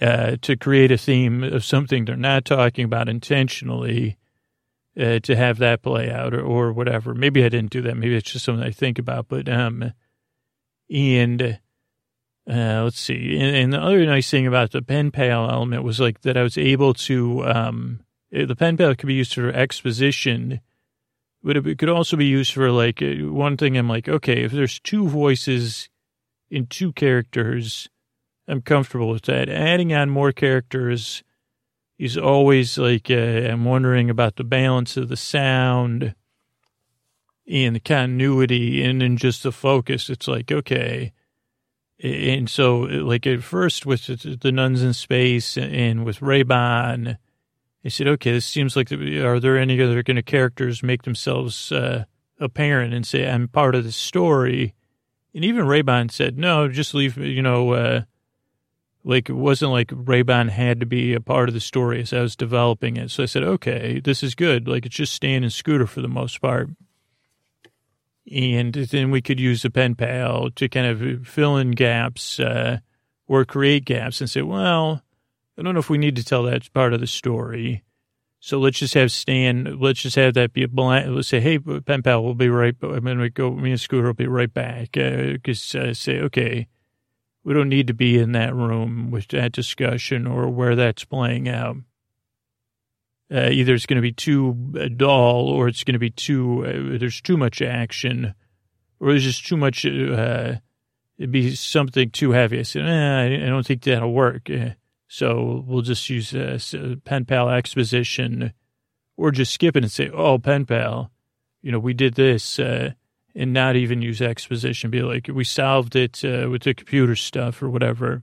Uh, 0.00 0.36
to 0.40 0.56
create 0.56 0.92
a 0.92 0.96
theme 0.96 1.42
of 1.42 1.64
something 1.64 2.04
they're 2.04 2.14
not 2.14 2.44
talking 2.44 2.84
about 2.84 3.08
intentionally, 3.08 4.16
uh, 4.96 5.18
to 5.18 5.34
have 5.34 5.58
that 5.58 5.82
play 5.82 6.08
out 6.08 6.32
or, 6.32 6.40
or 6.40 6.72
whatever. 6.72 7.12
Maybe 7.12 7.44
I 7.44 7.48
didn't 7.48 7.72
do 7.72 7.82
that. 7.82 7.96
Maybe 7.96 8.14
it's 8.14 8.30
just 8.30 8.44
something 8.44 8.64
I 8.64 8.70
think 8.70 9.00
about. 9.00 9.26
But 9.26 9.48
um, 9.48 9.92
and 10.90 11.58
uh, 12.50 12.82
let's 12.84 13.00
see. 13.00 13.36
And, 13.38 13.54
and, 13.54 13.72
the 13.72 13.80
other 13.80 14.04
nice 14.06 14.30
thing 14.30 14.46
about 14.46 14.70
the 14.70 14.80
pen 14.80 15.10
pal 15.10 15.50
element 15.50 15.82
was 15.82 16.00
like 16.00 16.22
that 16.22 16.36
I 16.36 16.42
was 16.42 16.56
able 16.56 16.94
to, 16.94 17.46
um, 17.46 18.00
the 18.30 18.56
pen 18.56 18.76
pal 18.76 18.94
could 18.94 19.06
be 19.06 19.14
used 19.14 19.34
for 19.34 19.50
exposition, 19.50 20.60
but 21.42 21.56
it 21.58 21.78
could 21.78 21.90
also 21.90 22.16
be 22.16 22.26
used 22.26 22.52
for 22.54 22.70
like 22.70 23.02
uh, 23.02 23.30
one 23.30 23.56
thing. 23.58 23.76
I'm 23.76 23.88
like, 23.88 24.08
okay, 24.08 24.44
if 24.44 24.52
there's 24.52 24.80
two 24.80 25.06
voices 25.08 25.90
in 26.50 26.66
two 26.66 26.92
characters, 26.92 27.88
I'm 28.46 28.62
comfortable 28.62 29.10
with 29.10 29.24
that. 29.24 29.50
Adding 29.50 29.92
on 29.92 30.08
more 30.08 30.32
characters 30.32 31.22
is 31.98 32.16
always 32.16 32.78
like, 32.78 33.10
uh, 33.10 33.14
I'm 33.14 33.66
wondering 33.66 34.08
about 34.08 34.36
the 34.36 34.44
balance 34.44 34.96
of 34.96 35.08
the 35.08 35.16
sound 35.16 36.14
and 37.48 37.76
the 37.76 37.80
continuity 37.80 38.82
and 38.84 39.00
then 39.00 39.16
just 39.16 39.42
the 39.42 39.52
focus. 39.52 40.10
It's 40.10 40.28
like, 40.28 40.52
okay, 40.52 41.12
and 42.00 42.48
so, 42.48 42.78
like 42.78 43.26
at 43.26 43.42
first 43.42 43.84
with 43.84 44.06
the 44.40 44.52
nuns 44.52 44.82
in 44.82 44.92
space 44.92 45.58
and 45.58 46.04
with 46.04 46.20
Raybon, 46.20 47.18
I 47.84 47.88
said, 47.88 48.06
okay, 48.06 48.32
this 48.32 48.46
seems 48.46 48.76
like, 48.76 48.92
are 48.92 49.40
there 49.40 49.58
any 49.58 49.80
other 49.82 50.02
kind 50.04 50.18
of 50.18 50.24
characters 50.24 50.82
make 50.82 51.02
themselves 51.02 51.72
uh, 51.72 52.04
apparent 52.38 52.94
and 52.94 53.04
say, 53.04 53.28
I'm 53.28 53.48
part 53.48 53.74
of 53.74 53.82
the 53.82 53.90
story? 53.90 54.74
And 55.34 55.44
even 55.44 55.66
Raybon 55.66 56.10
said, 56.10 56.38
no, 56.38 56.68
just 56.68 56.94
leave, 56.94 57.16
you 57.16 57.42
know, 57.42 57.72
uh, 57.72 58.02
like 59.02 59.28
it 59.28 59.34
wasn't 59.34 59.72
like 59.72 59.88
Raybon 59.88 60.50
had 60.50 60.78
to 60.80 60.86
be 60.86 61.14
a 61.14 61.20
part 61.20 61.48
of 61.48 61.54
the 61.54 61.60
story 61.60 62.02
as 62.02 62.12
I 62.12 62.20
was 62.20 62.36
developing 62.36 62.96
it. 62.96 63.10
So 63.10 63.24
I 63.24 63.26
said, 63.26 63.42
okay, 63.42 64.00
this 64.00 64.22
is 64.22 64.36
good. 64.36 64.68
Like 64.68 64.86
it's 64.86 64.96
just 64.96 65.14
Stan 65.14 65.42
and 65.42 65.52
Scooter 65.52 65.86
for 65.86 66.00
the 66.00 66.08
most 66.08 66.40
part 66.40 66.70
and 68.32 68.74
then 68.74 69.10
we 69.10 69.22
could 69.22 69.40
use 69.40 69.62
the 69.62 69.70
pen 69.70 69.94
pal 69.94 70.50
to 70.50 70.68
kind 70.68 70.86
of 70.86 71.26
fill 71.26 71.56
in 71.56 71.72
gaps 71.72 72.38
uh, 72.40 72.78
or 73.26 73.44
create 73.44 73.84
gaps 73.84 74.20
and 74.20 74.28
say, 74.28 74.42
well, 74.42 75.02
I 75.56 75.62
don't 75.62 75.74
know 75.74 75.80
if 75.80 75.90
we 75.90 75.98
need 75.98 76.16
to 76.16 76.24
tell 76.24 76.44
that 76.44 76.72
part 76.72 76.92
of 76.92 77.00
the 77.00 77.06
story. 77.06 77.84
So 78.40 78.58
let's 78.58 78.78
just 78.78 78.94
have 78.94 79.10
Stan, 79.10 79.78
let's 79.80 80.02
just 80.02 80.16
have 80.16 80.34
that 80.34 80.52
be 80.52 80.62
a 80.62 80.68
blind, 80.68 81.14
let's 81.14 81.28
say, 81.28 81.40
hey, 81.40 81.58
pen 81.58 82.02
pal, 82.02 82.22
we'll 82.22 82.34
be 82.34 82.48
right, 82.48 82.76
I'm 82.82 83.00
going 83.00 83.18
to 83.18 83.30
go, 83.30 83.50
me 83.50 83.72
and 83.72 83.80
Scooter 83.80 84.06
will 84.06 84.14
be 84.14 84.28
right 84.28 84.52
back. 84.52 84.92
Because 84.92 85.74
uh, 85.74 85.78
uh, 85.78 85.94
say, 85.94 86.20
okay, 86.20 86.68
we 87.42 87.54
don't 87.54 87.68
need 87.68 87.88
to 87.88 87.94
be 87.94 88.18
in 88.18 88.32
that 88.32 88.54
room 88.54 89.10
with 89.10 89.28
that 89.28 89.52
discussion 89.52 90.26
or 90.26 90.48
where 90.48 90.76
that's 90.76 91.04
playing 91.04 91.48
out 91.48 91.76
uh, 93.32 93.50
either 93.50 93.74
it's 93.74 93.86
going 93.86 93.96
to 93.96 94.02
be 94.02 94.12
too 94.12 94.54
dull 94.96 95.48
or 95.48 95.68
it's 95.68 95.84
going 95.84 95.94
to 95.94 95.98
be 95.98 96.10
too, 96.10 96.64
uh, 96.64 96.98
there's 96.98 97.20
too 97.20 97.36
much 97.36 97.60
action 97.60 98.34
or 99.00 99.10
there's 99.10 99.24
just 99.24 99.46
too 99.46 99.56
much, 99.56 99.84
uh, 99.84 100.54
it'd 101.18 101.32
be 101.32 101.54
something 101.54 102.10
too 102.10 102.32
heavy. 102.32 102.60
I 102.60 102.62
said, 102.62 102.86
eh, 102.86 103.44
I 103.44 103.48
don't 103.48 103.66
think 103.66 103.82
that'll 103.82 104.12
work. 104.12 104.48
Uh, 104.50 104.70
so 105.08 105.64
we'll 105.66 105.82
just 105.82 106.08
use 106.10 106.34
uh, 106.34 106.58
pen 107.04 107.24
pal 107.24 107.48
exposition 107.48 108.52
or 109.16 109.30
just 109.30 109.52
skip 109.52 109.76
it 109.76 109.84
and 109.84 109.92
say, 109.92 110.10
oh, 110.10 110.38
pen 110.38 110.66
pal, 110.66 111.10
you 111.62 111.72
know, 111.72 111.78
we 111.78 111.94
did 111.94 112.14
this 112.14 112.58
uh, 112.58 112.92
and 113.34 113.52
not 113.52 113.76
even 113.76 114.02
use 114.02 114.22
exposition. 114.22 114.90
Be 114.90 115.02
like, 115.02 115.28
we 115.32 115.44
solved 115.44 115.96
it 115.96 116.24
uh, 116.24 116.48
with 116.50 116.62
the 116.62 116.74
computer 116.74 117.16
stuff 117.16 117.62
or 117.62 117.68
whatever. 117.68 118.22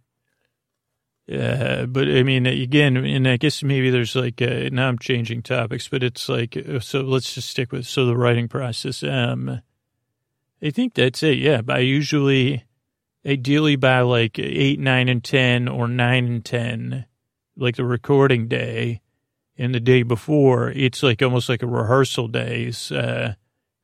Uh, 1.32 1.88
but 1.88 2.08
I 2.08 2.22
mean, 2.22 2.46
again, 2.46 2.98
and 2.98 3.28
I 3.28 3.38
guess 3.38 3.64
maybe 3.64 3.90
there's 3.90 4.16
like, 4.16 4.42
uh, 4.42 4.70
now 4.72 4.88
I'm 4.88 5.00
changing 5.00 5.42
topics, 5.42 5.88
but 5.88 6.04
it's 6.04 6.30
like, 6.30 6.56
uh, 6.56 6.80
so 6.80 7.02
let's 7.02 7.34
just 7.34 7.50
stick 7.50 7.72
with, 7.72 7.88
so 7.88 8.06
the 8.06 8.16
writing 8.16 8.48
process. 8.48 9.02
Um, 9.02 9.62
I 10.62 10.70
think 10.70 10.94
that's 10.94 11.24
it. 11.24 11.40
Yeah. 11.40 11.62
By 11.62 11.80
usually, 11.80 12.64
ideally 13.26 13.76
by 13.76 14.02
like 14.02 14.38
eight, 14.38 14.80
nine, 14.80 15.10
and 15.10 15.24
10 15.24 15.68
or 15.68 15.88
nine 15.88 16.28
and 16.28 16.46
10, 16.46 17.06
like 17.58 17.76
the 17.76 17.86
recording 17.86 18.48
day 18.48 19.02
and 19.58 19.74
the 19.74 19.80
day 19.80 20.04
before, 20.04 20.70
it's 20.70 21.02
like 21.02 21.24
almost 21.24 21.50
like 21.50 21.64
a 21.64 21.68
rehearsal 21.68 22.28
days, 22.28 22.92
uh, 22.92 23.34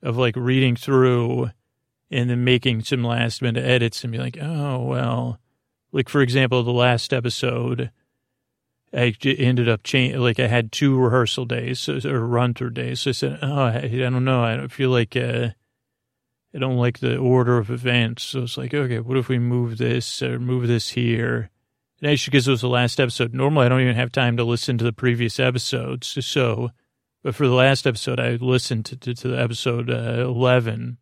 of 0.03 0.15
like 0.15 0.35
reading 0.35 0.75
through 0.75 1.49
and 2.11 2.29
then 2.29 2.43
making 2.43 2.83
some 2.83 3.03
last 3.03 3.41
minute 3.41 3.65
edits 3.65 4.03
and 4.03 4.11
be 4.11 4.19
like, 4.19 4.37
oh, 4.39 4.79
well, 4.83 5.39
like, 5.91 6.09
for 6.09 6.21
example, 6.21 6.63
the 6.63 6.71
last 6.71 7.13
episode, 7.13 7.91
I 8.93 9.15
ended 9.23 9.69
up 9.69 9.83
changing, 9.83 10.19
like, 10.19 10.39
I 10.39 10.47
had 10.47 10.71
two 10.71 10.97
rehearsal 10.97 11.45
days 11.45 11.87
or 11.87 12.25
run 12.25 12.53
through 12.53 12.71
days. 12.71 13.01
So 13.01 13.09
I 13.09 13.13
said, 13.13 13.39
oh, 13.41 13.63
I, 13.63 13.77
I 13.77 13.87
don't 13.87 14.25
know. 14.25 14.43
I 14.43 14.55
don't 14.55 14.71
feel 14.71 14.89
like, 14.89 15.15
uh, 15.15 15.49
I 16.53 16.57
don't 16.57 16.77
like 16.77 16.99
the 16.99 17.17
order 17.17 17.57
of 17.57 17.71
events. 17.71 18.23
So 18.23 18.43
it's 18.43 18.57
like, 18.57 18.73
okay, 18.73 18.99
what 18.99 19.17
if 19.17 19.29
we 19.29 19.39
move 19.39 19.77
this 19.77 20.21
or 20.21 20.39
move 20.39 20.67
this 20.67 20.89
here? 20.89 21.49
And 22.01 22.11
actually, 22.11 22.31
because 22.31 22.47
it 22.47 22.51
was 22.51 22.61
the 22.61 22.67
last 22.67 22.99
episode, 22.99 23.33
normally 23.33 23.65
I 23.65 23.69
don't 23.69 23.81
even 23.81 23.95
have 23.95 24.11
time 24.11 24.35
to 24.37 24.43
listen 24.43 24.77
to 24.77 24.83
the 24.83 24.93
previous 24.93 25.39
episodes. 25.39 26.17
So, 26.25 26.71
but 27.23 27.35
for 27.35 27.47
the 27.47 27.53
last 27.53 27.85
episode, 27.85 28.19
I 28.19 28.31
listened 28.31 28.85
to, 28.85 28.97
to, 28.97 29.13
to 29.13 29.27
the 29.29 29.41
episode 29.41 29.89
uh, 29.89 30.25
11 30.27 30.97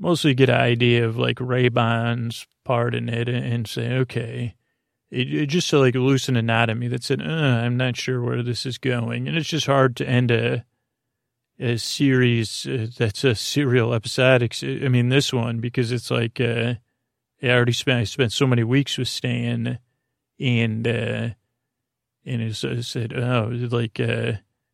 mostly 0.00 0.34
get 0.34 0.48
an 0.48 0.56
idea 0.60 1.06
of 1.06 1.16
like 1.16 1.38
Raybon's 1.38 2.46
part 2.64 2.94
in 2.94 3.08
it 3.08 3.28
and 3.28 3.68
say, 3.68 3.92
okay, 3.98 4.54
it, 5.10 5.32
it 5.32 5.46
just 5.46 5.68
so 5.68 5.80
like 5.80 5.94
loosen 5.94 6.36
anatomy 6.36 6.88
that 6.88 7.04
said, 7.04 7.20
uh, 7.20 7.24
I'm 7.24 7.76
not 7.76 7.96
sure 7.96 8.22
where 8.22 8.42
this 8.42 8.64
is 8.64 8.78
going. 8.78 9.28
And 9.28 9.36
it's 9.36 9.48
just 9.48 9.66
hard 9.66 9.96
to 9.96 10.08
end 10.08 10.30
a, 10.30 10.64
a 11.58 11.76
series 11.76 12.66
uh, 12.66 12.86
that's 12.96 13.24
a 13.24 13.34
serial 13.34 13.92
episodic. 13.92 14.56
I 14.62 14.88
mean, 14.88 15.10
this 15.10 15.32
one, 15.32 15.60
because 15.60 15.92
it's 15.92 16.10
like, 16.10 16.40
uh, 16.40 16.74
I 17.42 17.48
already 17.48 17.72
spent, 17.72 18.00
I 18.00 18.04
spent 18.04 18.32
so 18.32 18.46
many 18.46 18.64
weeks 18.64 18.96
with 18.96 19.08
Stan 19.08 19.78
and, 20.38 20.88
uh, 20.88 21.28
and 22.24 22.42
it 22.42 22.54
said, 22.54 23.12
oh, 23.12 23.50
like, 23.70 24.00
uh, 24.00 24.32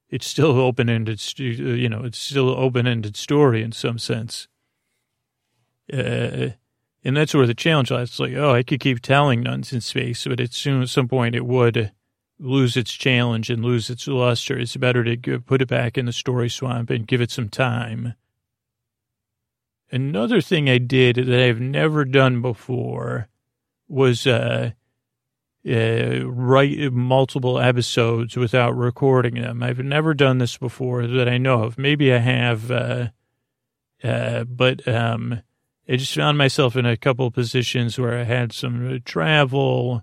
it's 0.09 0.27
still 0.27 0.61
open 0.61 0.89
ended, 0.89 1.21
you 1.39 1.89
know, 1.89 2.05
it's 2.05 2.19
still 2.19 2.51
open 2.51 2.87
ended 2.87 3.17
story 3.17 3.63
in 3.63 3.73
some 3.73 3.99
sense. 3.99 4.47
Uh, 5.93 6.51
and 7.05 7.17
that's 7.17 7.35
where 7.35 7.47
the 7.47 7.55
challenge 7.55 7.91
lies. 7.91 8.09
It's 8.09 8.21
like, 8.21 8.35
oh, 8.35 8.53
I 8.53 8.63
could 8.63 8.81
keep 8.81 9.01
telling 9.01 9.43
nuns 9.43 9.73
in 9.73 9.81
space, 9.81 10.25
but 10.27 10.41
at 10.41 10.53
soon 10.53 10.83
at 10.83 10.89
some 10.89 11.09
point 11.09 11.37
it 11.37 11.47
would 11.47 11.93
lose 12.39 12.77
its 12.77 12.93
challenge 12.93 13.49
and 13.49 13.65
lose 13.65 13.89
its 13.89 14.07
luster. 14.09 14.59
It's 14.59 14.77
better 14.77 15.05
to 15.05 15.41
put 15.41 15.63
it 15.63 15.69
back 15.69 15.97
in 15.97 16.07
the 16.07 16.13
story 16.13 16.51
swamp 16.51 16.91
and 16.91 17.07
give 17.07 17.21
it 17.21 17.31
some 17.31 17.49
time. 17.49 18.15
Another 19.91 20.41
thing 20.41 20.69
I 20.69 20.79
did 20.79 21.17
that 21.17 21.41
I've 21.41 21.61
never 21.61 22.05
done 22.05 22.43
before 22.43 23.29
was 23.89 24.27
uh, 24.27 24.73
uh, 25.69 26.27
write 26.27 26.93
multiple 26.93 27.59
episodes 27.59 28.37
without 28.37 28.77
recording 28.77 29.35
them. 29.35 29.63
I've 29.63 29.79
never 29.79 30.13
done 30.13 30.39
this 30.39 30.57
before 30.57 31.07
that 31.07 31.29
I 31.29 31.39
know 31.39 31.63
of. 31.63 31.79
Maybe 31.79 32.13
I 32.13 32.19
have, 32.19 32.71
uh, 32.71 33.09
uh 34.03 34.45
but 34.45 34.87
um, 34.89 35.43
I 35.89 35.97
just 35.97 36.15
found 36.15 36.37
myself 36.37 36.77
in 36.77 36.85
a 36.85 36.97
couple 36.97 37.27
of 37.27 37.35
positions 37.35 37.99
where 37.99 38.19
I 38.19 38.25
had 38.25 38.53
some 38.53 38.95
uh, 38.95 38.99
travel 39.05 40.03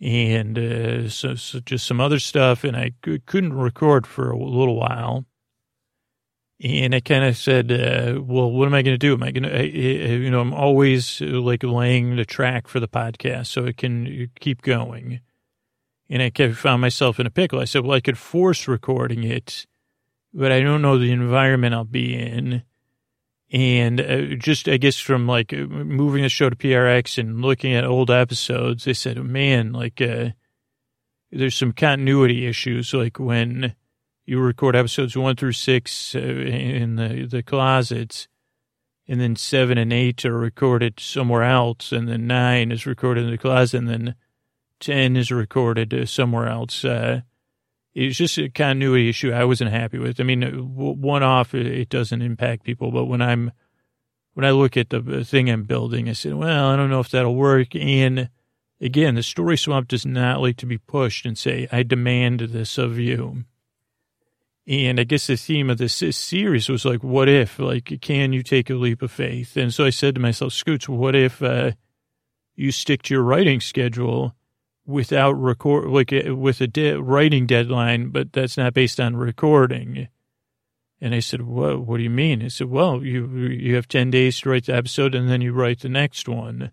and 0.00 0.58
uh, 0.58 1.08
so, 1.08 1.34
so, 1.34 1.60
just 1.60 1.86
some 1.86 2.00
other 2.00 2.18
stuff, 2.18 2.64
and 2.64 2.76
I 2.76 2.92
c- 3.04 3.20
couldn't 3.26 3.54
record 3.54 4.06
for 4.06 4.30
a 4.30 4.36
little 4.36 4.76
while. 4.76 5.24
And 6.62 6.94
I 6.94 7.00
kind 7.00 7.24
of 7.24 7.36
said, 7.36 7.70
uh, 7.72 8.20
"Well, 8.20 8.50
what 8.50 8.66
am 8.66 8.74
I 8.74 8.82
going 8.82 8.94
to 8.94 8.98
do? 8.98 9.14
Am 9.14 9.22
I 9.22 9.30
going 9.30 9.44
to, 9.44 9.66
you 9.66 10.30
know, 10.30 10.40
I'm 10.40 10.52
always 10.52 11.22
uh, 11.22 11.40
like 11.40 11.62
laying 11.62 12.16
the 12.16 12.24
track 12.24 12.68
for 12.68 12.80
the 12.80 12.88
podcast 12.88 13.46
so 13.46 13.64
it 13.64 13.76
can 13.76 14.06
uh, 14.06 14.26
keep 14.40 14.62
going." 14.62 15.20
And 16.10 16.22
I 16.22 16.30
kept 16.30 16.56
found 16.56 16.82
myself 16.82 17.18
in 17.18 17.26
a 17.26 17.30
pickle. 17.30 17.60
I 17.60 17.64
said, 17.64 17.84
"Well, 17.84 17.96
I 17.96 18.00
could 18.00 18.18
force 18.18 18.68
recording 18.68 19.24
it, 19.24 19.66
but 20.32 20.52
I 20.52 20.60
don't 20.60 20.82
know 20.82 20.98
the 20.98 21.12
environment 21.12 21.74
I'll 21.74 21.84
be 21.84 22.14
in." 22.14 22.62
And 23.54 24.00
uh, 24.00 24.34
just, 24.34 24.68
I 24.68 24.78
guess, 24.78 24.98
from 24.98 25.28
like 25.28 25.52
moving 25.52 26.24
the 26.24 26.28
show 26.28 26.50
to 26.50 26.56
PRX 26.56 27.18
and 27.18 27.40
looking 27.40 27.72
at 27.72 27.84
old 27.84 28.10
episodes, 28.10 28.82
they 28.84 28.94
said, 28.94 29.16
man, 29.24 29.72
like, 29.72 30.00
uh, 30.00 30.30
there's 31.30 31.54
some 31.54 31.70
continuity 31.70 32.46
issues. 32.46 32.92
Like 32.92 33.20
when 33.20 33.76
you 34.26 34.40
record 34.40 34.74
episodes 34.74 35.16
one 35.16 35.36
through 35.36 35.52
six 35.52 36.16
uh, 36.16 36.18
in 36.18 36.96
the, 36.96 37.28
the 37.30 37.44
closets, 37.44 38.26
and 39.06 39.20
then 39.20 39.36
seven 39.36 39.78
and 39.78 39.92
eight 39.92 40.24
are 40.24 40.36
recorded 40.36 40.98
somewhere 40.98 41.44
else, 41.44 41.92
and 41.92 42.08
then 42.08 42.26
nine 42.26 42.72
is 42.72 42.86
recorded 42.86 43.22
in 43.22 43.30
the 43.30 43.38
closet, 43.38 43.78
and 43.78 43.88
then 43.88 44.14
10 44.80 45.16
is 45.16 45.30
recorded 45.30 45.94
uh, 45.94 46.06
somewhere 46.06 46.48
else. 46.48 46.84
Uh, 46.84 47.20
it's 47.94 48.16
just 48.16 48.38
a 48.38 48.48
continuity 48.48 49.08
issue 49.08 49.32
I 49.32 49.44
wasn't 49.44 49.70
happy 49.70 49.98
with. 49.98 50.20
I 50.20 50.24
mean, 50.24 50.42
one 50.42 51.22
off, 51.22 51.54
it 51.54 51.88
doesn't 51.88 52.22
impact 52.22 52.64
people, 52.64 52.90
but 52.90 53.04
when 53.04 53.22
I'm, 53.22 53.52
when 54.32 54.44
I 54.44 54.50
look 54.50 54.76
at 54.76 54.90
the 54.90 55.24
thing 55.24 55.48
I'm 55.48 55.62
building, 55.62 56.08
I 56.08 56.12
said, 56.12 56.34
well, 56.34 56.68
I 56.68 56.76
don't 56.76 56.90
know 56.90 57.00
if 57.00 57.10
that'll 57.10 57.36
work. 57.36 57.76
And 57.76 58.30
again, 58.80 59.14
the 59.14 59.22
story 59.22 59.56
swamp 59.56 59.88
does 59.88 60.04
not 60.04 60.40
like 60.40 60.56
to 60.58 60.66
be 60.66 60.78
pushed 60.78 61.24
and 61.24 61.38
say, 61.38 61.68
I 61.70 61.84
demand 61.84 62.40
this 62.40 62.78
of 62.78 62.98
you. 62.98 63.44
And 64.66 64.98
I 64.98 65.04
guess 65.04 65.26
the 65.26 65.36
theme 65.36 65.70
of 65.70 65.78
this 65.78 65.94
series 65.94 66.68
was 66.68 66.84
like, 66.84 67.04
what 67.04 67.28
if, 67.28 67.58
like, 67.58 68.00
can 68.00 68.32
you 68.32 68.42
take 68.42 68.70
a 68.70 68.74
leap 68.74 69.02
of 69.02 69.12
faith? 69.12 69.56
And 69.56 69.72
so 69.72 69.84
I 69.84 69.90
said 69.90 70.14
to 70.14 70.20
myself, 70.20 70.52
Scoots, 70.54 70.88
what 70.88 71.14
if, 71.14 71.42
uh, 71.42 71.72
you 72.56 72.72
stick 72.72 73.02
to 73.02 73.14
your 73.14 73.22
writing 73.22 73.60
schedule 73.60 74.34
without 74.86 75.32
record, 75.32 75.88
like 75.88 76.12
uh, 76.12 76.34
with 76.34 76.60
a 76.60 76.66
de- 76.66 77.00
writing 77.00 77.46
deadline, 77.46 78.08
but 78.08 78.32
that's 78.32 78.56
not 78.56 78.74
based 78.74 79.00
on 79.00 79.16
recording. 79.16 80.08
And 81.00 81.14
I 81.14 81.20
said, 81.20 81.42
what, 81.42 81.86
what 81.86 81.98
do 81.98 82.02
you 82.02 82.10
mean? 82.10 82.42
I 82.42 82.48
said, 82.48 82.68
well, 82.68 83.02
you, 83.02 83.26
you 83.26 83.74
have 83.74 83.88
10 83.88 84.10
days 84.10 84.40
to 84.40 84.50
write 84.50 84.66
the 84.66 84.74
episode 84.74 85.14
and 85.14 85.28
then 85.28 85.40
you 85.40 85.52
write 85.52 85.80
the 85.80 85.88
next 85.88 86.28
one. 86.28 86.70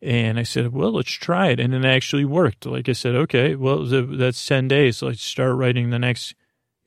And 0.00 0.38
I 0.38 0.42
said, 0.42 0.72
well, 0.72 0.92
let's 0.92 1.12
try 1.12 1.48
it. 1.48 1.60
And 1.60 1.72
it 1.74 1.84
actually 1.84 2.24
worked. 2.24 2.66
Like 2.66 2.88
I 2.88 2.92
said, 2.92 3.14
okay, 3.14 3.54
well, 3.54 3.84
that's 3.84 4.44
10 4.44 4.66
days. 4.66 5.02
Let's 5.02 5.22
start 5.22 5.54
writing 5.56 5.90
the 5.90 5.98
next. 5.98 6.34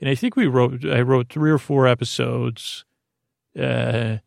And 0.02 0.10
I 0.10 0.16
think 0.16 0.36
we 0.36 0.48
wrote, 0.48 0.84
I 0.86 1.02
wrote 1.02 1.30
three 1.30 1.52
or 1.52 1.58
four 1.58 1.88
episodes, 1.88 2.84
uh, 3.58 4.18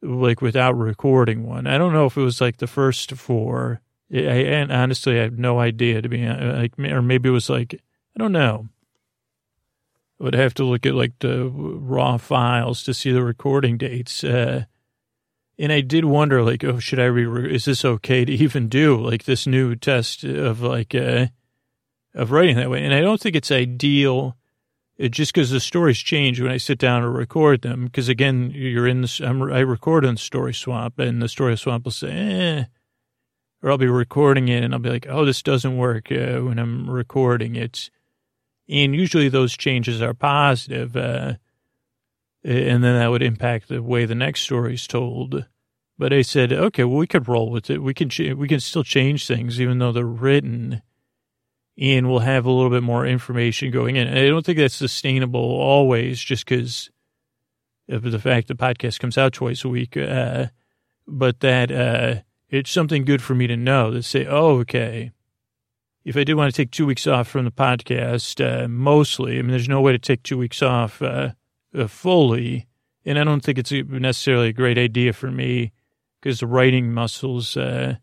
like 0.00 0.40
without 0.40 0.78
recording 0.78 1.44
one. 1.44 1.66
I 1.66 1.78
don't 1.78 1.92
know 1.92 2.06
if 2.06 2.16
it 2.16 2.22
was 2.22 2.40
like 2.40 2.58
the 2.58 2.68
first 2.68 3.12
four 3.12 3.80
I, 4.12 4.18
and 4.18 4.70
honestly, 4.70 5.18
I 5.18 5.22
have 5.22 5.38
no 5.38 5.58
idea 5.58 6.02
to 6.02 6.08
be 6.08 6.26
like, 6.26 6.78
or 6.78 7.00
maybe 7.00 7.28
it 7.30 7.32
was 7.32 7.48
like, 7.48 7.74
I 7.74 8.18
don't 8.18 8.32
know. 8.32 8.68
I 10.20 10.24
would 10.24 10.34
have 10.34 10.54
to 10.54 10.64
look 10.64 10.84
at 10.84 10.94
like 10.94 11.18
the 11.20 11.48
raw 11.48 12.18
files 12.18 12.82
to 12.84 12.94
see 12.94 13.10
the 13.10 13.22
recording 13.22 13.78
dates. 13.78 14.22
Uh, 14.22 14.64
and 15.58 15.72
I 15.72 15.80
did 15.80 16.04
wonder, 16.04 16.42
like, 16.42 16.62
oh, 16.64 16.78
should 16.78 17.00
I 17.00 17.04
re? 17.04 17.54
Is 17.54 17.64
this 17.64 17.84
okay 17.84 18.24
to 18.24 18.32
even 18.32 18.68
do 18.68 19.00
like 19.00 19.24
this 19.24 19.46
new 19.46 19.74
test 19.76 20.24
of 20.24 20.60
like 20.60 20.94
uh, 20.94 21.26
of 22.14 22.32
writing 22.32 22.56
that 22.56 22.70
way? 22.70 22.84
And 22.84 22.94
I 22.94 23.00
don't 23.00 23.20
think 23.20 23.36
it's 23.36 23.50
ideal, 23.50 24.36
it, 24.96 25.06
uh, 25.06 25.08
just 25.08 25.32
because 25.32 25.50
the 25.50 25.60
stories 25.60 25.98
change 25.98 26.40
when 26.40 26.50
I 26.50 26.56
sit 26.56 26.78
down 26.78 27.02
to 27.02 27.08
record 27.08 27.62
them. 27.62 27.86
Because 27.86 28.08
again, 28.08 28.50
you're 28.54 28.86
in 28.86 29.02
this. 29.02 29.20
I'm, 29.20 29.42
I 29.42 29.60
record 29.60 30.04
on 30.04 30.16
Story 30.16 30.54
Swamp, 30.54 30.98
and 30.98 31.22
the 31.22 31.28
Story 31.28 31.56
Swamp 31.56 31.84
will 31.84 31.92
say, 31.92 32.10
eh 32.10 32.64
or 33.62 33.70
I'll 33.70 33.78
be 33.78 33.86
recording 33.86 34.48
it 34.48 34.64
and 34.64 34.74
I'll 34.74 34.80
be 34.80 34.90
like, 34.90 35.06
oh, 35.08 35.24
this 35.24 35.42
doesn't 35.42 35.76
work 35.76 36.10
uh, 36.10 36.40
when 36.40 36.58
I'm 36.58 36.90
recording 36.90 37.56
it. 37.56 37.90
And 38.68 38.94
usually 38.94 39.28
those 39.28 39.56
changes 39.56 40.00
are 40.00 40.14
positive, 40.14 40.96
uh, 40.96 41.34
and 42.44 42.82
then 42.82 42.98
that 42.98 43.10
would 43.10 43.22
impact 43.22 43.68
the 43.68 43.82
way 43.82 44.04
the 44.04 44.14
next 44.14 44.42
story 44.42 44.74
is 44.74 44.86
told. 44.86 45.46
But 45.98 46.12
I 46.12 46.22
said, 46.22 46.52
okay, 46.52 46.84
well, 46.84 46.98
we 46.98 47.06
could 47.06 47.28
roll 47.28 47.50
with 47.50 47.70
it. 47.70 47.82
We 47.82 47.92
can 47.94 48.08
ch- 48.08 48.34
we 48.36 48.48
can 48.48 48.60
still 48.60 48.84
change 48.84 49.26
things 49.26 49.60
even 49.60 49.78
though 49.78 49.92
they're 49.92 50.04
written, 50.04 50.82
and 51.76 52.08
we'll 52.08 52.20
have 52.20 52.46
a 52.46 52.50
little 52.50 52.70
bit 52.70 52.82
more 52.82 53.04
information 53.06 53.70
going 53.70 53.96
in. 53.96 54.08
And 54.08 54.18
I 54.18 54.28
don't 54.28 54.44
think 54.44 54.58
that's 54.58 54.74
sustainable 54.74 55.40
always, 55.40 56.20
just 56.20 56.46
because 56.46 56.90
of 57.88 58.02
the 58.02 58.18
fact 58.18 58.48
the 58.48 58.54
podcast 58.54 59.00
comes 59.00 59.18
out 59.18 59.34
twice 59.34 59.64
a 59.64 59.68
week. 59.68 59.96
Uh, 59.96 60.46
but 61.06 61.40
that 61.40 61.70
uh, 61.70 62.22
it's 62.52 62.70
something 62.70 63.04
good 63.06 63.22
for 63.22 63.34
me 63.34 63.46
to 63.46 63.56
know 63.56 63.90
to 63.90 64.02
say, 64.02 64.26
oh, 64.26 64.58
okay. 64.58 65.10
If 66.04 66.16
I 66.16 66.24
did 66.24 66.34
want 66.34 66.52
to 66.52 66.56
take 66.56 66.70
two 66.70 66.84
weeks 66.84 67.06
off 67.06 67.26
from 67.26 67.46
the 67.46 67.50
podcast, 67.50 68.44
uh, 68.44 68.68
mostly, 68.68 69.38
I 69.38 69.42
mean, 69.42 69.52
there's 69.52 69.70
no 69.70 69.80
way 69.80 69.92
to 69.92 69.98
take 69.98 70.22
two 70.22 70.36
weeks 70.36 70.60
off 70.62 71.00
uh, 71.00 71.30
uh, 71.74 71.86
fully. 71.86 72.66
And 73.06 73.18
I 73.18 73.24
don't 73.24 73.40
think 73.40 73.58
it's 73.58 73.72
necessarily 73.72 74.48
a 74.48 74.52
great 74.52 74.76
idea 74.76 75.14
for 75.14 75.30
me 75.30 75.72
because 76.20 76.40
the 76.40 76.46
writing 76.46 76.92
muscles, 76.92 77.56
uh, 77.56 77.96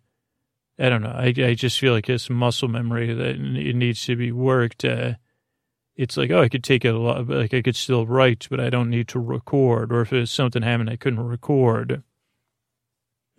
I 0.79 0.89
don't 0.89 1.03
know. 1.03 1.13
I, 1.15 1.33
I 1.37 1.53
just 1.53 1.79
feel 1.79 1.93
like 1.93 2.09
it's 2.09 2.29
muscle 2.29 2.69
memory 2.69 3.13
that 3.13 3.35
it 3.35 3.75
needs 3.75 4.03
to 4.05 4.15
be 4.15 4.31
worked. 4.31 4.83
Uh, 4.83 5.13
it's 5.95 6.17
like, 6.17 6.31
oh, 6.31 6.41
I 6.41 6.49
could 6.49 6.63
take 6.63 6.85
it 6.85 6.95
a 6.95 6.97
lot, 6.97 7.27
like 7.27 7.53
I 7.53 7.61
could 7.61 7.75
still 7.75 8.07
write, 8.07 8.47
but 8.49 8.59
I 8.59 8.71
don't 8.71 8.89
need 8.89 9.09
to 9.09 9.19
record. 9.19 9.93
Or 9.93 10.01
if 10.01 10.29
something 10.29 10.63
happened, 10.63 10.89
I 10.89 10.95
couldn't 10.95 11.19
record 11.19 12.01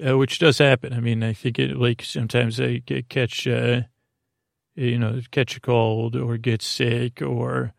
uh, 0.06 0.16
which 0.16 0.38
does 0.38 0.58
happen. 0.58 0.92
I 0.92 1.00
mean, 1.00 1.22
I 1.22 1.32
think 1.32 1.58
it 1.58 1.76
like 1.76 2.02
sometimes 2.02 2.60
I 2.60 2.78
get, 2.78 3.08
catch, 3.08 3.46
uh, 3.46 3.82
you 4.74 4.98
know, 4.98 5.20
catch 5.30 5.56
a 5.56 5.60
cold 5.60 6.16
or 6.16 6.36
get 6.36 6.62
sick 6.62 7.20
or, 7.22 7.72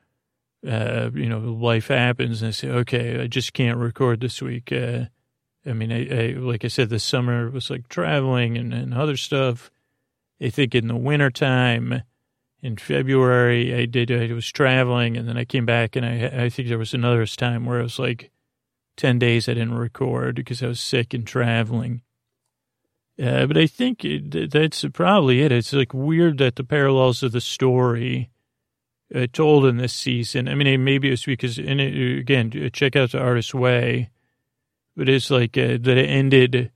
uh, 0.68 1.10
you 1.14 1.28
know, 1.28 1.40
life 1.40 1.88
happens 1.88 2.42
and 2.42 2.50
I 2.50 2.52
say, 2.52 2.70
okay, 2.70 3.22
I 3.22 3.28
just 3.28 3.54
can't 3.54 3.78
record 3.78 4.22
this 4.22 4.42
week. 4.42 4.72
Uh, 4.72 5.06
I 5.66 5.74
mean, 5.74 5.92
I, 5.92 6.08
I, 6.08 6.34
like 6.34 6.66
I 6.66 6.68
said, 6.68 6.90
this 6.90 7.04
summer 7.04 7.50
was 7.50 7.70
like 7.70 7.88
traveling 7.88 8.58
and, 8.58 8.74
and 8.74 8.94
other 8.94 9.18
stuff. 9.18 9.72
I 10.42 10.50
think 10.50 10.74
in 10.74 10.88
the 10.88 10.96
wintertime 10.96 12.02
in 12.62 12.78
February, 12.78 13.74
I 13.76 13.86
did, 13.86 14.12
I 14.12 14.34
was 14.34 14.52
traveling 14.52 15.18
and 15.18 15.28
then 15.28 15.38
I 15.38 15.46
came 15.46 15.66
back 15.66 15.96
and 15.96 16.06
I, 16.06 16.46
I 16.46 16.50
think 16.50 16.68
there 16.68 16.78
was 16.78 16.94
another 16.94 17.26
time 17.26 17.66
where 17.66 17.80
it 17.80 17.84
was 17.84 18.00
like 18.00 18.32
10 18.98 19.20
days 19.20 19.48
I 19.48 19.54
didn't 19.54 19.76
record 19.76 20.36
because 20.36 20.62
I 20.62 20.68
was 20.68 20.80
sick 20.80 21.14
and 21.14 21.26
traveling. 21.26 22.02
Uh, 23.22 23.46
but 23.46 23.58
I 23.58 23.68
think 23.68 24.02
that's 24.04 24.84
probably 24.94 25.42
it. 25.42 25.52
It's 25.52 25.74
like 25.74 25.94
weird 25.94 26.40
that 26.40 26.56
the 26.56 26.64
parallels 26.64 27.22
of 27.22 27.34
the 27.34 27.42
story 27.42 28.32
uh, 29.14 29.28
told 29.32 29.66
in 29.66 29.78
this 29.78 29.94
season. 29.94 30.48
I 30.48 30.56
mean, 30.56 30.84
maybe 30.84 31.12
it's 31.12 31.26
because, 31.26 31.60
in 31.60 31.80
it, 31.80 32.20
again, 32.20 32.70
check 32.74 32.96
out 32.96 33.12
the 33.12 33.20
artist's 33.20 33.54
way, 33.54 34.10
but 34.96 35.08
it's 35.08 35.30
like 35.30 35.56
uh, 35.58 35.78
that 35.82 35.98
it 35.98 36.10
ended. 36.10 36.72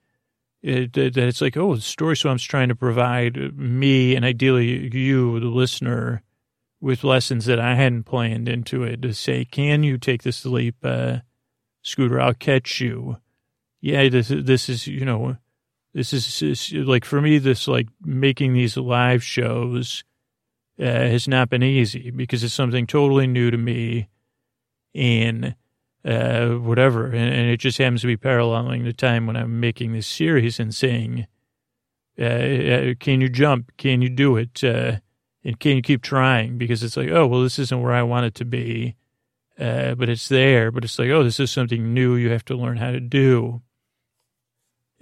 It, 0.61 0.93
that 0.93 1.17
it's 1.17 1.41
like, 1.41 1.57
oh, 1.57 1.75
the 1.75 1.81
story 1.81 2.17
swamp's 2.17 2.43
trying 2.43 2.69
to 2.69 2.75
provide 2.75 3.55
me 3.55 4.15
and 4.15 4.25
ideally 4.25 4.89
you, 4.95 5.39
the 5.39 5.45
listener, 5.45 6.23
with 6.81 7.03
lessons 7.03 7.45
that 7.45 7.59
I 7.59 7.75
hadn't 7.75 8.03
planned 8.03 8.49
into 8.49 8.83
it 8.83 9.01
to 9.03 9.13
say, 9.13 9.45
can 9.45 9.83
you 9.83 9.97
take 9.97 10.23
this 10.23 10.45
leap, 10.45 10.75
uh, 10.83 11.19
Scooter? 11.83 12.19
I'll 12.19 12.33
catch 12.33 12.81
you. 12.81 13.17
Yeah, 13.79 14.09
this 14.09 14.29
this 14.29 14.69
is 14.69 14.87
you 14.87 15.05
know 15.05 15.37
this 15.95 16.11
is, 16.11 16.41
is 16.41 16.73
like 16.73 17.05
for 17.05 17.21
me, 17.21 17.37
this 17.37 17.69
like 17.69 17.87
making 18.03 18.51
these 18.51 18.75
live 18.75 19.23
shows 19.23 20.03
uh, 20.77 20.83
has 20.83 21.25
not 21.25 21.49
been 21.49 21.63
easy 21.63 22.11
because 22.11 22.43
it's 22.43 22.53
something 22.53 22.85
totally 22.85 23.27
new 23.27 23.49
to 23.49 23.57
me 23.57 24.09
and 24.93 25.55
uh, 26.03 26.49
whatever. 26.49 27.05
And, 27.05 27.33
and, 27.33 27.49
it 27.49 27.61
just 27.61 27.77
happens 27.77 28.01
to 28.01 28.07
be 28.07 28.17
paralleling 28.17 28.83
the 28.83 28.91
time 28.91 29.25
when 29.25 29.37
I'm 29.37 29.61
making 29.61 29.93
this 29.93 30.05
series 30.05 30.59
and 30.59 30.75
saying, 30.75 31.27
uh, 32.19 32.23
uh 32.23 32.93
can 32.99 33.21
you 33.21 33.29
jump? 33.29 33.71
Can 33.77 34.01
you 34.01 34.09
do 34.09 34.35
it? 34.35 34.65
Uh, 34.65 34.97
and 35.45 35.57
can 35.61 35.77
you 35.77 35.81
keep 35.81 36.01
trying? 36.01 36.57
Because 36.57 36.83
it's 36.83 36.97
like, 36.97 37.09
oh, 37.09 37.25
well, 37.25 37.41
this 37.41 37.57
isn't 37.57 37.81
where 37.81 37.93
I 37.93 38.03
want 38.03 38.25
it 38.25 38.35
to 38.35 38.45
be. 38.45 38.97
Uh, 39.57 39.95
but 39.95 40.09
it's 40.09 40.27
there. 40.27 40.71
But 40.71 40.83
it's 40.83 40.99
like, 40.99 41.09
oh, 41.09 41.23
this 41.23 41.39
is 41.39 41.51
something 41.51 41.93
new 41.93 42.15
you 42.15 42.31
have 42.31 42.43
to 42.45 42.57
learn 42.57 42.75
how 42.75 42.91
to 42.91 42.99
do. 42.99 43.61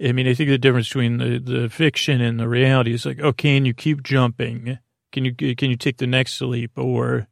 I 0.02 0.12
mean, 0.12 0.26
I 0.26 0.34
think 0.34 0.50
the 0.50 0.58
difference 0.58 0.88
between 0.88 1.18
the, 1.18 1.38
the 1.38 1.68
fiction 1.68 2.20
and 2.20 2.38
the 2.40 2.48
reality 2.48 2.92
is 2.92 3.06
like, 3.06 3.20
oh, 3.20 3.32
can 3.32 3.64
you 3.64 3.74
keep 3.74 4.02
jumping? 4.02 4.78
Can 5.12 5.24
you 5.24 5.32
can 5.34 5.70
you 5.70 5.76
take 5.76 5.98
the 5.98 6.08
next 6.08 6.40
leap, 6.40 6.72
or 6.76 7.28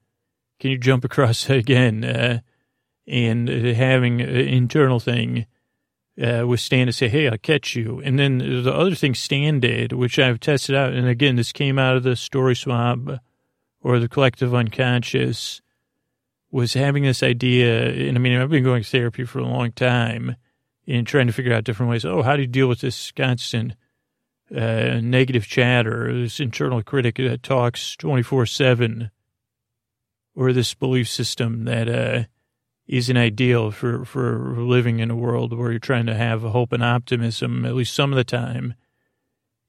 can 0.61 0.71
you 0.71 0.79
jump 0.79 1.05
across 1.05 1.51
again? 1.51 2.05
Uh, 2.05 2.41
and 3.09 3.49
having 3.49 4.21
an 4.21 4.29
internal 4.29 5.01
thing 5.01 5.47
uh, 6.23 6.47
with 6.47 6.61
Stan 6.61 6.87
to 6.87 6.93
say, 6.93 7.09
"Hey, 7.09 7.29
I'll 7.29 7.39
catch 7.39 7.75
you," 7.75 8.01
and 8.05 8.19
then 8.19 8.39
the 8.39 8.73
other 8.73 8.95
thing 8.95 9.15
Stan 9.15 9.59
did, 9.59 9.93
which 9.93 10.21
I've 10.21 10.39
tested 10.39 10.77
out, 10.77 10.93
and 10.93 11.09
again, 11.09 11.35
this 11.35 11.51
came 11.53 11.81
out 11.81 11.97
of 11.97 12.05
the 12.05 12.15
story 12.15 12.55
swamp 12.55 13.11
or 13.81 13.99
the 13.99 14.09
collective 14.09 14.55
unconscious, 14.55 15.61
was 16.53 16.75
having 16.75 17.03
this 17.03 17.25
idea. 17.25 17.89
And 18.09 18.17
I 18.17 18.21
mean, 18.21 18.39
I've 18.39 18.51
been 18.51 18.63
going 18.63 18.85
to 18.85 18.89
therapy 18.89 19.25
for 19.25 19.41
a 19.41 19.47
long 19.47 19.73
time 19.73 20.37
in 20.93 21.07
trying 21.07 21.26
to 21.26 21.32
figure 21.32 21.55
out 21.55 21.64
different 21.64 21.88
ways. 21.88 22.05
Oh, 22.05 22.20
how 22.20 22.36
do 22.36 22.43
you 22.43 22.49
deal 22.49 22.68
with 22.68 22.82
this 22.82 23.12
constant 23.12 23.72
uh, 24.55 25.01
negative 25.03 25.47
chatter, 25.47 26.12
this 26.12 26.38
internal 26.38 26.82
critic 26.82 27.16
that 27.16 27.43
talks 27.43 27.97
24 27.97 28.45
7, 28.45 29.11
or 30.34 30.53
this 30.53 30.74
belief 30.74 31.09
system 31.09 31.64
that 31.64 31.88
uh, 31.88 32.24
isn't 32.86 33.16
ideal 33.16 33.70
for, 33.70 34.05
for 34.05 34.55
living 34.59 34.99
in 34.99 35.11
a 35.11 35.16
world 35.16 35.57
where 35.57 35.70
you're 35.70 35.80
trying 35.80 36.05
to 36.05 36.14
have 36.14 36.43
hope 36.43 36.74
and 36.74 36.84
optimism, 36.84 37.64
at 37.64 37.74
least 37.74 37.95
some 37.95 38.12
of 38.12 38.18
the 38.18 38.24
time, 38.24 38.74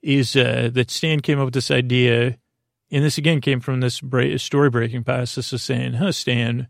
is 0.02 0.36
uh, 0.36 0.70
that 0.74 0.92
Stan 0.92 1.22
came 1.22 1.40
up 1.40 1.46
with 1.46 1.54
this 1.54 1.72
idea. 1.72 2.38
And 2.92 3.06
this 3.06 3.18
again 3.18 3.40
came 3.40 3.62
from 3.62 3.80
this 3.80 4.02
story 4.44 4.70
breaking 4.70 5.06
process 5.06 5.54
of 5.54 5.62
saying, 5.62 5.94
huh, 5.94 6.12
Stan, 6.12 6.68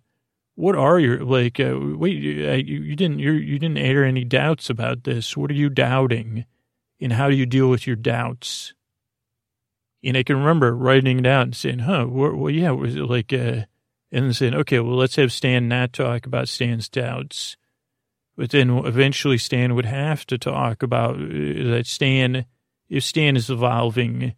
what 0.55 0.75
are 0.75 0.99
your, 0.99 1.23
like, 1.23 1.59
uh, 1.59 1.77
wait, 1.79 2.17
you, 2.17 2.49
uh, 2.49 2.53
you 2.53 2.95
didn't, 2.95 3.19
you 3.19 3.31
you 3.31 3.57
didn't 3.57 3.77
air 3.77 4.05
any 4.05 4.23
doubts 4.23 4.69
about 4.69 5.03
this. 5.03 5.35
What 5.35 5.49
are 5.49 5.55
you 5.55 5.69
doubting? 5.69 6.45
And 7.01 7.13
how 7.13 7.29
do 7.29 7.35
you 7.35 7.45
deal 7.45 7.69
with 7.69 7.87
your 7.87 7.95
doubts? 7.95 8.73
And 10.03 10.17
I 10.17 10.23
can 10.23 10.37
remember 10.37 10.75
writing 10.75 11.19
it 11.19 11.25
out 11.25 11.43
and 11.43 11.55
saying, 11.55 11.79
huh, 11.79 12.05
well, 12.07 12.49
yeah, 12.49 12.71
was 12.71 12.95
it 12.95 13.03
like, 13.03 13.33
uh, 13.33 13.65
and 14.11 14.25
then 14.25 14.33
saying, 14.33 14.53
okay, 14.53 14.79
well, 14.79 14.95
let's 14.95 15.15
have 15.15 15.31
Stan 15.31 15.67
not 15.67 15.93
talk 15.93 16.25
about 16.25 16.49
Stan's 16.49 16.87
doubts. 16.87 17.57
But 18.35 18.51
then 18.51 18.69
eventually 18.69 19.37
Stan 19.37 19.75
would 19.75 19.85
have 19.85 20.25
to 20.27 20.37
talk 20.37 20.83
about 20.83 21.15
uh, 21.15 21.71
that 21.71 21.83
Stan, 21.85 22.45
if 22.89 23.03
Stan 23.03 23.35
is 23.35 23.49
evolving 23.49 24.33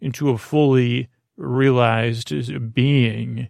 into 0.00 0.30
a 0.30 0.38
fully 0.38 1.08
realized 1.36 2.74
being, 2.74 3.48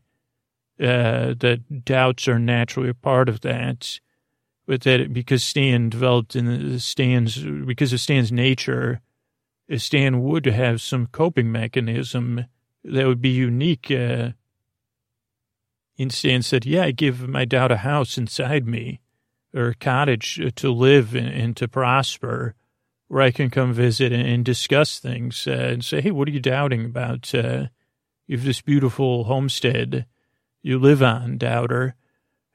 uh, 0.83 1.35
that 1.39 1.85
doubts 1.85 2.27
are 2.27 2.39
naturally 2.39 2.89
a 2.89 2.95
part 2.95 3.29
of 3.29 3.41
that. 3.43 4.01
But 4.67 4.83
that 4.83 5.13
because 5.13 5.43
Stan 5.43 5.89
developed 5.91 6.37
in 6.37 6.79
Stan's, 6.79 7.39
because 7.43 7.93
of 7.93 8.01
Stan's 8.01 8.33
nature, 8.33 9.01
Stan 9.77 10.23
would 10.23 10.47
have 10.47 10.81
some 10.81 11.07
coping 11.07 11.51
mechanism 11.51 12.45
that 12.85 13.07
would 13.07 13.21
be 13.21 13.31
unique. 13.31 13.91
Uh, 13.91 14.31
and 15.99 16.13
Stan 16.13 16.43
said, 16.43 16.67
yeah, 16.67 16.85
I 16.85 16.91
give 16.91 17.29
my 17.29 17.45
doubt 17.45 17.73
a 17.73 17.79
house 17.79 18.19
inside 18.19 18.67
me 18.67 19.01
or 19.55 19.69
a 19.69 19.75
cottage 19.75 20.41
to 20.57 20.73
live 20.73 21.15
and, 21.15 21.57
to 21.57 21.69
prosper 21.69 22.55
where 23.09 23.23
I 23.23 23.31
can 23.31 23.51
come 23.51 23.73
visit 23.73 24.13
and, 24.13 24.27
and 24.27 24.45
discuss 24.45 24.99
things 24.99 25.47
uh, 25.47 25.51
and 25.51 25.85
say, 25.85 26.01
hey, 26.01 26.11
what 26.11 26.29
are 26.29 26.33
you 26.33 26.41
doubting 26.41 26.87
about? 26.87 27.35
Uh, 27.35 27.67
you 28.27 28.37
have 28.37 28.47
this 28.47 28.63
beautiful 28.63 29.25
homestead 29.25 30.07
you 30.63 30.79
live 30.79 31.03
on, 31.03 31.39
doubter. 31.39 31.95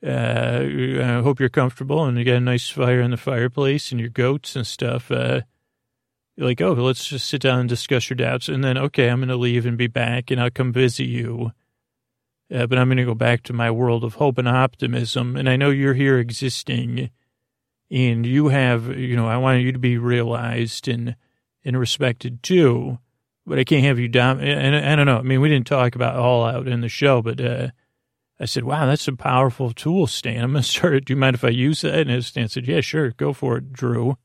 Uh, 0.06 0.62
I 1.02 1.22
hope 1.22 1.40
you're 1.40 1.50
comfortable 1.50 2.06
and 2.06 2.18
you 2.18 2.24
got 2.24 2.36
a 2.36 2.40
nice 2.40 2.70
fire 2.70 3.02
in 3.02 3.12
the 3.12 3.18
fireplace 3.18 3.92
and 3.92 4.00
your 4.00 4.10
goats 4.10 4.56
and 4.56 4.66
stuff. 4.66 5.12
Uh, 5.12 5.42
like, 6.38 6.62
oh, 6.62 6.74
let's 6.74 7.08
just 7.08 7.28
sit 7.28 7.42
down 7.42 7.62
and 7.62 7.70
discuss 7.70 8.10
your 8.10 8.16
doubts. 8.16 8.48
And 8.48 8.64
then, 8.64 8.78
okay, 8.78 9.10
I'm 9.10 9.20
going 9.20 9.30
to 9.30 9.36
leave 9.36 9.66
and 9.66 9.78
be 9.78 9.88
back 9.88 10.30
and 10.30 10.40
I'll 10.40 10.52
come 10.52 10.72
visit 10.72 11.06
you. 11.06 11.52
Uh, 12.54 12.68
but 12.68 12.78
I'm 12.78 12.88
going 12.88 12.98
to 12.98 13.06
go 13.06 13.16
back 13.16 13.44
to 13.44 13.54
my 13.54 13.72
world 13.72 14.04
of 14.04 14.16
hope 14.16 14.38
and 14.38 14.48
optimism. 14.48 15.36
And 15.36 15.50
I 15.50 15.58
know 15.58 15.70
you're 15.72 15.96
here 15.96 16.20
existing 16.20 17.10
and 17.90 18.26
you 18.26 18.50
have, 18.50 18.88
you 18.98 19.16
know, 19.16 19.28
I 19.28 19.38
want 19.38 19.62
you 19.62 19.72
to 19.72 19.80
be 19.80 19.98
realized 19.98 20.88
and, 20.88 21.16
and 21.66 21.78
respected 21.78 22.44
too. 22.44 23.00
But 23.46 23.60
I 23.60 23.64
can't 23.64 23.86
have 23.86 23.98
you 23.98 24.08
down. 24.08 24.42
And 24.42 24.76
I, 24.76 24.94
I 24.94 24.96
don't 24.96 25.06
know. 25.06 25.18
I 25.18 25.24
mean, 25.24 25.42
we 25.42 25.50
didn't 25.50 25.68
talk 25.68 25.96
about 25.96 26.18
all 26.18 26.46
out 26.46 26.68
in 26.68 26.82
the 26.82 26.90
show, 26.90 27.22
but, 27.22 27.42
uh, 27.42 27.70
I 28.40 28.46
said, 28.46 28.64
wow, 28.64 28.86
that's 28.86 29.08
a 29.08 29.14
powerful 29.14 29.72
tool, 29.72 30.08
Stan. 30.08 30.44
I'm 30.44 30.52
going 30.52 30.64
to 30.64 30.70
start. 30.70 30.94
it. 30.96 31.06
Do 31.06 31.14
you 31.14 31.18
mind 31.18 31.36
if 31.36 31.44
I 31.44 31.50
use 31.50 31.82
that? 31.82 32.08
And 32.08 32.24
Stan 32.24 32.50
said, 32.50 32.68
yeah, 32.68 32.82
sure. 32.82 33.12
Go 33.12 33.34
for 33.34 33.58
it, 33.58 33.74
Drew 33.74 34.18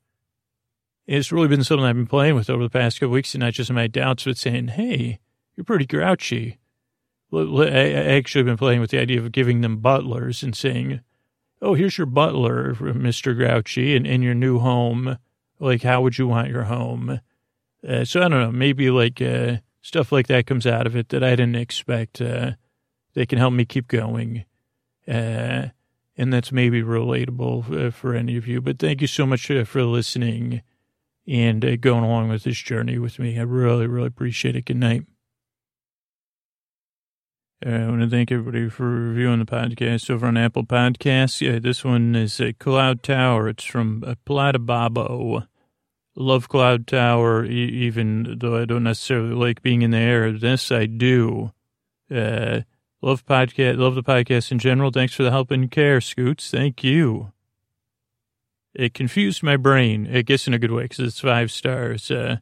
it's 1.05 1.31
really 1.31 1.47
been 1.47 1.63
something 1.63 1.85
I've 1.85 1.95
been 1.95 2.07
playing 2.07 2.35
with 2.35 2.49
over 2.49 2.63
the 2.63 2.69
past 2.69 2.99
couple 2.99 3.13
weeks, 3.13 3.33
and 3.33 3.41
not 3.41 3.53
just 3.53 3.71
my 3.71 3.87
doubts, 3.87 4.23
but 4.23 4.37
saying, 4.37 4.69
hey, 4.69 5.19
you're 5.55 5.65
pretty 5.65 5.85
grouchy. 5.85 6.59
I 7.33 7.89
actually 8.15 8.43
been 8.43 8.57
playing 8.57 8.79
with 8.79 8.91
the 8.91 8.99
idea 8.99 9.19
of 9.19 9.31
giving 9.31 9.61
them 9.61 9.77
butlers 9.77 10.43
and 10.43 10.55
saying, 10.55 11.01
oh, 11.61 11.73
here's 11.73 11.97
your 11.97 12.07
butler, 12.07 12.75
Mr. 12.75 13.35
Grouchy, 13.35 13.95
and 13.95 14.05
in 14.05 14.21
your 14.21 14.35
new 14.35 14.59
home. 14.59 15.17
Like, 15.59 15.81
how 15.81 16.01
would 16.01 16.17
you 16.17 16.27
want 16.27 16.49
your 16.49 16.63
home? 16.63 17.19
Uh, 17.87 18.05
so 18.05 18.21
I 18.21 18.27
don't 18.27 18.39
know, 18.39 18.51
maybe 18.51 18.89
like 18.89 19.21
uh, 19.21 19.57
stuff 19.81 20.11
like 20.11 20.27
that 20.27 20.45
comes 20.45 20.67
out 20.67 20.85
of 20.85 20.95
it 20.95 21.09
that 21.09 21.23
I 21.23 21.31
didn't 21.31 21.55
expect. 21.55 22.21
Uh, 22.21 22.51
they 23.13 23.25
can 23.25 23.39
help 23.39 23.53
me 23.53 23.65
keep 23.65 23.87
going. 23.87 24.45
Uh, 25.07 25.67
and 26.17 26.31
that's 26.31 26.51
maybe 26.51 26.81
relatable 26.81 27.87
uh, 27.87 27.91
for 27.91 28.13
any 28.13 28.37
of 28.37 28.47
you. 28.47 28.61
But 28.61 28.79
thank 28.79 29.01
you 29.01 29.07
so 29.07 29.25
much 29.25 29.49
uh, 29.49 29.65
for 29.65 29.83
listening 29.83 30.61
and 31.27 31.63
uh, 31.63 31.75
going 31.77 32.03
along 32.03 32.29
with 32.29 32.43
this 32.43 32.57
journey 32.57 32.97
with 32.99 33.19
me. 33.19 33.39
I 33.39 33.43
really, 33.43 33.87
really 33.87 34.07
appreciate 34.07 34.55
it. 34.55 34.65
Good 34.65 34.77
night. 34.77 35.03
Uh, 37.65 37.69
I 37.69 37.87
want 37.87 38.01
to 38.01 38.09
thank 38.09 38.31
everybody 38.31 38.69
for 38.69 38.87
reviewing 38.89 39.39
the 39.39 39.45
podcast 39.45 40.09
over 40.09 40.27
on 40.27 40.37
Apple 40.37 40.65
Podcasts. 40.65 41.39
Yeah, 41.39 41.59
this 41.59 41.83
one 41.83 42.13
is 42.13 42.41
a 42.41 42.51
Cloud 42.53 43.03
Tower. 43.03 43.47
It's 43.47 43.63
from 43.63 44.03
uh, 44.05 44.15
Plata 44.25 44.59
Babo. 44.59 45.47
Love 46.15 46.49
Cloud 46.49 46.85
Tower, 46.85 47.45
e- 47.45 47.49
even 47.49 48.37
though 48.37 48.61
I 48.61 48.65
don't 48.65 48.83
necessarily 48.83 49.33
like 49.33 49.61
being 49.61 49.81
in 49.81 49.91
the 49.91 49.97
air. 49.97 50.31
This 50.31 50.71
I 50.71 50.85
do. 50.85 51.53
Uh, 52.13 52.61
love 53.03 53.25
podcast. 53.25 53.77
Love 53.77 53.95
the 53.95 54.03
podcast 54.03 54.51
in 54.51 54.59
general. 54.59 54.89
Thanks 54.89 55.13
for 55.13 55.23
the 55.23 55.31
help 55.31 55.51
and 55.51 55.69
care, 55.69 56.01
Scoots. 56.01 56.49
Thank 56.49 56.83
you 56.83 57.33
it 58.75 58.93
confused 58.93 59.43
my 59.43 59.57
brain, 59.57 60.09
I 60.13 60.21
guess 60.21 60.47
in 60.47 60.53
a 60.53 60.59
good 60.59 60.71
way, 60.71 60.83
because 60.83 60.99
it's 60.99 61.19
five 61.19 61.51
stars. 61.51 62.09
Uh, 62.09 62.37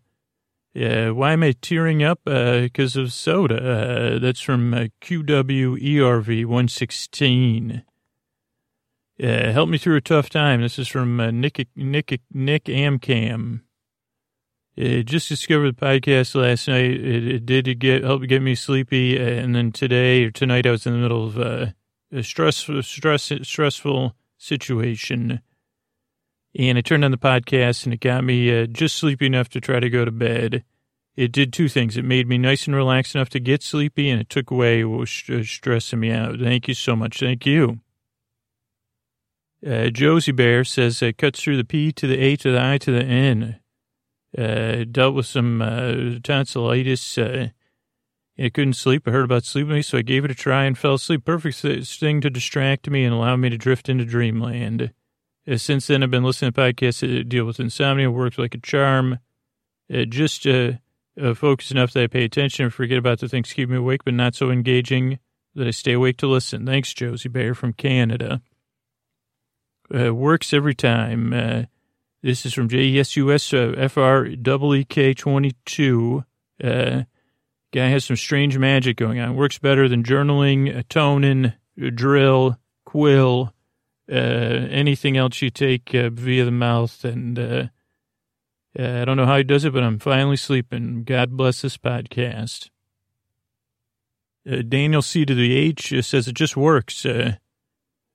yeah, 0.73 1.09
why 1.09 1.33
am 1.33 1.43
I 1.43 1.53
tearing 1.61 2.03
up? 2.03 2.21
Because 2.23 2.95
uh, 2.95 3.01
of 3.01 3.13
soda. 3.13 3.57
Uh, 3.57 4.19
that's 4.19 4.39
from 4.39 4.73
uh, 4.73 4.87
QWERV 5.01 6.45
116. 6.45 7.83
Uh, 9.21 9.51
help 9.51 9.69
me 9.69 9.77
through 9.77 9.97
a 9.97 10.01
tough 10.01 10.29
time. 10.29 10.61
This 10.61 10.79
is 10.79 10.87
from 10.87 11.19
uh, 11.19 11.31
Nick, 11.31 11.67
Nick, 11.75 12.21
Nick 12.33 12.63
Amcam. 12.65 13.61
It 14.75 15.03
just 15.03 15.29
discovered 15.29 15.77
the 15.77 15.85
podcast 15.85 16.33
last 16.33 16.67
night. 16.67 16.91
It, 16.91 17.27
it 17.27 17.45
did 17.45 17.79
get 17.79 18.03
help 18.03 18.23
get 18.23 18.41
me 18.41 18.55
sleepy, 18.55 19.19
uh, 19.19 19.23
and 19.23 19.53
then 19.55 19.71
today 19.71 20.23
or 20.23 20.31
tonight 20.31 20.65
I 20.65 20.71
was 20.71 20.85
in 20.85 20.93
the 20.93 20.99
middle 20.99 21.25
of 21.25 21.37
uh, 21.37 21.67
a 22.11 22.23
stress, 22.23 22.67
stress, 22.81 23.31
stressful 23.43 24.15
situation 24.37 25.41
and 26.57 26.77
I 26.77 26.81
turned 26.81 27.05
on 27.05 27.11
the 27.11 27.17
podcast 27.17 27.85
and 27.85 27.93
it 27.93 28.01
got 28.01 28.23
me 28.23 28.61
uh, 28.61 28.65
just 28.65 28.95
sleepy 28.95 29.25
enough 29.25 29.49
to 29.49 29.61
try 29.61 29.79
to 29.79 29.89
go 29.89 30.05
to 30.05 30.11
bed. 30.11 30.63
It 31.15 31.31
did 31.31 31.53
two 31.53 31.69
things. 31.69 31.97
It 31.97 32.05
made 32.05 32.27
me 32.27 32.37
nice 32.37 32.67
and 32.67 32.75
relaxed 32.75 33.15
enough 33.15 33.29
to 33.29 33.39
get 33.39 33.61
sleepy, 33.61 34.09
and 34.09 34.21
it 34.21 34.29
took 34.29 34.49
away 34.49 34.83
what 34.85 34.99
was 35.01 35.23
uh, 35.29 35.43
stressing 35.43 35.99
me 35.99 36.11
out. 36.11 36.39
Thank 36.39 36.67
you 36.67 36.73
so 36.73 36.95
much. 36.95 37.19
Thank 37.19 37.45
you. 37.45 37.81
Uh, 39.65 39.89
Josie 39.89 40.31
Bear 40.31 40.63
says 40.63 41.01
it 41.01 41.17
cuts 41.17 41.41
through 41.41 41.57
the 41.57 41.65
P 41.65 41.91
to 41.91 42.07
the 42.07 42.17
A 42.17 42.35
to 42.37 42.51
the 42.51 42.61
I 42.61 42.77
to 42.79 42.91
the 42.91 43.03
N. 43.03 43.60
Uh, 44.37 44.85
dealt 44.89 45.13
with 45.13 45.25
some 45.25 45.61
uh, 45.61 46.19
tonsillitis. 46.23 47.17
Uh, 47.17 47.49
I 48.39 48.49
couldn't 48.49 48.73
sleep. 48.73 49.07
I 49.07 49.11
heard 49.11 49.25
about 49.25 49.43
sleeping, 49.43 49.83
so 49.83 49.97
I 49.97 50.01
gave 50.01 50.25
it 50.25 50.31
a 50.31 50.35
try 50.35 50.63
and 50.63 50.77
fell 50.77 50.95
asleep. 50.95 51.25
Perfect 51.25 51.57
thing 51.57 52.21
to 52.21 52.29
distract 52.29 52.89
me 52.89 53.03
and 53.03 53.13
allow 53.13 53.35
me 53.35 53.49
to 53.49 53.57
drift 53.57 53.89
into 53.89 54.05
dreamland. 54.05 54.93
Uh, 55.47 55.57
since 55.57 55.87
then, 55.87 56.01
I've 56.01 56.11
been 56.11 56.23
listening 56.23 56.53
to 56.53 56.61
podcasts 56.61 57.01
that 57.01 57.29
deal 57.29 57.45
with 57.45 57.59
insomnia, 57.59 58.07
it 58.07 58.13
works 58.13 58.37
like 58.37 58.55
a 58.55 58.59
charm. 58.59 59.19
Uh, 59.93 60.05
just 60.05 60.47
uh, 60.47 60.73
uh, 61.21 61.33
focus 61.33 61.71
enough 61.71 61.91
that 61.93 62.03
I 62.03 62.07
pay 62.07 62.23
attention 62.23 62.65
and 62.65 62.73
forget 62.73 62.97
about 62.97 63.19
the 63.19 63.27
things 63.27 63.51
keep 63.51 63.69
me 63.69 63.77
awake, 63.77 64.05
but 64.05 64.13
not 64.13 64.35
so 64.35 64.49
engaging 64.49 65.19
that 65.55 65.67
I 65.67 65.71
stay 65.71 65.93
awake 65.93 66.17
to 66.17 66.27
listen. 66.27 66.65
Thanks, 66.65 66.93
Josie 66.93 67.27
Bear 67.27 67.53
from 67.53 67.73
Canada. 67.73 68.41
Uh, 69.93 70.15
works 70.15 70.53
every 70.53 70.73
time. 70.73 71.67
Uh, 72.23 72.27
this 72.27 72.45
is 72.45 72.53
from 72.53 72.69
JESUS 72.69 73.53
uh, 73.53 73.73
FREEK22. 73.87 76.23
Uh, 76.63 77.03
guy 77.73 77.87
has 77.87 78.05
some 78.05 78.15
strange 78.15 78.55
magic 78.57 78.95
going 78.97 79.19
on. 79.19 79.35
Works 79.35 79.57
better 79.57 79.89
than 79.89 80.03
journaling, 80.03 80.87
toning, 80.87 81.53
drill, 81.95 82.59
quill, 82.85 83.53
uh, 84.11 84.15
anything 84.15 85.17
else 85.17 85.41
you 85.41 85.49
take 85.49 85.95
uh, 85.95 86.11
via 86.11 86.45
the 86.45 86.51
mouth. 86.51 87.03
And 87.03 87.39
uh, 87.39 87.63
I 88.77 89.03
don't 89.05 89.17
know 89.17 89.25
how 89.25 89.37
he 89.37 89.43
does 89.43 89.65
it, 89.65 89.73
but 89.73 89.81
I'm 89.83 89.97
finally 89.99 90.37
sleeping. 90.37 91.03
God 91.03 91.31
bless 91.31 91.61
this 91.61 91.77
podcast. 91.77 92.69
Daniel 94.43 95.03
C 95.03 95.23
to 95.23 95.35
the 95.35 95.55
H 95.55 95.93
says 96.03 96.27
it 96.27 96.33
just 96.33 96.57
works. 96.57 97.05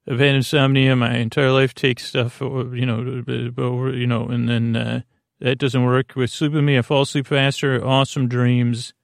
I've 0.09 0.21
had 0.21 0.37
insomnia 0.37 0.95
my 0.95 1.17
entire 1.17 1.51
life. 1.51 1.75
Take 1.75 1.99
stuff, 1.99 2.41
you 2.41 2.87
know, 2.87 3.25
over, 3.59 3.93
you 3.93 4.07
know, 4.07 4.27
and 4.29 4.49
then 4.49 4.77
uh, 4.77 5.01
that 5.41 5.59
doesn't 5.59 5.85
work. 5.85 6.15
With 6.15 6.31
sleep 6.31 6.53
with 6.53 6.65
me, 6.65 6.79
I 6.79 6.83
fall 6.83 7.03
asleep 7.03 7.27
faster. 7.27 7.85
Awesome 7.85 8.29
dreams. 8.29 8.95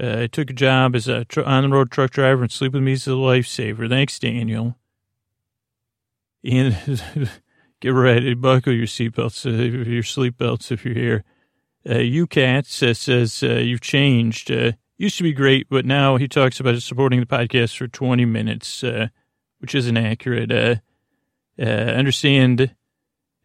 Uh, 0.00 0.20
I 0.20 0.26
took 0.28 0.50
a 0.50 0.54
job 0.54 0.94
as 0.94 1.08
a 1.08 1.24
tr- 1.24 1.42
on 1.42 1.64
the 1.64 1.68
road 1.68 1.90
truck 1.90 2.12
driver, 2.12 2.42
and 2.42 2.52
sleep 2.52 2.72
with 2.72 2.82
me 2.82 2.92
is 2.92 3.06
a 3.06 3.10
lifesaver. 3.10 3.88
Thanks, 3.88 4.18
Daniel. 4.18 4.76
And 6.42 6.76
get 7.80 7.90
ready, 7.90 8.34
buckle 8.34 8.72
your 8.72 8.86
seatbelts, 8.86 9.44
uh, 9.46 9.88
your 9.88 10.02
sleep 10.02 10.38
belts 10.38 10.70
if 10.70 10.84
you're 10.84 10.94
here. 10.94 11.24
Uh, 11.86 11.94
UCAT 11.94 12.66
says, 12.66 12.98
says 12.98 13.42
uh, 13.42 13.54
you've 13.54 13.80
changed. 13.80 14.50
Uh, 14.50 14.72
used 14.96 15.16
to 15.16 15.22
be 15.22 15.32
great, 15.32 15.66
but 15.68 15.84
now 15.84 16.16
he 16.16 16.28
talks 16.28 16.60
about 16.60 16.80
supporting 16.82 17.20
the 17.20 17.26
podcast 17.26 17.76
for 17.76 17.88
20 17.88 18.24
minutes, 18.26 18.84
uh, 18.84 19.08
which 19.60 19.74
isn't 19.74 19.96
accurate. 19.96 20.50
Uh, 20.52 20.76
Uh, 21.58 21.92
understand 21.98 22.74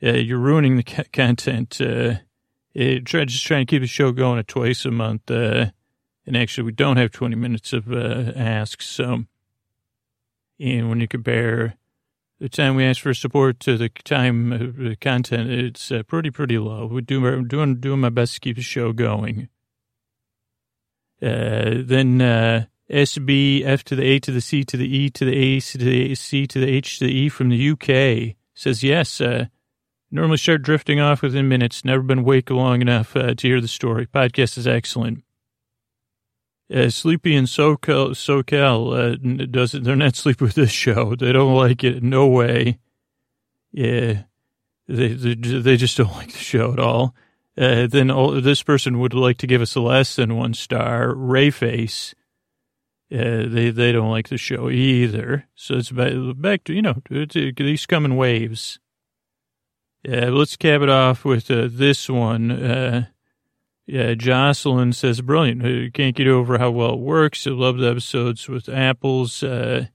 uh, 0.01 0.11
you're 0.11 0.39
ruining 0.39 0.77
the 0.77 0.85
c- 0.87 1.03
content. 1.11 1.81
Uh, 1.81 2.15
it, 2.73 3.03
try, 3.05 3.25
just 3.25 3.43
trying 3.45 3.65
to 3.65 3.69
keep 3.69 3.81
the 3.81 3.87
show 3.87 4.13
going 4.13 4.39
at 4.39 4.47
twice 4.47 4.85
a 4.85 4.91
month. 4.91 5.29
Uh, 5.29 5.71
and 6.25 6.37
actually, 6.37 6.63
we 6.63 6.71
don't 6.71 6.95
have 6.97 7.11
20 7.11 7.35
minutes 7.35 7.73
of 7.73 7.91
uh, 7.91 8.31
asks. 8.37 8.85
So, 8.85 9.25
and 10.59 10.89
when 10.89 11.01
you 11.01 11.07
compare 11.09 11.75
the 12.39 12.47
time 12.47 12.75
we 12.75 12.85
ask 12.85 13.01
for 13.01 13.13
support 13.13 13.59
to 13.61 13.77
the 13.77 13.89
time 13.89 14.53
of 14.53 14.77
the 14.77 14.95
content, 14.95 15.49
it's 15.49 15.91
uh, 15.91 16.03
pretty, 16.03 16.31
pretty 16.31 16.57
low. 16.57 16.85
We're 16.87 17.01
doing, 17.01 17.47
doing, 17.49 17.81
doing 17.81 17.99
my 17.99 18.09
best 18.09 18.35
to 18.35 18.39
keep 18.39 18.55
the 18.55 18.61
show 18.61 18.93
going. 18.93 19.49
Uh, 21.21 21.83
then 21.83 22.21
uh, 22.21 22.65
SB, 22.89 23.65
F 23.65 23.83
to 23.85 23.95
the 23.95 24.03
A 24.03 24.19
to 24.19 24.31
the 24.31 24.41
C 24.41 24.63
to 24.63 24.77
the 24.77 24.87
E 24.87 25.09
to 25.09 25.25
the 25.25 25.35
A 25.35 25.59
to 25.59 25.77
the 25.77 26.15
C 26.15 26.47
to 26.47 26.59
the 26.59 26.69
H 26.69 26.99
to 26.99 27.05
the 27.05 27.11
E 27.11 27.29
from 27.29 27.49
the 27.49 27.69
UK 27.71 28.35
says, 28.55 28.83
yes, 28.83 29.19
uh, 29.21 29.45
normally 30.09 30.37
start 30.37 30.61
drifting 30.61 30.99
off 30.99 31.21
within 31.21 31.47
minutes. 31.47 31.85
Never 31.85 32.01
been 32.01 32.19
awake 32.19 32.49
long 32.49 32.81
enough 32.81 33.15
uh, 33.15 33.35
to 33.35 33.47
hear 33.47 33.61
the 33.61 33.67
story. 33.67 34.07
Podcast 34.07 34.57
is 34.57 34.67
excellent. 34.67 35.23
Uh, 36.73 36.89
Sleepy 36.89 37.35
in 37.35 37.45
SoCal, 37.45 38.11
SoCal 38.11 39.43
uh, 39.43 39.45
doesn't, 39.45 39.83
they're 39.83 39.95
not 39.95 40.15
sleeping 40.15 40.45
with 40.47 40.55
this 40.55 40.71
show. 40.71 41.15
They 41.15 41.31
don't 41.31 41.55
like 41.55 41.83
it. 41.83 42.01
No 42.01 42.27
way. 42.27 42.79
Yeah. 43.71 44.23
They, 44.87 45.09
they, 45.09 45.35
they 45.35 45.77
just 45.77 45.97
don't 45.97 46.11
like 46.13 46.31
the 46.31 46.37
show 46.37 46.73
at 46.73 46.79
all. 46.79 47.13
Uh, 47.57 47.87
then 47.87 48.11
all, 48.11 48.41
this 48.41 48.63
person 48.63 48.99
would 48.99 49.13
like 49.13 49.37
to 49.37 49.47
give 49.47 49.61
us 49.61 49.75
a 49.75 49.81
less 49.81 50.15
than 50.15 50.35
one 50.35 50.53
star. 50.53 51.13
Rayface. 51.13 52.13
Uh, 53.11 53.47
they, 53.47 53.69
they 53.69 53.91
don't 53.91 54.09
like 54.09 54.29
the 54.29 54.37
show 54.37 54.69
either. 54.69 55.45
So 55.55 55.75
it's 55.75 55.91
back, 55.91 56.13
back 56.37 56.63
to, 56.65 56.73
you 56.73 56.81
know, 56.81 57.01
these 57.09 57.85
come 57.85 58.05
in 58.05 58.15
waves. 58.15 58.79
Uh, 60.07 60.27
let's 60.27 60.55
cap 60.55 60.81
it 60.81 60.89
off 60.89 61.23
with 61.23 61.49
uh, 61.51 61.67
this 61.69 62.09
one. 62.09 62.51
Uh, 62.51 63.05
yeah, 63.85 64.15
Jocelyn 64.15 64.93
says, 64.93 65.21
brilliant. 65.21 65.63
You 65.63 65.91
can't 65.91 66.15
get 66.15 66.27
over 66.27 66.57
how 66.57 66.71
well 66.71 66.93
it 66.93 66.99
works. 66.99 67.45
I 67.45 67.51
love 67.51 67.77
the 67.77 67.89
episodes 67.89 68.47
with 68.47 68.67
apples. 68.67 69.43
Uh, 69.43 69.85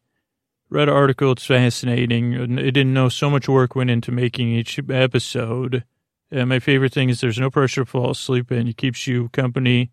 read 0.68 0.88
an 0.88 0.94
article. 0.94 1.32
It's 1.32 1.46
fascinating. 1.46 2.58
I 2.58 2.70
didn't 2.70 2.94
know 2.94 3.08
so 3.08 3.28
much 3.28 3.48
work 3.48 3.74
went 3.74 3.90
into 3.90 4.12
making 4.12 4.50
each 4.50 4.78
episode. 4.88 5.84
Uh, 6.32 6.46
my 6.46 6.60
favorite 6.60 6.92
thing 6.92 7.08
is 7.08 7.20
there's 7.20 7.40
no 7.40 7.50
pressure 7.50 7.82
to 7.82 7.90
fall 7.90 8.10
asleep 8.10 8.52
and 8.52 8.68
it 8.68 8.76
keeps 8.76 9.08
you 9.08 9.28
company 9.30 9.90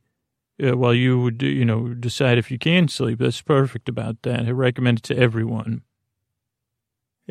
uh, 0.63 0.77
while 0.77 0.93
you 0.93 1.19
would, 1.19 1.41
you 1.41 1.65
know, 1.65 1.93
decide 1.93 2.37
if 2.37 2.51
you 2.51 2.57
can 2.57 2.87
sleep. 2.87 3.19
That's 3.19 3.41
perfect 3.41 3.89
about 3.89 4.21
that. 4.23 4.45
I 4.45 4.51
recommend 4.51 4.99
it 4.99 5.03
to 5.05 5.17
everyone. 5.17 5.83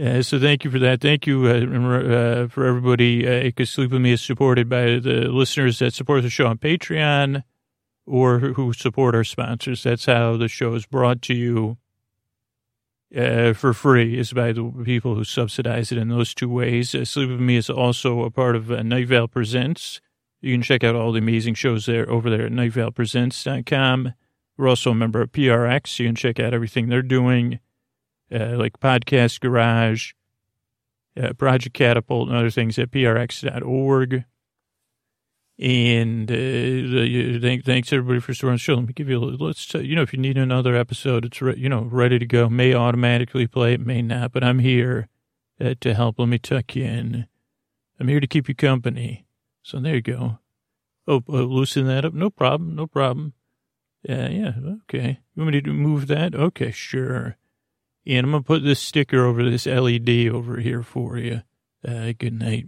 Uh, 0.01 0.21
so 0.21 0.39
thank 0.39 0.63
you 0.63 0.71
for 0.71 0.79
that. 0.79 1.01
Thank 1.01 1.27
you 1.27 1.47
uh, 1.47 2.45
uh, 2.45 2.49
for 2.49 2.67
everybody. 2.67 3.27
Uh, 3.27 3.51
Cause 3.51 3.71
Sleep 3.71 3.91
With 3.91 4.03
Me 4.03 4.13
is 4.13 4.21
supported 4.21 4.69
by 4.69 4.99
the 4.99 5.29
listeners 5.31 5.79
that 5.79 5.95
support 5.95 6.23
the 6.23 6.31
show 6.31 6.47
on 6.47 6.59
Patreon 6.59 7.43
or 8.05 8.39
who 8.39 8.73
support 8.75 9.15
our 9.15 9.25
sponsors. 9.25 9.83
That's 9.83 10.05
how 10.05 10.37
the 10.37 10.49
show 10.49 10.75
is 10.75 10.85
brought 10.85 11.23
to 11.23 11.35
you 11.35 11.79
uh, 13.17 13.53
for 13.53 13.73
free 13.73 14.19
is 14.19 14.33
by 14.33 14.53
the 14.53 14.65
people 14.85 15.15
who 15.15 15.25
subsidize 15.25 15.93
it 15.93 15.99
in 15.99 16.09
those 16.09 16.35
two 16.35 16.49
ways. 16.49 16.95
Uh, 16.95 17.05
Sleep 17.05 17.31
With 17.31 17.41
Me 17.41 17.57
is 17.57 17.71
also 17.71 18.23
a 18.23 18.31
part 18.31 18.57
of 18.57 18.71
uh, 18.71 18.83
Night 18.83 19.09
Vale 19.09 19.29
Presents. 19.29 20.01
You 20.47 20.55
can 20.55 20.63
check 20.63 20.85
out 20.85 20.95
all 20.95 21.11
the 21.11 21.19
amazing 21.19 21.55
shows 21.55 21.87
there 21.87 22.09
over 22.09 22.31
there 22.31 22.47
at 22.47 22.53
nightvalepresents.com. 22.53 24.15
We're 24.57 24.69
also 24.69 24.93
a 24.93 24.95
member 24.95 25.21
of 25.21 25.33
PRX. 25.33 25.99
You 25.99 26.07
can 26.07 26.15
check 26.15 26.39
out 26.39 26.55
everything 26.55 26.89
they're 26.89 27.03
doing 27.03 27.59
uh, 28.33 28.57
like 28.57 28.79
Podcast 28.79 29.41
Garage, 29.41 30.13
uh, 31.21 31.33
Project 31.33 31.75
Catapult, 31.75 32.29
and 32.29 32.37
other 32.37 32.51
things 32.51 32.79
at 32.79 32.91
prx.org. 32.91 34.25
And 35.59 36.31
uh, 36.31 37.41
thank, 37.41 37.65
thanks 37.65 37.93
everybody 37.93 38.21
for 38.21 38.35
supporting 38.35 38.57
the 38.57 38.59
show. 38.59 38.75
Let 38.75 38.87
me 38.87 38.93
give 38.93 39.09
you 39.09 39.19
a 39.19 39.25
let's 39.25 39.73
you 39.75 39.97
know 39.97 40.03
if 40.03 40.13
you 40.13 40.19
need 40.19 40.37
another 40.37 40.77
episode, 40.77 41.25
it's 41.25 41.41
re- 41.41 41.57
you 41.57 41.69
know 41.69 41.89
ready 41.91 42.19
to 42.19 42.27
go. 42.27 42.51
May 42.51 42.75
automatically 42.75 43.47
play, 43.47 43.73
it 43.73 43.81
may 43.81 44.03
not, 44.03 44.33
but 44.33 44.45
I'm 44.45 44.59
here 44.59 45.09
uh, 45.59 45.75
to 45.81 45.95
help. 45.95 46.19
Let 46.19 46.29
me 46.29 46.39
tuck 46.39 46.77
you 46.77 46.85
in. 46.85 47.27
I'm 47.99 48.09
here 48.09 48.21
to 48.21 48.27
keep 48.27 48.49
you 48.49 48.55
company. 48.55 49.26
So 49.67 49.81
there 49.81 49.97
you 49.97 50.01
go. 50.01 50.39
Oh, 51.09 51.25
uh, 51.29 51.43
loosen 51.43 51.89
that 51.89 52.05
up. 52.05 52.15
No 52.15 52.31
problem. 52.31 52.77
No 52.77 52.87
problem. 52.87 53.33
Yeah, 54.09 54.29
yeah. 54.29 54.53
Okay. 54.85 55.19
You 55.35 55.43
want 55.43 55.55
me 55.55 55.61
to 55.61 55.73
move 55.73 56.07
that? 56.07 56.37
Okay, 56.37 56.71
sure. 56.71 57.37
And 58.07 58.27
I'm 58.27 58.31
going 58.31 58.45
to 58.45 58.47
put 58.47 58.63
this 58.63 58.79
sticker 58.79 59.27
over 59.27 59.43
this 59.43 59.67
LED 59.67 60.29
over 60.29 60.59
here 60.59 60.85
for 60.85 61.19
you. 61.19 61.43
Uh, 61.85 62.13
good 62.17 62.35
night. 62.35 62.67